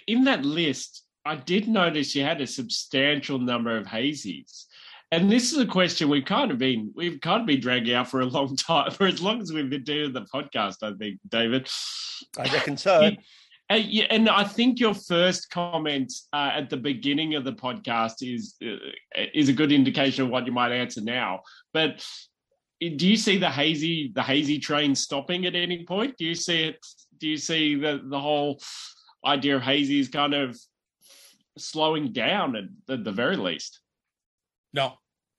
in 0.06 0.24
that 0.24 0.44
list. 0.44 1.02
I 1.26 1.36
did 1.36 1.68
notice 1.68 2.14
you 2.14 2.22
had 2.22 2.40
a 2.42 2.46
substantial 2.46 3.38
number 3.38 3.76
of 3.76 3.86
hazies. 3.86 4.64
And 5.10 5.30
this 5.30 5.52
is 5.52 5.58
a 5.58 5.66
question 5.66 6.08
we've 6.08 6.24
kind 6.24 6.50
of 6.50 6.58
been 6.58 6.92
we've 6.94 7.20
kind 7.20 7.40
of 7.40 7.46
been 7.46 7.60
dragging 7.60 7.94
out 7.94 8.10
for 8.10 8.20
a 8.20 8.26
long 8.26 8.56
time, 8.56 8.90
for 8.90 9.06
as 9.06 9.22
long 9.22 9.40
as 9.40 9.52
we've 9.52 9.70
been 9.70 9.84
doing 9.84 10.12
the 10.12 10.22
podcast. 10.22 10.82
I 10.82 10.96
think, 10.96 11.20
Davydd. 11.28 11.70
I 12.38 12.52
reckon 12.52 12.76
so. 12.76 13.10
Uh, 13.70 13.80
and 14.10 14.28
I 14.28 14.44
think 14.44 14.78
your 14.78 14.94
first 14.94 15.50
comment 15.50 16.12
uh, 16.32 16.50
at 16.54 16.68
the 16.68 16.76
beginning 16.76 17.34
of 17.34 17.44
the 17.44 17.52
podcast 17.52 18.16
is 18.20 18.56
uh, 18.62 19.24
is 19.32 19.48
a 19.48 19.54
good 19.54 19.72
indication 19.72 20.24
of 20.24 20.30
what 20.30 20.46
you 20.46 20.52
might 20.52 20.72
answer 20.72 21.00
now. 21.00 21.40
But 21.72 22.06
do 22.80 23.08
you 23.08 23.16
see 23.16 23.38
the 23.38 23.50
hazy 23.50 24.12
the 24.14 24.22
hazy 24.22 24.58
train 24.58 24.94
stopping 24.94 25.46
at 25.46 25.54
any 25.54 25.84
point? 25.84 26.16
Do 26.18 26.24
you 26.24 26.34
see 26.34 26.64
it? 26.64 26.86
Do 27.18 27.28
you 27.28 27.38
see 27.38 27.76
the 27.76 28.02
the 28.04 28.20
whole 28.20 28.60
idea 29.24 29.56
of 29.56 29.62
hazy 29.62 29.98
is 29.98 30.08
kind 30.08 30.34
of 30.34 30.58
slowing 31.56 32.12
down 32.12 32.56
at, 32.56 32.64
at 32.92 33.04
the 33.04 33.12
very 33.12 33.36
least? 33.36 33.80
No. 34.72 34.94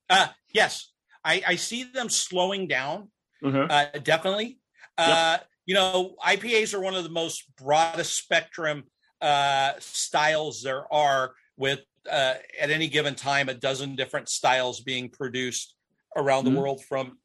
Uh, 0.09 0.27
yes, 0.51 0.91
I, 1.23 1.43
I 1.45 1.55
see 1.55 1.83
them 1.83 2.09
slowing 2.09 2.67
down. 2.67 3.09
Mm-hmm. 3.43 3.69
Uh, 3.69 3.99
definitely. 4.01 4.59
Uh, 4.97 5.37
yep. 5.39 5.47
You 5.65 5.75
know, 5.75 6.15
IPAs 6.25 6.73
are 6.73 6.81
one 6.81 6.95
of 6.95 7.03
the 7.03 7.09
most 7.09 7.43
broadest 7.57 8.15
spectrum 8.15 8.83
uh, 9.21 9.73
styles 9.79 10.61
there 10.61 10.91
are, 10.93 11.33
with 11.57 11.79
uh, 12.09 12.35
at 12.59 12.69
any 12.69 12.87
given 12.87 13.15
time 13.15 13.49
a 13.49 13.53
dozen 13.53 13.95
different 13.95 14.29
styles 14.29 14.81
being 14.81 15.09
produced 15.09 15.75
around 16.15 16.45
mm-hmm. 16.45 16.53
the 16.53 16.59
world, 16.59 16.83
from 16.85 17.17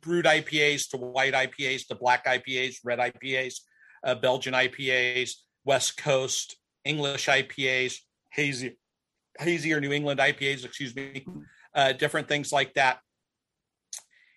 brut 0.00 0.24
IPAs 0.24 0.88
to 0.90 0.96
white 0.96 1.34
IPAs 1.34 1.86
to 1.88 1.94
black 1.94 2.26
IPAs, 2.26 2.76
red 2.84 2.98
IPAs, 2.98 3.56
uh, 4.04 4.14
Belgian 4.14 4.54
IPAs, 4.54 5.32
West 5.64 5.96
Coast 5.96 6.56
English 6.84 7.26
IPAs, 7.26 7.96
hazy 8.30 8.76
hazy 9.38 9.72
or 9.72 9.80
New 9.80 9.92
England 9.92 10.20
IPAs, 10.20 10.64
excuse 10.64 10.94
me, 10.94 11.26
uh, 11.74 11.92
different 11.92 12.28
things 12.28 12.52
like 12.52 12.72
that. 12.74 13.00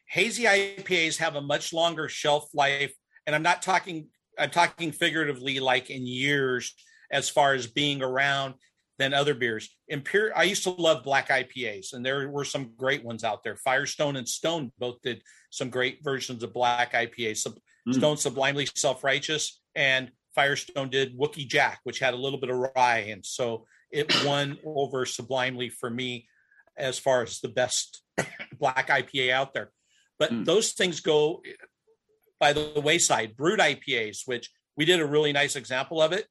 Hazy 0.10 0.44
IPAs 0.44 1.18
have 1.18 1.36
a 1.36 1.42
much 1.42 1.72
longer 1.72 2.10
shelf 2.10 2.50
life, 2.54 2.94
and 3.28 3.36
I'm 3.36 3.44
not 3.44 3.62
talking. 3.62 4.08
I'm 4.38 4.50
talking 4.50 4.92
figuratively, 4.92 5.60
like 5.60 5.90
in 5.90 6.08
years, 6.08 6.74
as 7.12 7.30
far 7.30 7.54
as 7.54 7.68
being 7.68 8.02
around 8.02 8.56
than 8.98 9.14
other 9.14 9.34
beers. 9.34 9.70
Imperial, 9.88 10.36
I 10.36 10.44
used 10.44 10.64
to 10.64 10.72
love 10.72 11.04
black 11.04 11.30
IPAs, 11.30 11.94
and 11.94 12.06
there 12.06 12.30
were 12.30 12.44
some 12.44 12.74
great 12.76 13.04
ones 13.04 13.24
out 13.24 13.44
there. 13.44 13.56
Firestone 13.56 14.16
and 14.16 14.28
Stone 14.28 14.72
both 14.80 15.02
did 15.02 15.22
some 15.52 15.70
great 15.70 16.04
versions 16.04 16.44
of 16.44 16.54
black 16.54 16.94
IPAs. 16.94 17.48
Mm. 17.88 17.94
Stone 17.94 18.18
Sublimely 18.18 18.68
Self 18.76 19.04
Righteous, 19.04 19.62
and 19.76 20.12
Firestone 20.36 20.90
did 20.90 21.18
Wookiee 21.18 21.48
Jack, 21.48 21.80
which 21.84 22.00
had 22.00 22.14
a 22.14 22.18
little 22.18 22.40
bit 22.40 22.50
of 22.50 22.58
rye, 22.76 23.06
and 23.10 23.26
so 23.26 23.66
it 23.92 24.14
won 24.26 24.58
over 24.66 25.06
Sublimely 25.06 25.70
for 25.70 25.90
me 25.90 26.28
as 26.78 26.98
far 26.98 27.22
as 27.22 27.40
the 27.42 27.50
best 27.50 28.02
black 28.60 28.90
IPA 28.90 29.32
out 29.32 29.54
there. 29.54 29.72
But 30.20 30.32
mm. 30.32 30.46
those 30.46 30.74
things 30.74 31.00
go 31.00 31.42
by 32.40 32.54
the 32.54 32.82
wayside. 32.84 33.36
Brut 33.36 33.60
IPAs, 33.60 34.28
which 34.28 34.50
we 34.78 34.86
did 34.86 35.00
a 35.00 35.06
really 35.06 35.34
nice 35.34 35.56
example 35.56 36.02
of 36.02 36.12
it, 36.12 36.28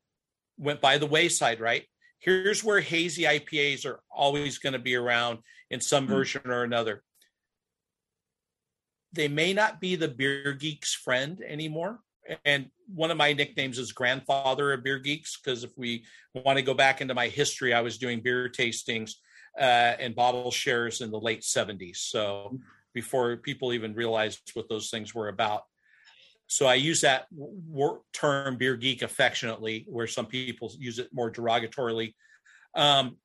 went 0.59 0.81
by 0.81 0.99
the 0.99 1.07
wayside, 1.07 1.61
right? 1.61 1.85
Here's 2.21 2.63
where 2.63 2.81
hazy 2.81 3.23
IPAs 3.23 3.87
are 3.87 4.01
always 4.15 4.59
going 4.59 4.73
to 4.75 4.79
be 4.79 4.95
around 4.95 5.39
in 5.71 5.81
some 5.81 6.07
mm. 6.07 6.11
version 6.11 6.43
or 6.47 6.63
another. 6.63 7.03
They 9.13 9.29
may 9.29 9.55
not 9.55 9.81
be 9.81 9.97
the 9.97 10.09
beer 10.09 10.53
geek's 10.53 10.95
friend 10.95 11.41
anymore 11.47 12.01
and 12.45 12.71
one 12.95 13.11
of 13.11 13.17
my 13.17 13.33
nicknames 13.33 13.79
is 13.79 13.93
grandfather 13.93 14.73
of 14.73 14.83
beer 14.83 14.99
geeks 14.99 15.37
because 15.37 15.65
if 15.65 15.71
we 15.77 16.05
want 16.35 16.57
to 16.57 16.63
go 16.63 16.75
back 16.75 17.01
into 17.01 17.15
my 17.15 17.29
history 17.29 17.73
i 17.73 17.81
was 17.81 17.99
doing 17.99 18.21
beer 18.21 18.49
tastings 18.49 19.13
uh, 19.59 19.97
and 19.99 20.15
bottle 20.15 20.51
shares 20.51 21.01
in 21.01 21.11
the 21.11 21.19
late 21.19 21.43
70s 21.43 21.97
so 21.97 22.59
before 22.95 23.37
people 23.37 23.73
even 23.73 23.95
realized 23.95 24.51
what 24.55 24.69
those 24.69 24.91
things 24.91 25.15
were 25.15 25.29
about 25.29 25.63
so 26.47 26.67
i 26.67 26.75
use 26.75 27.01
that 27.01 27.27
term 28.13 28.57
beer 28.57 28.77
geek 28.77 29.03
affectionately 29.03 29.85
where 29.89 30.07
some 30.07 30.27
people 30.27 30.73
use 30.79 30.99
it 30.99 31.09
more 31.13 31.31
derogatorily 31.31 32.15
um, 32.75 33.17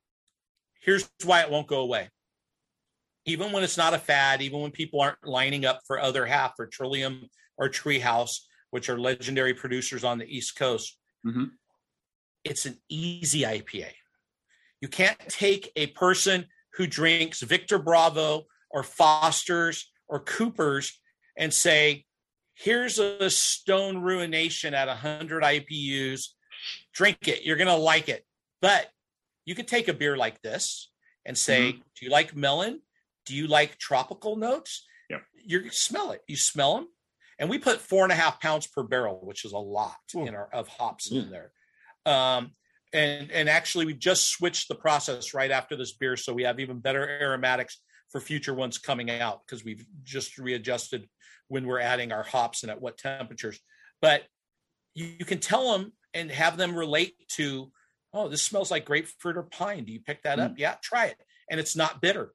here's 0.81 1.09
why 1.25 1.41
it 1.41 1.51
won't 1.51 1.67
go 1.67 1.81
away 1.81 2.09
even 3.25 3.51
when 3.51 3.63
it's 3.63 3.77
not 3.77 3.93
a 3.93 3.99
fad 3.99 4.41
even 4.41 4.61
when 4.61 4.71
people 4.71 5.01
aren't 5.01 5.17
lining 5.23 5.65
up 5.65 5.81
for 5.85 5.99
other 5.99 6.25
half 6.25 6.53
or 6.59 6.65
trillium 6.65 7.27
or 7.57 7.69
treehouse 7.69 8.39
which 8.73 8.89
are 8.89 8.97
legendary 8.97 9.53
producers 9.53 10.03
on 10.03 10.17
the 10.17 10.25
East 10.25 10.55
Coast. 10.55 10.97
Mm-hmm. 11.23 11.43
It's 12.43 12.65
an 12.65 12.79
easy 12.89 13.41
IPA. 13.41 13.89
You 14.81 14.87
can't 14.87 15.19
take 15.29 15.71
a 15.75 15.85
person 15.87 16.47
who 16.73 16.87
drinks 16.87 17.43
Victor 17.43 17.77
Bravo 17.77 18.45
or 18.73 18.83
Foster's 18.83 19.91
or 20.07 20.19
Cooper's 20.19 20.99
and 21.37 21.53
say, 21.53 22.05
here's 22.55 22.99
a 22.99 23.29
stone 23.29 23.99
ruination 23.99 24.73
at 24.73 24.87
100 24.87 25.43
IBUs. 25.43 26.27
Drink 26.93 27.27
it. 27.27 27.43
You're 27.43 27.57
going 27.57 27.67
to 27.67 27.75
like 27.75 28.09
it. 28.09 28.25
But 28.61 28.89
you 29.45 29.55
could 29.55 29.67
take 29.67 29.87
a 29.87 29.93
beer 29.93 30.17
like 30.17 30.41
this 30.41 30.91
and 31.25 31.37
say, 31.37 31.73
mm-hmm. 31.73 31.79
do 31.79 32.05
you 32.05 32.11
like 32.11 32.35
melon? 32.35 32.81
Do 33.25 33.35
you 33.35 33.47
like 33.47 33.77
tropical 33.77 34.35
notes? 34.35 34.85
Yep. 35.09 35.21
You 35.45 35.69
smell 35.71 36.11
it. 36.11 36.21
You 36.27 36.35
smell 36.35 36.75
them 36.75 36.87
and 37.39 37.49
we 37.49 37.57
put 37.57 37.81
four 37.81 38.03
and 38.03 38.11
a 38.11 38.15
half 38.15 38.39
pounds 38.39 38.67
per 38.67 38.83
barrel, 38.83 39.19
which 39.23 39.45
is 39.45 39.53
a 39.53 39.57
lot 39.57 39.97
Ooh. 40.15 40.25
in 40.25 40.35
our 40.35 40.47
of 40.53 40.67
hops 40.67 41.11
in 41.11 41.29
there. 41.29 41.51
Um, 42.05 42.51
and 42.93 43.31
and 43.31 43.49
actually, 43.49 43.85
we 43.85 43.93
just 43.93 44.29
switched 44.29 44.67
the 44.67 44.75
process 44.75 45.33
right 45.33 45.51
after 45.51 45.75
this 45.75 45.93
beer, 45.93 46.15
so 46.15 46.33
we 46.33 46.43
have 46.43 46.59
even 46.59 46.79
better 46.79 47.07
aromatics 47.07 47.81
for 48.13 48.21
future 48.21 48.53
ones 48.53 48.77
coming 48.77 49.09
out 49.09 49.41
because 49.45 49.65
we've 49.65 49.85
just 50.03 50.37
readjusted 50.37 51.09
when 51.49 51.67
we're 51.67 51.81
adding 51.81 52.13
our 52.13 52.23
hops 52.23 52.63
and 52.63 52.71
at 52.71 52.81
what 52.81 52.97
temperatures. 52.97 53.59
But 54.01 54.23
you, 54.93 55.07
you 55.19 55.25
can 55.25 55.39
tell 55.39 55.73
them 55.73 55.91
and 56.13 56.31
have 56.31 56.55
them 56.55 56.73
relate 56.73 57.15
to, 57.35 57.69
oh, 58.13 58.29
this 58.29 58.41
smells 58.41 58.71
like 58.71 58.85
grapefruit 58.85 59.35
or 59.35 59.43
pine. 59.43 59.83
Do 59.83 59.91
you 59.91 59.99
pick 59.99 60.23
that 60.23 60.39
mm. 60.39 60.45
up? 60.45 60.53
Yeah, 60.57 60.75
try 60.81 61.07
it. 61.07 61.17
And 61.51 61.59
it's 61.59 61.75
not 61.75 62.01
bitter. 62.01 62.31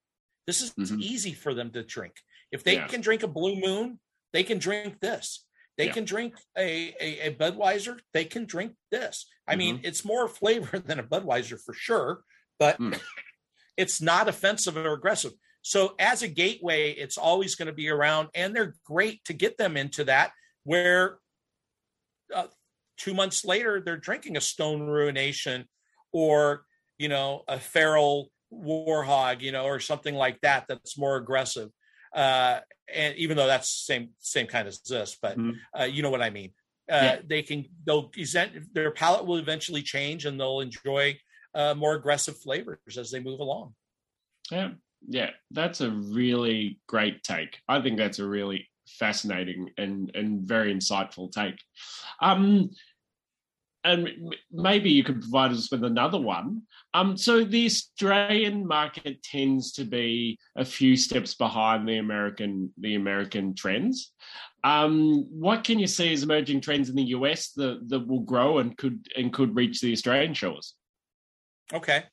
This 0.46 0.60
is 0.60 0.72
mm-hmm. 0.74 1.00
easy 1.00 1.32
for 1.32 1.54
them 1.54 1.70
to 1.70 1.82
drink. 1.82 2.14
If 2.52 2.64
they 2.64 2.74
yeah. 2.74 2.86
can 2.88 3.00
drink 3.00 3.22
a 3.22 3.28
blue 3.28 3.58
moon 3.58 3.98
they 4.32 4.42
can 4.42 4.58
drink 4.58 5.00
this. 5.00 5.44
They 5.76 5.86
yeah. 5.86 5.92
can 5.92 6.04
drink 6.04 6.34
a, 6.56 6.94
a, 7.00 7.28
a, 7.28 7.34
Budweiser. 7.34 7.98
They 8.12 8.24
can 8.24 8.46
drink 8.46 8.72
this. 8.90 9.26
I 9.46 9.52
mm-hmm. 9.52 9.58
mean, 9.58 9.80
it's 9.84 10.04
more 10.04 10.28
flavor 10.28 10.78
than 10.78 10.98
a 10.98 11.04
Budweiser 11.04 11.58
for 11.60 11.74
sure, 11.74 12.22
but 12.58 12.80
mm. 12.80 12.98
it's 13.76 14.00
not 14.00 14.28
offensive 14.28 14.76
or 14.76 14.92
aggressive. 14.92 15.32
So, 15.68 15.94
as 15.98 16.22
a 16.22 16.28
gateway, 16.28 16.92
it's 16.92 17.18
always 17.18 17.54
going 17.54 17.66
to 17.66 17.72
be 17.72 17.88
around, 17.88 18.28
and 18.34 18.54
they're 18.54 18.74
great 18.84 19.24
to 19.24 19.32
get 19.32 19.58
them 19.58 19.76
into 19.76 20.04
that. 20.04 20.30
Where 20.64 21.18
uh, 22.34 22.46
two 22.96 23.14
months 23.14 23.44
later, 23.44 23.80
they're 23.80 23.96
drinking 23.96 24.36
a 24.36 24.40
Stone 24.40 24.82
Ruination 24.82 25.66
or 26.12 26.64
you 26.98 27.08
know 27.08 27.42
a 27.48 27.58
Feral 27.58 28.30
Warhog, 28.52 29.42
you 29.42 29.52
know, 29.52 29.64
or 29.64 29.80
something 29.80 30.14
like 30.14 30.40
that 30.40 30.64
that's 30.68 30.96
more 30.96 31.16
aggressive 31.16 31.70
uh, 32.14 32.60
and 32.92 33.14
even 33.16 33.36
though 33.36 33.46
that's 33.46 33.68
same 33.68 34.10
same 34.18 34.46
kind 34.46 34.66
as 34.66 34.80
this, 34.80 35.16
but 35.20 35.38
mm-hmm. 35.38 35.80
uh, 35.80 35.84
you 35.84 36.02
know 36.02 36.10
what 36.10 36.22
I 36.22 36.30
mean. 36.30 36.52
Uh, 36.90 37.00
yeah. 37.02 37.18
They 37.26 37.42
can 37.42 37.66
they'll 37.84 38.10
their 38.72 38.90
palate 38.90 39.26
will 39.26 39.36
eventually 39.36 39.82
change, 39.82 40.24
and 40.24 40.40
they'll 40.40 40.60
enjoy 40.60 41.18
uh, 41.54 41.74
more 41.74 41.94
aggressive 41.94 42.38
flavors 42.38 42.96
as 42.96 43.10
they 43.10 43.20
move 43.20 43.40
along. 43.40 43.74
Yeah, 44.50 44.70
yeah, 45.06 45.30
that's 45.50 45.80
a 45.80 45.90
really 45.90 46.78
great 46.86 47.22
take. 47.22 47.58
I 47.68 47.80
think 47.80 47.98
that's 47.98 48.18
a 48.18 48.26
really 48.26 48.68
fascinating 48.86 49.70
and 49.76 50.10
and 50.14 50.42
very 50.42 50.74
insightful 50.74 51.30
take. 51.30 51.60
Um, 52.20 52.70
and 53.84 54.34
maybe 54.50 54.90
you 54.90 55.04
could 55.04 55.20
provide 55.20 55.52
us 55.52 55.70
with 55.70 55.84
another 55.84 56.18
one. 56.20 56.62
Um, 56.94 57.16
so 57.16 57.44
the 57.44 57.66
Australian 57.66 58.66
market 58.66 59.22
tends 59.22 59.72
to 59.72 59.84
be 59.84 60.38
a 60.56 60.64
few 60.64 60.96
steps 60.96 61.34
behind 61.34 61.88
the 61.88 61.98
American 61.98 62.72
the 62.78 62.96
American 62.96 63.54
trends. 63.54 64.12
Um, 64.64 65.26
what 65.30 65.62
can 65.64 65.78
you 65.78 65.86
see 65.86 66.12
as 66.12 66.24
emerging 66.24 66.60
trends 66.60 66.88
in 66.90 66.96
the 66.96 67.10
US 67.16 67.52
that, 67.52 67.88
that 67.88 68.06
will 68.06 68.20
grow 68.20 68.58
and 68.58 68.76
could 68.76 69.06
and 69.16 69.32
could 69.32 69.54
reach 69.54 69.80
the 69.80 69.92
Australian 69.92 70.34
shores? 70.34 70.74
Okay. 71.72 72.04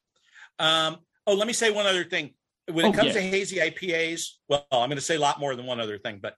Um, 0.59 0.97
oh, 1.25 1.33
let 1.33 1.47
me 1.47 1.53
say 1.53 1.71
one 1.71 1.87
other 1.87 2.03
thing. 2.03 2.33
When 2.71 2.85
it 2.85 2.89
oh, 2.89 2.91
comes 2.93 3.07
yeah. 3.07 3.13
to 3.13 3.21
hazy 3.21 3.57
IPAs, 3.57 4.27
well, 4.47 4.65
I'm 4.71 4.89
going 4.89 4.95
to 4.95 5.01
say 5.01 5.15
a 5.15 5.19
lot 5.19 5.39
more 5.39 5.55
than 5.55 5.65
one 5.65 5.79
other 5.79 5.99
thing, 5.99 6.19
but 6.21 6.35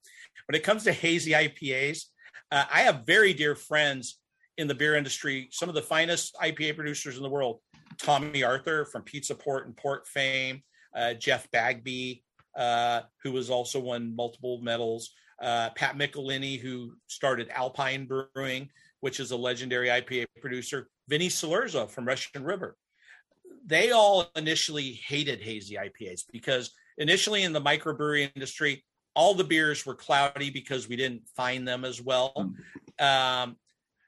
when 0.47 0.55
it 0.55 0.63
comes 0.63 0.83
to 0.83 0.93
hazy 0.93 1.31
IPAs, 1.31 2.03
uh, 2.51 2.65
I 2.71 2.81
have 2.81 3.05
very 3.05 3.33
dear 3.33 3.55
friends 3.55 4.19
in 4.57 4.67
the 4.67 4.75
beer 4.75 4.95
industry, 4.95 5.47
some 5.51 5.69
of 5.69 5.75
the 5.75 5.81
finest 5.81 6.35
IPA 6.41 6.75
producers 6.75 7.17
in 7.17 7.23
the 7.23 7.29
world. 7.29 7.59
Tomme 7.97 8.43
Arthur 8.43 8.85
from 8.85 9.03
Pizza 9.03 9.35
Port 9.35 9.65
and 9.65 9.75
Port 9.75 10.07
fame, 10.07 10.61
uh, 10.95 11.13
Jeff 11.13 11.49
Bagby, 11.51 12.23
uh, 12.57 13.01
who 13.23 13.35
has 13.35 13.49
also 13.49 13.79
won 13.79 14.15
multiple 14.15 14.59
medals, 14.61 15.11
uh, 15.41 15.69
Pat 15.71 15.97
McIlhenney, 15.97 16.59
who 16.59 16.93
started 17.07 17.49
Alpine 17.49 18.07
Brewing, 18.07 18.69
which 19.01 19.19
is 19.19 19.31
a 19.31 19.37
legendary 19.37 19.87
IPA 19.87 20.25
producer, 20.41 20.87
Vinnie 21.07 21.29
Cilurzo 21.29 21.89
from 21.89 22.05
Russian 22.05 22.43
River. 22.43 22.75
They 23.67 23.91
all 23.91 24.31
initially 24.35 24.93
hated 24.93 25.41
hazy 25.41 25.75
IPAs 25.75 26.23
because 26.31 26.71
initially 26.97 27.43
in 27.43 27.53
the 27.53 27.61
microbrewery 27.61 28.31
industry, 28.33 28.83
all 29.13 29.33
the 29.33 29.43
beers 29.43 29.85
were 29.85 29.95
cloudy 29.95 30.49
because 30.49 30.87
we 30.87 30.95
didn't 30.95 31.27
find 31.35 31.67
them 31.67 31.83
as 31.83 32.01
well. 32.01 32.33
Hmm. 32.99 33.05
Um, 33.05 33.57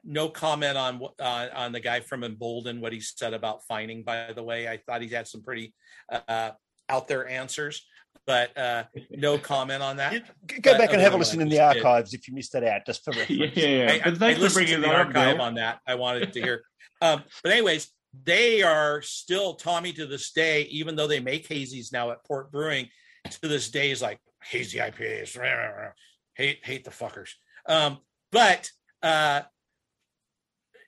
no 0.03 0.29
comment 0.29 0.77
on 0.77 1.01
uh, 1.19 1.47
on 1.53 1.71
the 1.73 1.79
guy 1.79 1.99
from 1.99 2.23
Embolden 2.23 2.79
what 2.79 2.93
he 2.93 3.01
said 3.01 3.33
about 3.33 3.65
finding. 3.67 4.03
By 4.03 4.31
the 4.33 4.43
way, 4.43 4.67
I 4.67 4.77
thought 4.77 5.01
he 5.01 5.09
had 5.09 5.27
some 5.27 5.41
pretty 5.41 5.73
uh, 6.09 6.51
out 6.87 7.07
there 7.07 7.27
answers, 7.27 7.85
but 8.25 8.57
uh, 8.57 8.83
no 9.11 9.37
comment 9.37 9.83
on 9.83 9.97
that. 9.97 10.23
Go 10.61 10.77
back 10.77 10.93
and 10.93 11.01
have 11.01 11.13
a 11.13 11.17
listen 11.17 11.41
in 11.41 11.49
the 11.49 11.59
archives 11.59 12.11
did. 12.11 12.21
if 12.21 12.27
you 12.27 12.33
missed 12.33 12.53
that 12.53 12.63
out, 12.63 12.85
just 12.85 13.03
for 13.03 13.11
reference. 13.17 13.55
Yeah, 13.57 13.67
yeah. 13.67 14.01
I, 14.05 14.09
I, 14.09 14.31
I 14.31 14.33
listened 14.35 14.67
to 14.67 14.77
the 14.79 14.89
archive 14.89 15.39
on 15.39 15.55
that. 15.55 15.79
I 15.85 15.95
wanted 15.95 16.31
to 16.33 16.41
hear. 16.41 16.63
Um, 17.01 17.23
but 17.43 17.51
anyways, 17.51 17.91
they 18.23 18.63
are 18.63 19.01
still 19.01 19.55
Tomme 19.55 19.93
to 19.93 20.05
this 20.05 20.31
day, 20.31 20.63
even 20.63 20.95
though 20.95 21.07
they 21.07 21.19
make 21.19 21.47
hazies 21.47 21.93
now 21.93 22.11
at 22.11 22.23
Port 22.25 22.51
Brewing. 22.51 22.87
To 23.29 23.47
this 23.47 23.69
day, 23.69 23.91
is 23.91 24.01
like 24.01 24.19
hazy 24.43 24.79
IPAs. 24.79 25.37
Hate 26.35 26.59
hate 26.63 26.85
the 26.85 26.89
fuckers. 26.89 27.31
Um, 27.67 27.99
but 28.31 28.69
uh, 29.03 29.41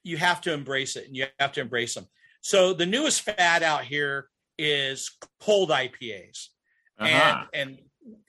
you 0.03 0.17
have 0.17 0.41
to 0.41 0.53
embrace 0.53 0.95
it 0.95 1.07
and 1.07 1.15
you 1.15 1.25
have 1.39 1.51
to 1.53 1.61
embrace 1.61 1.93
them. 1.93 2.07
So 2.41 2.73
the 2.73 2.85
newest 2.85 3.21
fad 3.21 3.63
out 3.63 3.83
here 3.83 4.27
is 4.57 5.11
cold 5.39 5.69
IPAs. 5.69 6.47
Uh-huh. 6.99 7.45
And 7.53 7.69
and 7.69 7.79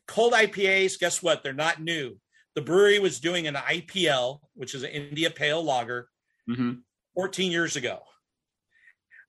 cold 0.07 0.33
IPAs, 0.33 0.99
guess 0.99 1.23
what? 1.23 1.43
They're 1.43 1.53
not 1.53 1.81
new. 1.81 2.17
The 2.55 2.63
brewery 2.63 2.99
was 2.99 3.21
doing 3.21 3.47
an 3.47 3.55
IPL, 3.55 4.41
which 4.55 4.75
is 4.75 4.83
an 4.83 4.91
India 4.91 5.31
Pale 5.31 5.65
Lager, 5.65 6.09
mm-hmm. 6.49 6.73
14 7.15 7.51
years 7.51 7.77
ago. 7.77 8.01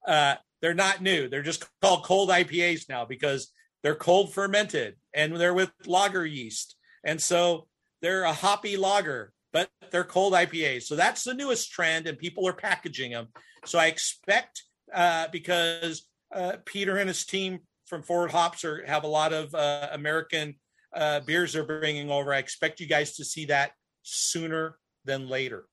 Uh, 0.08 0.36
they're 0.62 0.74
not 0.74 1.02
new. 1.02 1.28
They're 1.28 1.42
just 1.42 1.66
called 1.82 2.04
cold 2.04 2.30
IPAs 2.30 2.88
now 2.90 3.06
because 3.06 3.52
they're 3.84 3.96
cold 3.96 4.34
fermented 4.34 4.96
and 5.14 5.36
they're 5.36 5.54
with 5.54 5.72
lager 5.86 6.26
yeast. 6.26 6.76
And 7.04 7.22
so 7.22 7.68
they're 8.02 8.24
a 8.24 8.34
hoppy 8.34 8.78
lager 8.78 9.34
but 9.54 9.70
they're 9.92 10.04
cold 10.04 10.34
IPAs. 10.34 10.84
So 10.84 10.96
that's 10.96 11.24
the 11.24 11.36
newest 11.36 11.72
trend, 11.72 12.08
and 12.08 12.18
people 12.18 12.46
are 12.48 12.54
packaging 12.54 13.12
them. 13.12 13.28
So 13.66 13.80
I 13.80 13.86
expect 13.86 14.64
uh, 14.94 15.28
because 15.32 16.06
uh, 16.36 16.54
Peter 16.66 16.98
and 16.98 17.08
his 17.08 17.26
team 17.26 17.60
from 17.86 18.02
Forward 18.02 18.32
Hops 18.32 18.66
are, 18.66 18.84
have 18.86 19.04
a 19.04 19.08
lot 19.08 19.32
of 19.32 19.54
uh, 19.54 19.90
American 19.92 20.56
uh, 20.94 21.22
beers 21.22 21.54
they're 21.54 21.64
bringing 21.64 22.10
over. 22.10 22.34
I 22.34 22.40
expect 22.40 22.80
you 22.80 22.88
guys 22.88 23.16
to 23.18 23.26
see 23.26 23.46
that 23.46 23.72
sooner 24.02 24.78
than 25.06 25.30
later. 25.30 25.66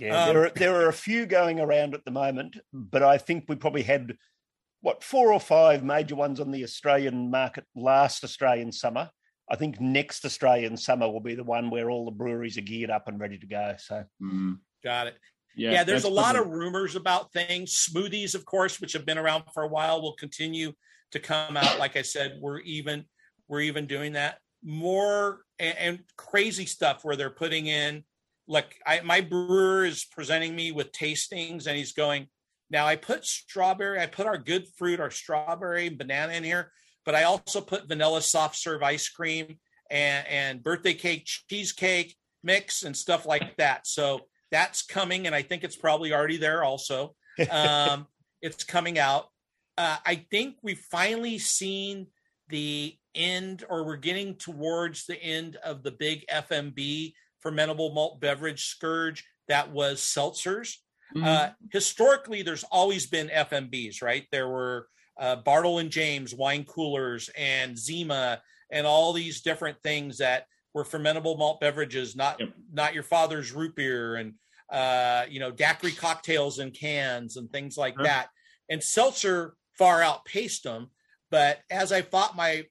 Yeah, 0.00 0.24
um, 0.24 0.34
there, 0.34 0.44
are, 0.44 0.50
there 0.50 0.74
are 0.76 0.88
a 0.88 0.94
few 0.94 1.26
going 1.26 1.60
around 1.60 1.94
at 1.94 2.04
the 2.04 2.10
moment, 2.10 2.56
but 2.72 3.02
I 3.02 3.18
think 3.18 3.44
we 3.48 3.56
probably 3.56 3.82
had 3.82 4.16
what 4.80 5.04
four 5.04 5.32
or 5.32 5.40
five 5.40 5.84
major 5.84 6.16
ones 6.16 6.40
on 6.40 6.50
the 6.50 6.64
Australian 6.64 7.30
market 7.30 7.64
last 7.76 8.24
Australian 8.24 8.72
summer. 8.72 9.10
I 9.50 9.56
think 9.56 9.78
next 9.78 10.24
Australian 10.24 10.76
summer 10.76 11.08
will 11.10 11.20
be 11.20 11.34
the 11.34 11.44
one 11.44 11.68
where 11.68 11.90
all 11.90 12.06
the 12.06 12.12
breweries 12.12 12.56
are 12.56 12.62
geared 12.62 12.90
up 12.90 13.08
and 13.08 13.20
ready 13.20 13.36
to 13.36 13.46
go. 13.46 13.74
So, 13.78 14.04
mm. 14.22 14.58
got 14.82 15.08
it. 15.08 15.16
Yeah, 15.54 15.72
yeah 15.72 15.84
there's 15.84 16.04
a 16.04 16.10
lot 16.10 16.36
of 16.36 16.46
rumors 16.46 16.96
about 16.96 17.32
things. 17.32 17.72
Smoothies, 17.72 18.34
of 18.34 18.46
course, 18.46 18.80
which 18.80 18.94
have 18.94 19.04
been 19.04 19.18
around 19.18 19.44
for 19.52 19.64
a 19.64 19.68
while, 19.68 20.00
will 20.00 20.14
continue 20.14 20.72
to 21.10 21.18
come 21.18 21.56
out. 21.56 21.78
Like 21.78 21.96
I 21.96 22.02
said, 22.02 22.38
we're 22.40 22.60
even 22.60 23.04
we're 23.48 23.60
even 23.60 23.86
doing 23.86 24.12
that 24.12 24.38
more 24.62 25.40
and, 25.58 25.76
and 25.78 26.00
crazy 26.16 26.66
stuff 26.66 27.04
where 27.04 27.16
they're 27.16 27.30
putting 27.30 27.66
in 27.66 28.04
like 28.46 28.76
I, 28.86 29.00
my 29.00 29.20
brewer 29.20 29.84
is 29.84 30.04
presenting 30.04 30.54
me 30.54 30.72
with 30.72 30.92
tastings 30.92 31.66
and 31.66 31.76
he's 31.76 31.92
going 31.92 32.26
now 32.70 32.86
i 32.86 32.96
put 32.96 33.24
strawberry 33.24 34.00
i 34.00 34.06
put 34.06 34.26
our 34.26 34.38
good 34.38 34.66
fruit 34.76 35.00
our 35.00 35.10
strawberry 35.10 35.88
banana 35.88 36.32
in 36.32 36.44
here 36.44 36.72
but 37.04 37.14
I 37.14 37.24
also 37.24 37.60
put 37.60 37.88
vanilla 37.88 38.22
soft 38.22 38.56
serve 38.56 38.82
ice 38.82 39.08
cream 39.08 39.58
and, 39.90 40.26
and 40.28 40.62
birthday 40.62 40.94
cake, 40.94 41.26
cheesecake 41.48 42.16
mix, 42.42 42.82
and 42.82 42.96
stuff 42.96 43.26
like 43.26 43.56
that. 43.56 43.86
So 43.86 44.20
that's 44.50 44.82
coming, 44.82 45.26
and 45.26 45.34
I 45.34 45.42
think 45.42 45.64
it's 45.64 45.76
probably 45.76 46.12
already 46.12 46.36
there 46.36 46.64
also. 46.64 47.14
Um, 47.50 48.06
it's 48.42 48.64
coming 48.64 48.98
out. 48.98 49.28
Uh, 49.78 49.96
I 50.04 50.26
think 50.30 50.56
we've 50.62 50.82
finally 50.90 51.38
seen 51.38 52.08
the 52.48 52.94
end, 53.14 53.64
or 53.70 53.86
we're 53.86 53.96
getting 53.96 54.34
towards 54.34 55.06
the 55.06 55.16
end 55.22 55.56
of 55.56 55.82
the 55.82 55.92
big 55.92 56.26
FMB 56.26 57.14
fermentable 57.44 57.94
malt 57.94 58.20
beverage 58.20 58.66
scourge 58.66 59.24
that 59.48 59.70
was 59.70 60.00
seltzers. 60.00 60.76
Mm-hmm. 61.14 61.24
Uh, 61.24 61.48
historically, 61.72 62.42
there's 62.42 62.64
always 62.64 63.06
been 63.06 63.28
FMBs, 63.28 64.02
right? 64.02 64.26
There 64.30 64.48
were 64.48 64.88
uh, 65.18 65.36
Bartles 65.44 65.80
and 65.80 65.90
Jaymes 65.90 66.36
wine 66.36 66.64
coolers 66.64 67.30
and 67.36 67.76
Zima 67.76 68.40
and 68.70 68.86
all 68.86 69.12
these 69.12 69.40
different 69.40 69.82
things 69.82 70.18
that 70.18 70.46
were 70.72 70.84
fermentable 70.84 71.36
malt 71.36 71.60
beverages, 71.60 72.14
not 72.14 72.38
yep. 72.38 72.50
not 72.72 72.94
your 72.94 73.02
father's 73.02 73.52
root 73.52 73.74
beer 73.74 74.16
and 74.16 74.34
uh, 74.70 75.24
you 75.28 75.40
know 75.40 75.50
daiquiri 75.50 75.92
cocktails 75.92 76.60
in 76.60 76.70
cans 76.70 77.36
and 77.36 77.50
things 77.50 77.76
like 77.76 77.96
that. 77.98 78.28
And 78.68 78.82
seltzer 78.82 79.56
far 79.76 80.02
outpaced 80.02 80.62
them. 80.62 80.90
But 81.30 81.58
as 81.70 81.90
I 81.90 82.02
thought, 82.02 82.36
my 82.36 82.66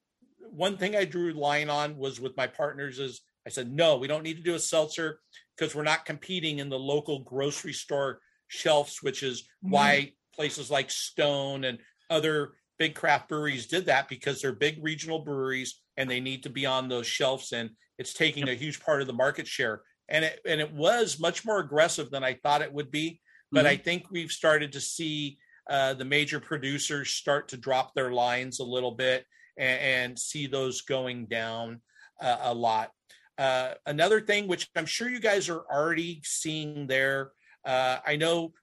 one 0.51 0.77
thing 0.77 0.95
I 0.95 1.05
drew 1.05 1.33
line 1.33 1.69
on 1.69 1.97
was 1.97 2.19
with 2.19 2.37
my 2.37 2.47
partners 2.47 2.99
is 2.99 3.21
I 3.45 3.49
said, 3.49 3.71
no, 3.71 3.97
we 3.97 4.07
don't 4.07 4.23
need 4.23 4.37
to 4.37 4.43
do 4.43 4.55
a 4.55 4.59
seltzer 4.59 5.19
because 5.57 5.75
we're 5.75 5.83
not 5.83 6.05
competing 6.05 6.59
in 6.59 6.69
the 6.69 6.79
local 6.79 7.19
grocery 7.19 7.73
store 7.73 8.19
shelves, 8.47 8.99
which 9.01 9.23
is 9.23 9.41
mm-hmm. 9.41 9.71
why 9.71 10.13
places 10.35 10.69
like 10.69 10.89
Stone 10.89 11.63
and 11.63 11.79
other 12.09 12.53
big 12.77 12.95
craft 12.95 13.29
breweries 13.29 13.67
did 13.67 13.85
that 13.87 14.07
because 14.07 14.41
they're 14.41 14.53
big 14.53 14.77
regional 14.81 15.19
breweries 15.19 15.81
and 15.97 16.09
they 16.09 16.19
need 16.19 16.43
to 16.43 16.49
be 16.49 16.65
on 16.65 16.87
those 16.87 17.05
shelves 17.05 17.51
and 17.51 17.71
it's 17.97 18.13
taking 18.13 18.47
a 18.47 18.53
huge 18.53 18.79
part 18.79 19.01
of 19.01 19.07
the 19.07 19.13
market 19.13 19.45
share 19.45 19.81
and 20.07 20.23
it 20.23 20.39
and 20.47 20.61
it 20.61 20.73
was 20.73 21.19
much 21.19 21.45
more 21.45 21.59
aggressive 21.59 22.09
than 22.09 22.23
I 22.23 22.35
thought 22.35 22.61
it 22.61 22.71
would 22.71 22.89
be 22.89 23.19
but 23.51 23.65
mm-hmm. 23.65 23.73
I 23.73 23.75
think 23.75 24.05
we've 24.09 24.31
started 24.31 24.71
to 24.73 24.79
see 24.79 25.37
uh, 25.69 25.93
the 25.93 26.05
major 26.05 26.39
producers 26.39 27.11
start 27.11 27.49
to 27.49 27.57
drop 27.57 27.93
their 27.93 28.11
lines 28.11 28.59
a 28.59 28.63
little 28.63 28.91
bit 28.91 29.25
and, 29.57 29.79
and 29.81 30.19
see 30.19 30.47
those 30.47 30.81
going 30.81 31.27
down 31.27 31.81
uh, 32.21 32.37
a 32.41 32.53
lot. 32.53 32.91
Uh, 33.39 33.73
another 33.85 34.21
thing, 34.21 34.47
which 34.47 34.69
I'm 34.75 34.85
sure 34.85 35.09
you 35.09 35.19
guys 35.19 35.49
are 35.49 35.63
already 35.71 36.21
seeing 36.23 36.87
there, 36.87 37.31
uh, 37.65 37.97
I 38.05 38.17
know 38.17 38.53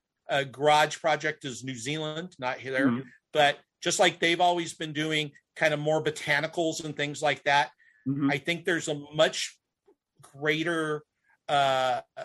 Garage 0.51 0.99
Project 0.99 1.43
is 1.45 1.63
New 1.63 1.75
Zealand, 1.75 2.35
not 2.39 2.59
here. 2.59 2.87
Mm-hmm 2.87 3.09
but 3.37 3.59
just 3.83 3.99
like 3.99 4.19
they've 4.19 4.41
always 4.41 4.73
been 4.73 4.93
doing 4.93 5.31
kind 5.55 5.73
of 5.73 5.79
more 5.79 6.03
botanicals 6.03 6.83
and 6.83 6.95
things 6.95 7.21
like 7.21 7.43
that 7.43 7.69
mm-hmm. 8.07 8.29
i 8.31 8.37
think 8.37 8.65
there's 8.65 8.87
a 8.87 8.99
much 9.13 9.57
greater 10.21 11.03
uh, 11.49 12.01
uh, 12.17 12.23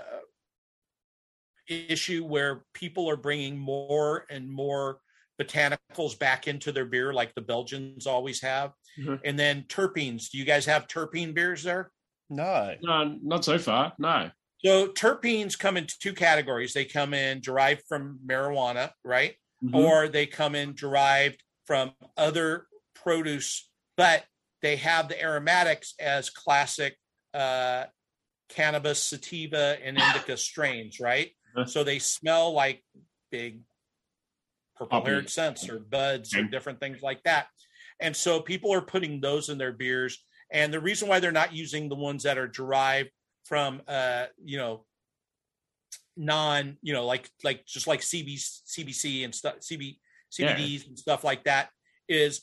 issue 1.68 2.24
where 2.24 2.64
people 2.74 3.08
are 3.08 3.16
bringing 3.16 3.58
more 3.58 4.24
and 4.30 4.50
more 4.50 4.98
botanicals 5.40 6.18
back 6.18 6.48
into 6.48 6.72
their 6.72 6.86
beer 6.86 7.12
like 7.12 7.34
the 7.34 7.40
belgians 7.40 8.06
always 8.06 8.40
have 8.40 8.72
mm-hmm. 8.98 9.16
and 9.24 9.38
then 9.38 9.64
terpenes 9.68 10.30
do 10.30 10.38
you 10.38 10.44
guys 10.44 10.64
have 10.64 10.88
terpene 10.88 11.34
beers 11.34 11.62
there 11.62 11.90
no 12.34 12.74
no 12.82 13.16
not 13.22 13.44
so 13.44 13.58
far 13.58 13.92
no 13.98 14.30
so 14.64 14.88
terpenes 14.88 15.58
come 15.58 15.76
in 15.76 15.86
two 16.00 16.12
categories 16.12 16.72
they 16.72 16.84
come 16.84 17.14
in 17.14 17.40
derived 17.40 17.82
from 17.88 18.18
marijuana 18.26 18.90
right 19.04 19.34
mm-hmm. 19.64 19.74
or 19.74 20.08
they 20.08 20.26
come 20.26 20.54
in 20.54 20.74
derived 20.74 21.42
from 21.66 21.92
other 22.16 22.66
produce, 22.94 23.68
but 23.96 24.24
they 24.60 24.76
have 24.76 25.08
the 25.08 25.20
aromatics 25.20 25.94
as 26.00 26.30
classic 26.30 26.96
uh, 27.34 27.84
cannabis, 28.48 29.02
sativa, 29.02 29.76
and 29.82 29.98
indica 29.98 30.36
strains, 30.36 31.00
right? 31.00 31.30
so 31.66 31.84
they 31.84 31.98
smell 31.98 32.52
like 32.52 32.82
big 33.30 33.60
purple 34.74 35.04
haired 35.04 35.28
scents 35.28 35.68
or 35.68 35.78
buds 35.78 36.34
or 36.34 36.44
different 36.44 36.80
things 36.80 37.02
like 37.02 37.22
that. 37.24 37.46
And 38.00 38.16
so 38.16 38.40
people 38.40 38.72
are 38.72 38.80
putting 38.80 39.20
those 39.20 39.50
in 39.50 39.58
their 39.58 39.72
beers. 39.72 40.24
And 40.52 40.72
the 40.72 40.80
reason 40.80 41.08
why 41.08 41.18
they're 41.18 41.32
not 41.32 41.54
using 41.54 41.88
the 41.88 41.94
ones 41.94 42.22
that 42.24 42.38
are 42.38 42.48
derived 42.48 43.10
from, 43.44 43.82
uh, 43.88 44.26
you 44.44 44.58
know, 44.58 44.84
non, 46.16 46.76
you 46.82 46.92
know, 46.92 47.06
like 47.06 47.28
like 47.42 47.64
just 47.66 47.86
like 47.86 48.00
CB, 48.00 48.36
CBC 48.36 49.24
and 49.24 49.34
stuff, 49.34 49.56
CB, 49.60 49.96
CBDs 50.30 50.82
yeah. 50.82 50.88
and 50.88 50.98
stuff 50.98 51.24
like 51.24 51.44
that 51.44 51.70
is 52.08 52.42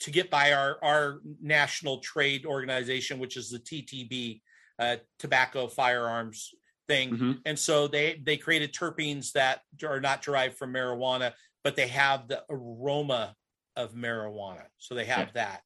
to 0.00 0.10
get 0.10 0.30
by 0.30 0.52
our 0.52 0.78
our 0.82 1.20
national 1.40 1.98
trade 1.98 2.44
organization, 2.44 3.18
which 3.18 3.36
is 3.36 3.50
the 3.50 3.58
TTB, 3.58 4.40
uh, 4.78 4.96
Tobacco 5.18 5.68
Firearms 5.68 6.50
thing. 6.88 7.10
Mm-hmm. 7.10 7.32
And 7.46 7.58
so 7.58 7.86
they 7.86 8.20
they 8.24 8.36
created 8.36 8.74
terpenes 8.74 9.32
that 9.32 9.60
are 9.84 10.00
not 10.00 10.22
derived 10.22 10.56
from 10.56 10.74
marijuana, 10.74 11.32
but 11.62 11.76
they 11.76 11.86
have 11.88 12.28
the 12.28 12.42
aroma 12.50 13.36
of 13.76 13.94
marijuana. 13.94 14.64
So 14.78 14.94
they 14.94 15.04
have 15.04 15.30
yeah. 15.34 15.44
that. 15.44 15.60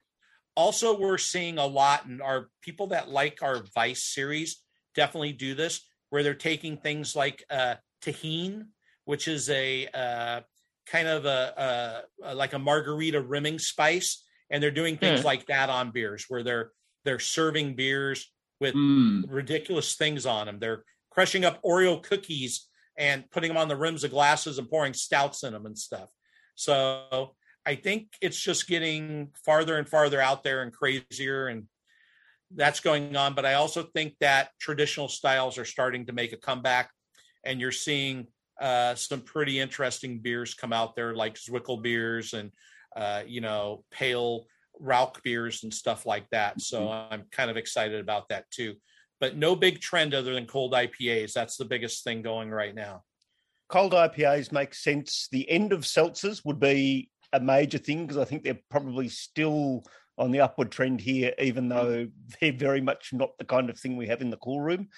Also, 0.56 0.98
we're 0.98 1.18
seeing 1.18 1.58
a 1.58 1.66
lot, 1.66 2.06
and 2.06 2.22
our 2.22 2.48
people 2.62 2.88
that 2.88 3.10
like 3.10 3.42
our 3.42 3.62
Vice 3.74 4.04
series 4.12 4.62
definitely 4.94 5.32
do 5.32 5.54
this, 5.54 5.80
where 6.10 6.22
they're 6.22 6.34
taking 6.34 6.76
things 6.76 7.16
like 7.16 7.44
uh, 7.50 7.74
Tajín, 8.02 8.66
which 9.04 9.26
is 9.26 9.50
a 9.50 9.88
uh, 9.92 10.40
kind 10.86 11.08
of 11.08 11.24
a, 11.24 12.04
a, 12.22 12.34
like 12.34 12.52
a 12.52 12.58
margarita 12.58 13.20
rimming 13.20 13.58
spice, 13.58 14.24
and 14.50 14.62
they're 14.62 14.70
doing 14.70 14.96
things 14.96 15.20
yeah. 15.20 15.26
like 15.26 15.46
that 15.46 15.70
on 15.70 15.90
beers, 15.90 16.26
where 16.28 16.42
they're 16.42 16.70
they're 17.04 17.18
serving 17.18 17.74
beers 17.74 18.30
with 18.60 18.74
mm. 18.74 19.24
ridiculous 19.28 19.96
things 19.96 20.24
on 20.24 20.46
them. 20.46 20.58
They're 20.58 20.84
crushing 21.10 21.44
up 21.44 21.62
Oreo 21.62 22.02
cookies 22.02 22.68
and 22.96 23.28
putting 23.30 23.48
them 23.48 23.56
on 23.56 23.68
the 23.68 23.76
rims 23.76 24.04
of 24.04 24.10
glasses 24.10 24.58
and 24.58 24.68
pouring 24.68 24.94
stouts 24.94 25.42
in 25.42 25.52
them 25.52 25.66
and 25.66 25.76
stuff. 25.76 26.08
So 26.54 27.34
I 27.66 27.76
think 27.76 28.08
it's 28.20 28.40
just 28.40 28.68
getting 28.68 29.30
farther 29.44 29.78
and 29.78 29.88
farther 29.88 30.20
out 30.20 30.44
there 30.44 30.62
and 30.62 30.72
crazier 30.72 31.48
and 31.48 31.64
that's 32.54 32.80
going 32.80 33.16
on. 33.16 33.34
But 33.34 33.46
I 33.46 33.54
also 33.54 33.82
think 33.82 34.14
that 34.20 34.50
traditional 34.60 35.08
styles 35.08 35.58
are 35.58 35.64
starting 35.64 36.06
to 36.06 36.12
make 36.12 36.32
a 36.32 36.36
comeback 36.36 36.90
and 37.44 37.60
you're 37.60 37.72
seeing 37.72 38.26
uh, 38.60 38.94
some 38.94 39.20
pretty 39.20 39.58
interesting 39.58 40.20
beers 40.20 40.54
come 40.54 40.72
out 40.72 40.94
there 40.94 41.14
like 41.14 41.34
Zwickel 41.34 41.82
beers 41.82 42.34
and, 42.34 42.52
uh, 42.94 43.22
you 43.26 43.40
know, 43.40 43.84
pale 43.90 44.46
Rauch 44.80 45.22
beers 45.22 45.64
and 45.64 45.72
stuff 45.72 46.06
like 46.06 46.28
that. 46.30 46.60
So 46.60 46.82
mm-hmm. 46.82 47.14
I'm 47.14 47.22
kind 47.32 47.50
of 47.50 47.56
excited 47.56 48.00
about 48.00 48.28
that 48.28 48.50
too 48.50 48.74
but 49.24 49.36
no 49.38 49.56
big 49.56 49.80
trend 49.80 50.12
other 50.14 50.34
than 50.34 50.46
cold 50.46 50.72
IPAs. 50.72 51.32
That's 51.32 51.56
the 51.56 51.64
biggest 51.64 52.04
thing 52.04 52.20
going 52.20 52.50
right 52.50 52.74
now. 52.74 53.04
Cold 53.70 53.92
IPAs 53.92 54.52
make 54.52 54.74
sense. 54.74 55.28
The 55.32 55.48
end 55.48 55.72
of 55.72 55.80
seltzers 55.80 56.44
would 56.44 56.60
be 56.60 57.08
a 57.34 57.40
major 57.40 57.78
thing 57.78 58.06
because 58.06 58.16
I 58.16 58.24
think 58.24 58.44
they're 58.44 58.58
probably 58.70 59.08
still 59.08 59.84
on 60.16 60.30
the 60.30 60.40
upward 60.40 60.70
trend 60.70 61.00
here, 61.00 61.34
even 61.38 61.68
though 61.68 62.08
they're 62.40 62.52
very 62.52 62.80
much 62.80 63.10
not 63.12 63.36
the 63.38 63.44
kind 63.44 63.68
of 63.68 63.78
thing 63.78 63.96
we 63.96 64.06
have 64.06 64.22
in 64.22 64.30
the 64.30 64.36
cool 64.36 64.60
room. 64.60 64.88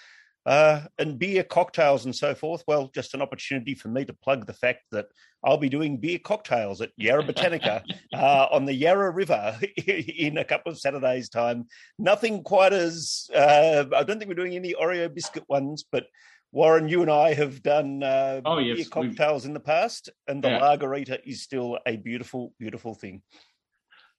Uh, 0.44 0.82
and 1.00 1.18
beer 1.18 1.42
cocktails 1.42 2.04
and 2.04 2.14
so 2.14 2.32
forth. 2.32 2.62
Well, 2.68 2.88
just 2.94 3.14
an 3.14 3.22
opportunity 3.22 3.74
for 3.74 3.88
me 3.88 4.04
to 4.04 4.12
plug 4.12 4.46
the 4.46 4.52
fact 4.52 4.82
that 4.92 5.06
I'll 5.42 5.56
be 5.56 5.68
doing 5.68 5.96
beer 5.96 6.20
cocktails 6.20 6.80
at 6.80 6.92
Yarra 6.96 7.24
Botanica 7.24 7.82
uh, 8.14 8.46
on 8.52 8.64
the 8.64 8.72
Yarra 8.72 9.10
River 9.10 9.58
in 9.86 10.38
a 10.38 10.44
couple 10.44 10.70
of 10.70 10.78
Saturdays' 10.78 11.30
time. 11.30 11.64
Nothing 11.98 12.44
quite 12.44 12.72
as 12.72 13.28
uh, 13.34 13.86
I 13.92 14.04
don't 14.04 14.18
think 14.18 14.28
we're 14.28 14.34
doing 14.34 14.54
any 14.54 14.74
Oreo 14.74 15.12
biscuit 15.12 15.44
ones, 15.48 15.84
but 15.90 16.06
Warren, 16.52 16.88
you 16.88 17.02
and 17.02 17.10
I 17.10 17.34
have 17.34 17.62
done 17.62 18.02
uh, 18.02 18.40
oh, 18.44 18.58
yes. 18.58 18.76
beer 18.76 18.86
cocktails 18.90 19.42
We've... 19.42 19.50
in 19.50 19.54
the 19.54 19.60
past, 19.60 20.10
and 20.26 20.42
the 20.42 20.48
yeah. 20.48 20.60
Lagerita 20.60 21.18
is 21.24 21.42
still 21.42 21.78
a 21.86 21.96
beautiful, 21.96 22.54
beautiful 22.58 22.94
thing. 22.94 23.22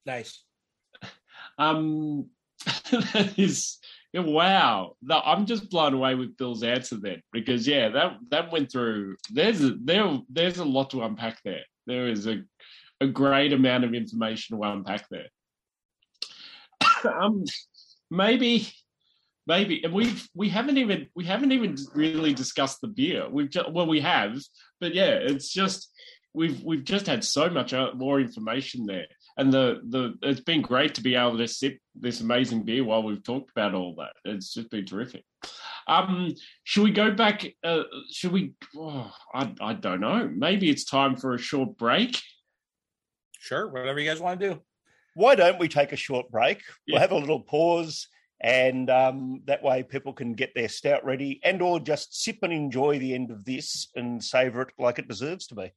Nice. 0.05 0.43
Um, 1.59 2.30
that 2.91 3.34
is 3.38 3.78
wow, 4.13 4.95
I'm 5.09 5.45
just 5.45 5.69
blown 5.69 5.93
away 5.93 6.15
with 6.15 6.38
Bill's 6.38 6.63
answer 6.63 6.97
then, 6.97 7.21
because 7.32 7.67
yeah, 7.67 7.89
that 7.89 8.17
that 8.30 8.51
went 8.51 8.71
through. 8.71 9.17
There's 9.32 9.63
a, 9.63 9.75
there 9.84 10.19
there's 10.30 10.57
a 10.57 10.65
lot 10.65 10.89
to 10.91 11.03
unpack 11.03 11.41
there. 11.43 11.63
There 11.86 12.07
is 12.07 12.28
a 12.28 12.43
a 12.99 13.07
great 13.07 13.53
amount 13.53 13.84
of 13.84 13.93
information 13.93 14.57
to 14.57 14.63
unpack 14.63 15.07
there. 15.09 15.28
um, 17.21 17.43
maybe, 18.09 18.67
maybe, 19.48 19.84
and 19.84 19.93
we've 19.93 20.28
we 20.36 20.50
haven't 20.50 20.78
even 20.78 21.08
we 21.16 21.26
haven't 21.26 21.52
even 21.52 21.76
really 21.95 22.34
discussed 22.34 22.82
the 22.82 22.88
beer. 22.88 23.28
We've 23.30 23.50
just, 23.50 23.72
well, 23.72 23.88
we 23.88 24.02
have, 24.02 24.38
but 24.80 24.93
yeah, 24.93 25.18
it's 25.22 25.52
just 25.52 25.89
we've 26.34 26.62
we've 26.64 26.84
just 26.84 27.08
had 27.08 27.24
so 27.24 27.50
much 27.50 27.74
uh, 27.74 27.91
more 27.95 28.20
information 28.20 28.86
there 28.86 29.08
and 29.38 29.54
the 29.54 29.82
the 29.89 30.16
it's 30.24 30.41
been 30.41 30.62
great 30.62 30.95
to 30.95 31.02
be 31.02 31.16
able 31.16 31.38
to 31.38 31.48
sip 31.48 31.78
this 31.95 32.22
amazing 32.22 32.64
beer 32.64 32.84
while 32.84 33.04
we've 33.04 33.24
talked 33.24 33.52
about 33.52 33.74
all 33.74 33.95
that. 33.95 34.14
It's 34.26 34.54
just 34.54 34.70
been 34.70 34.86
terrific. 34.86 35.24
Um, 35.88 36.34
should 36.64 36.84
we 36.84 36.91
go 36.91 37.12
back? 37.12 37.45
Uh, 37.64 37.84
should 38.12 38.32
we? 38.32 38.54
Oh, 38.76 39.12
I 39.34 39.54
I 39.62 39.74
don't 39.74 40.02
know. 40.02 40.30
Maybe 40.34 40.70
it's 40.70 40.84
time 40.84 41.16
for 41.16 41.36
a 41.36 41.39
short 41.39 41.78
break. 41.78 42.20
Sure, 43.39 43.70
whatever 43.70 44.00
you 44.00 44.10
guys 44.10 44.20
want 44.20 44.39
to 44.39 44.50
do. 44.50 44.62
Why 45.14 45.36
don't 45.36 45.60
we 45.60 45.68
take 45.68 45.93
a 45.93 45.98
short 45.98 46.30
break? 46.30 46.62
Yeah. 46.86 46.93
We'll 46.93 47.02
have 47.02 47.12
a 47.12 47.18
little 47.18 47.39
pause, 47.41 48.08
and 48.40 48.90
um, 48.90 49.42
that 49.46 49.64
way 49.64 49.84
people 49.84 50.14
can 50.14 50.34
get 50.34 50.54
their 50.56 50.70
stout 50.70 51.06
ready, 51.06 51.40
and 51.44 51.62
or 51.62 51.80
just 51.80 52.24
sip 52.24 52.40
and 52.42 52.54
enjoy 52.54 53.00
the 53.00 53.14
end 53.14 53.32
of 53.32 53.46
this 53.46 53.88
and 53.96 54.24
savor 54.24 54.62
it 54.62 54.70
like 54.78 55.00
it 55.00 55.08
deserves 55.08 55.48
to 55.48 55.56
be. 55.56 55.72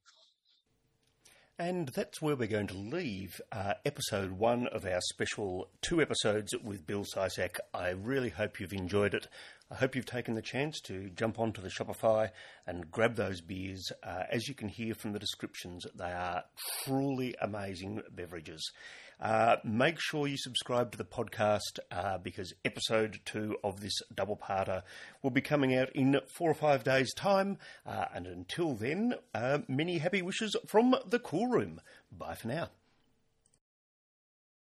And 1.61 1.89
that's 1.89 2.19
where 2.19 2.35
we're 2.35 2.47
going 2.47 2.67
to 2.67 2.77
leave 2.77 3.39
uh, 3.51 3.75
episode 3.85 4.31
one 4.31 4.65
of 4.65 4.83
our 4.83 4.99
special 4.99 5.69
two 5.83 6.01
episodes 6.01 6.55
with 6.63 6.87
Bill 6.87 7.03
Sysak. 7.05 7.57
I 7.71 7.89
really 7.89 8.29
hope 8.29 8.59
you've 8.59 8.73
enjoyed 8.73 9.13
it. 9.13 9.27
I 9.69 9.75
hope 9.75 9.95
you've 9.95 10.07
taken 10.07 10.33
the 10.33 10.41
chance 10.41 10.81
to 10.81 11.11
jump 11.11 11.39
onto 11.39 11.61
the 11.61 11.69
Shopify 11.69 12.31
and 12.65 12.89
grab 12.89 13.15
those 13.15 13.41
beers. 13.41 13.91
Uh, 14.01 14.23
as 14.31 14.47
you 14.47 14.55
can 14.55 14.69
hear 14.69 14.95
from 14.95 15.13
the 15.13 15.19
descriptions, 15.19 15.85
they 15.93 16.11
are 16.11 16.45
truly 16.83 17.35
amazing 17.39 18.01
beverages. 18.09 18.71
Uh, 19.21 19.57
make 19.63 19.99
sure 19.99 20.27
you 20.27 20.37
subscribe 20.37 20.91
to 20.91 20.97
the 20.97 21.05
podcast 21.05 21.79
uh, 21.91 22.17
because 22.17 22.53
episode 22.65 23.19
two 23.23 23.55
of 23.63 23.79
this 23.79 23.93
double 24.13 24.35
parter 24.35 24.81
will 25.21 25.29
be 25.29 25.41
coming 25.41 25.75
out 25.75 25.89
in 25.93 26.19
four 26.27 26.49
or 26.49 26.55
five 26.55 26.83
days' 26.83 27.13
time. 27.13 27.57
Uh, 27.85 28.05
and 28.15 28.25
until 28.25 28.73
then, 28.73 29.13
uh, 29.35 29.59
many 29.67 29.99
happy 29.99 30.21
wishes 30.21 30.55
from 30.67 30.95
the 31.05 31.19
Cool 31.19 31.47
Room. 31.47 31.79
Bye 32.11 32.35
for 32.35 32.47
now. 32.47 32.69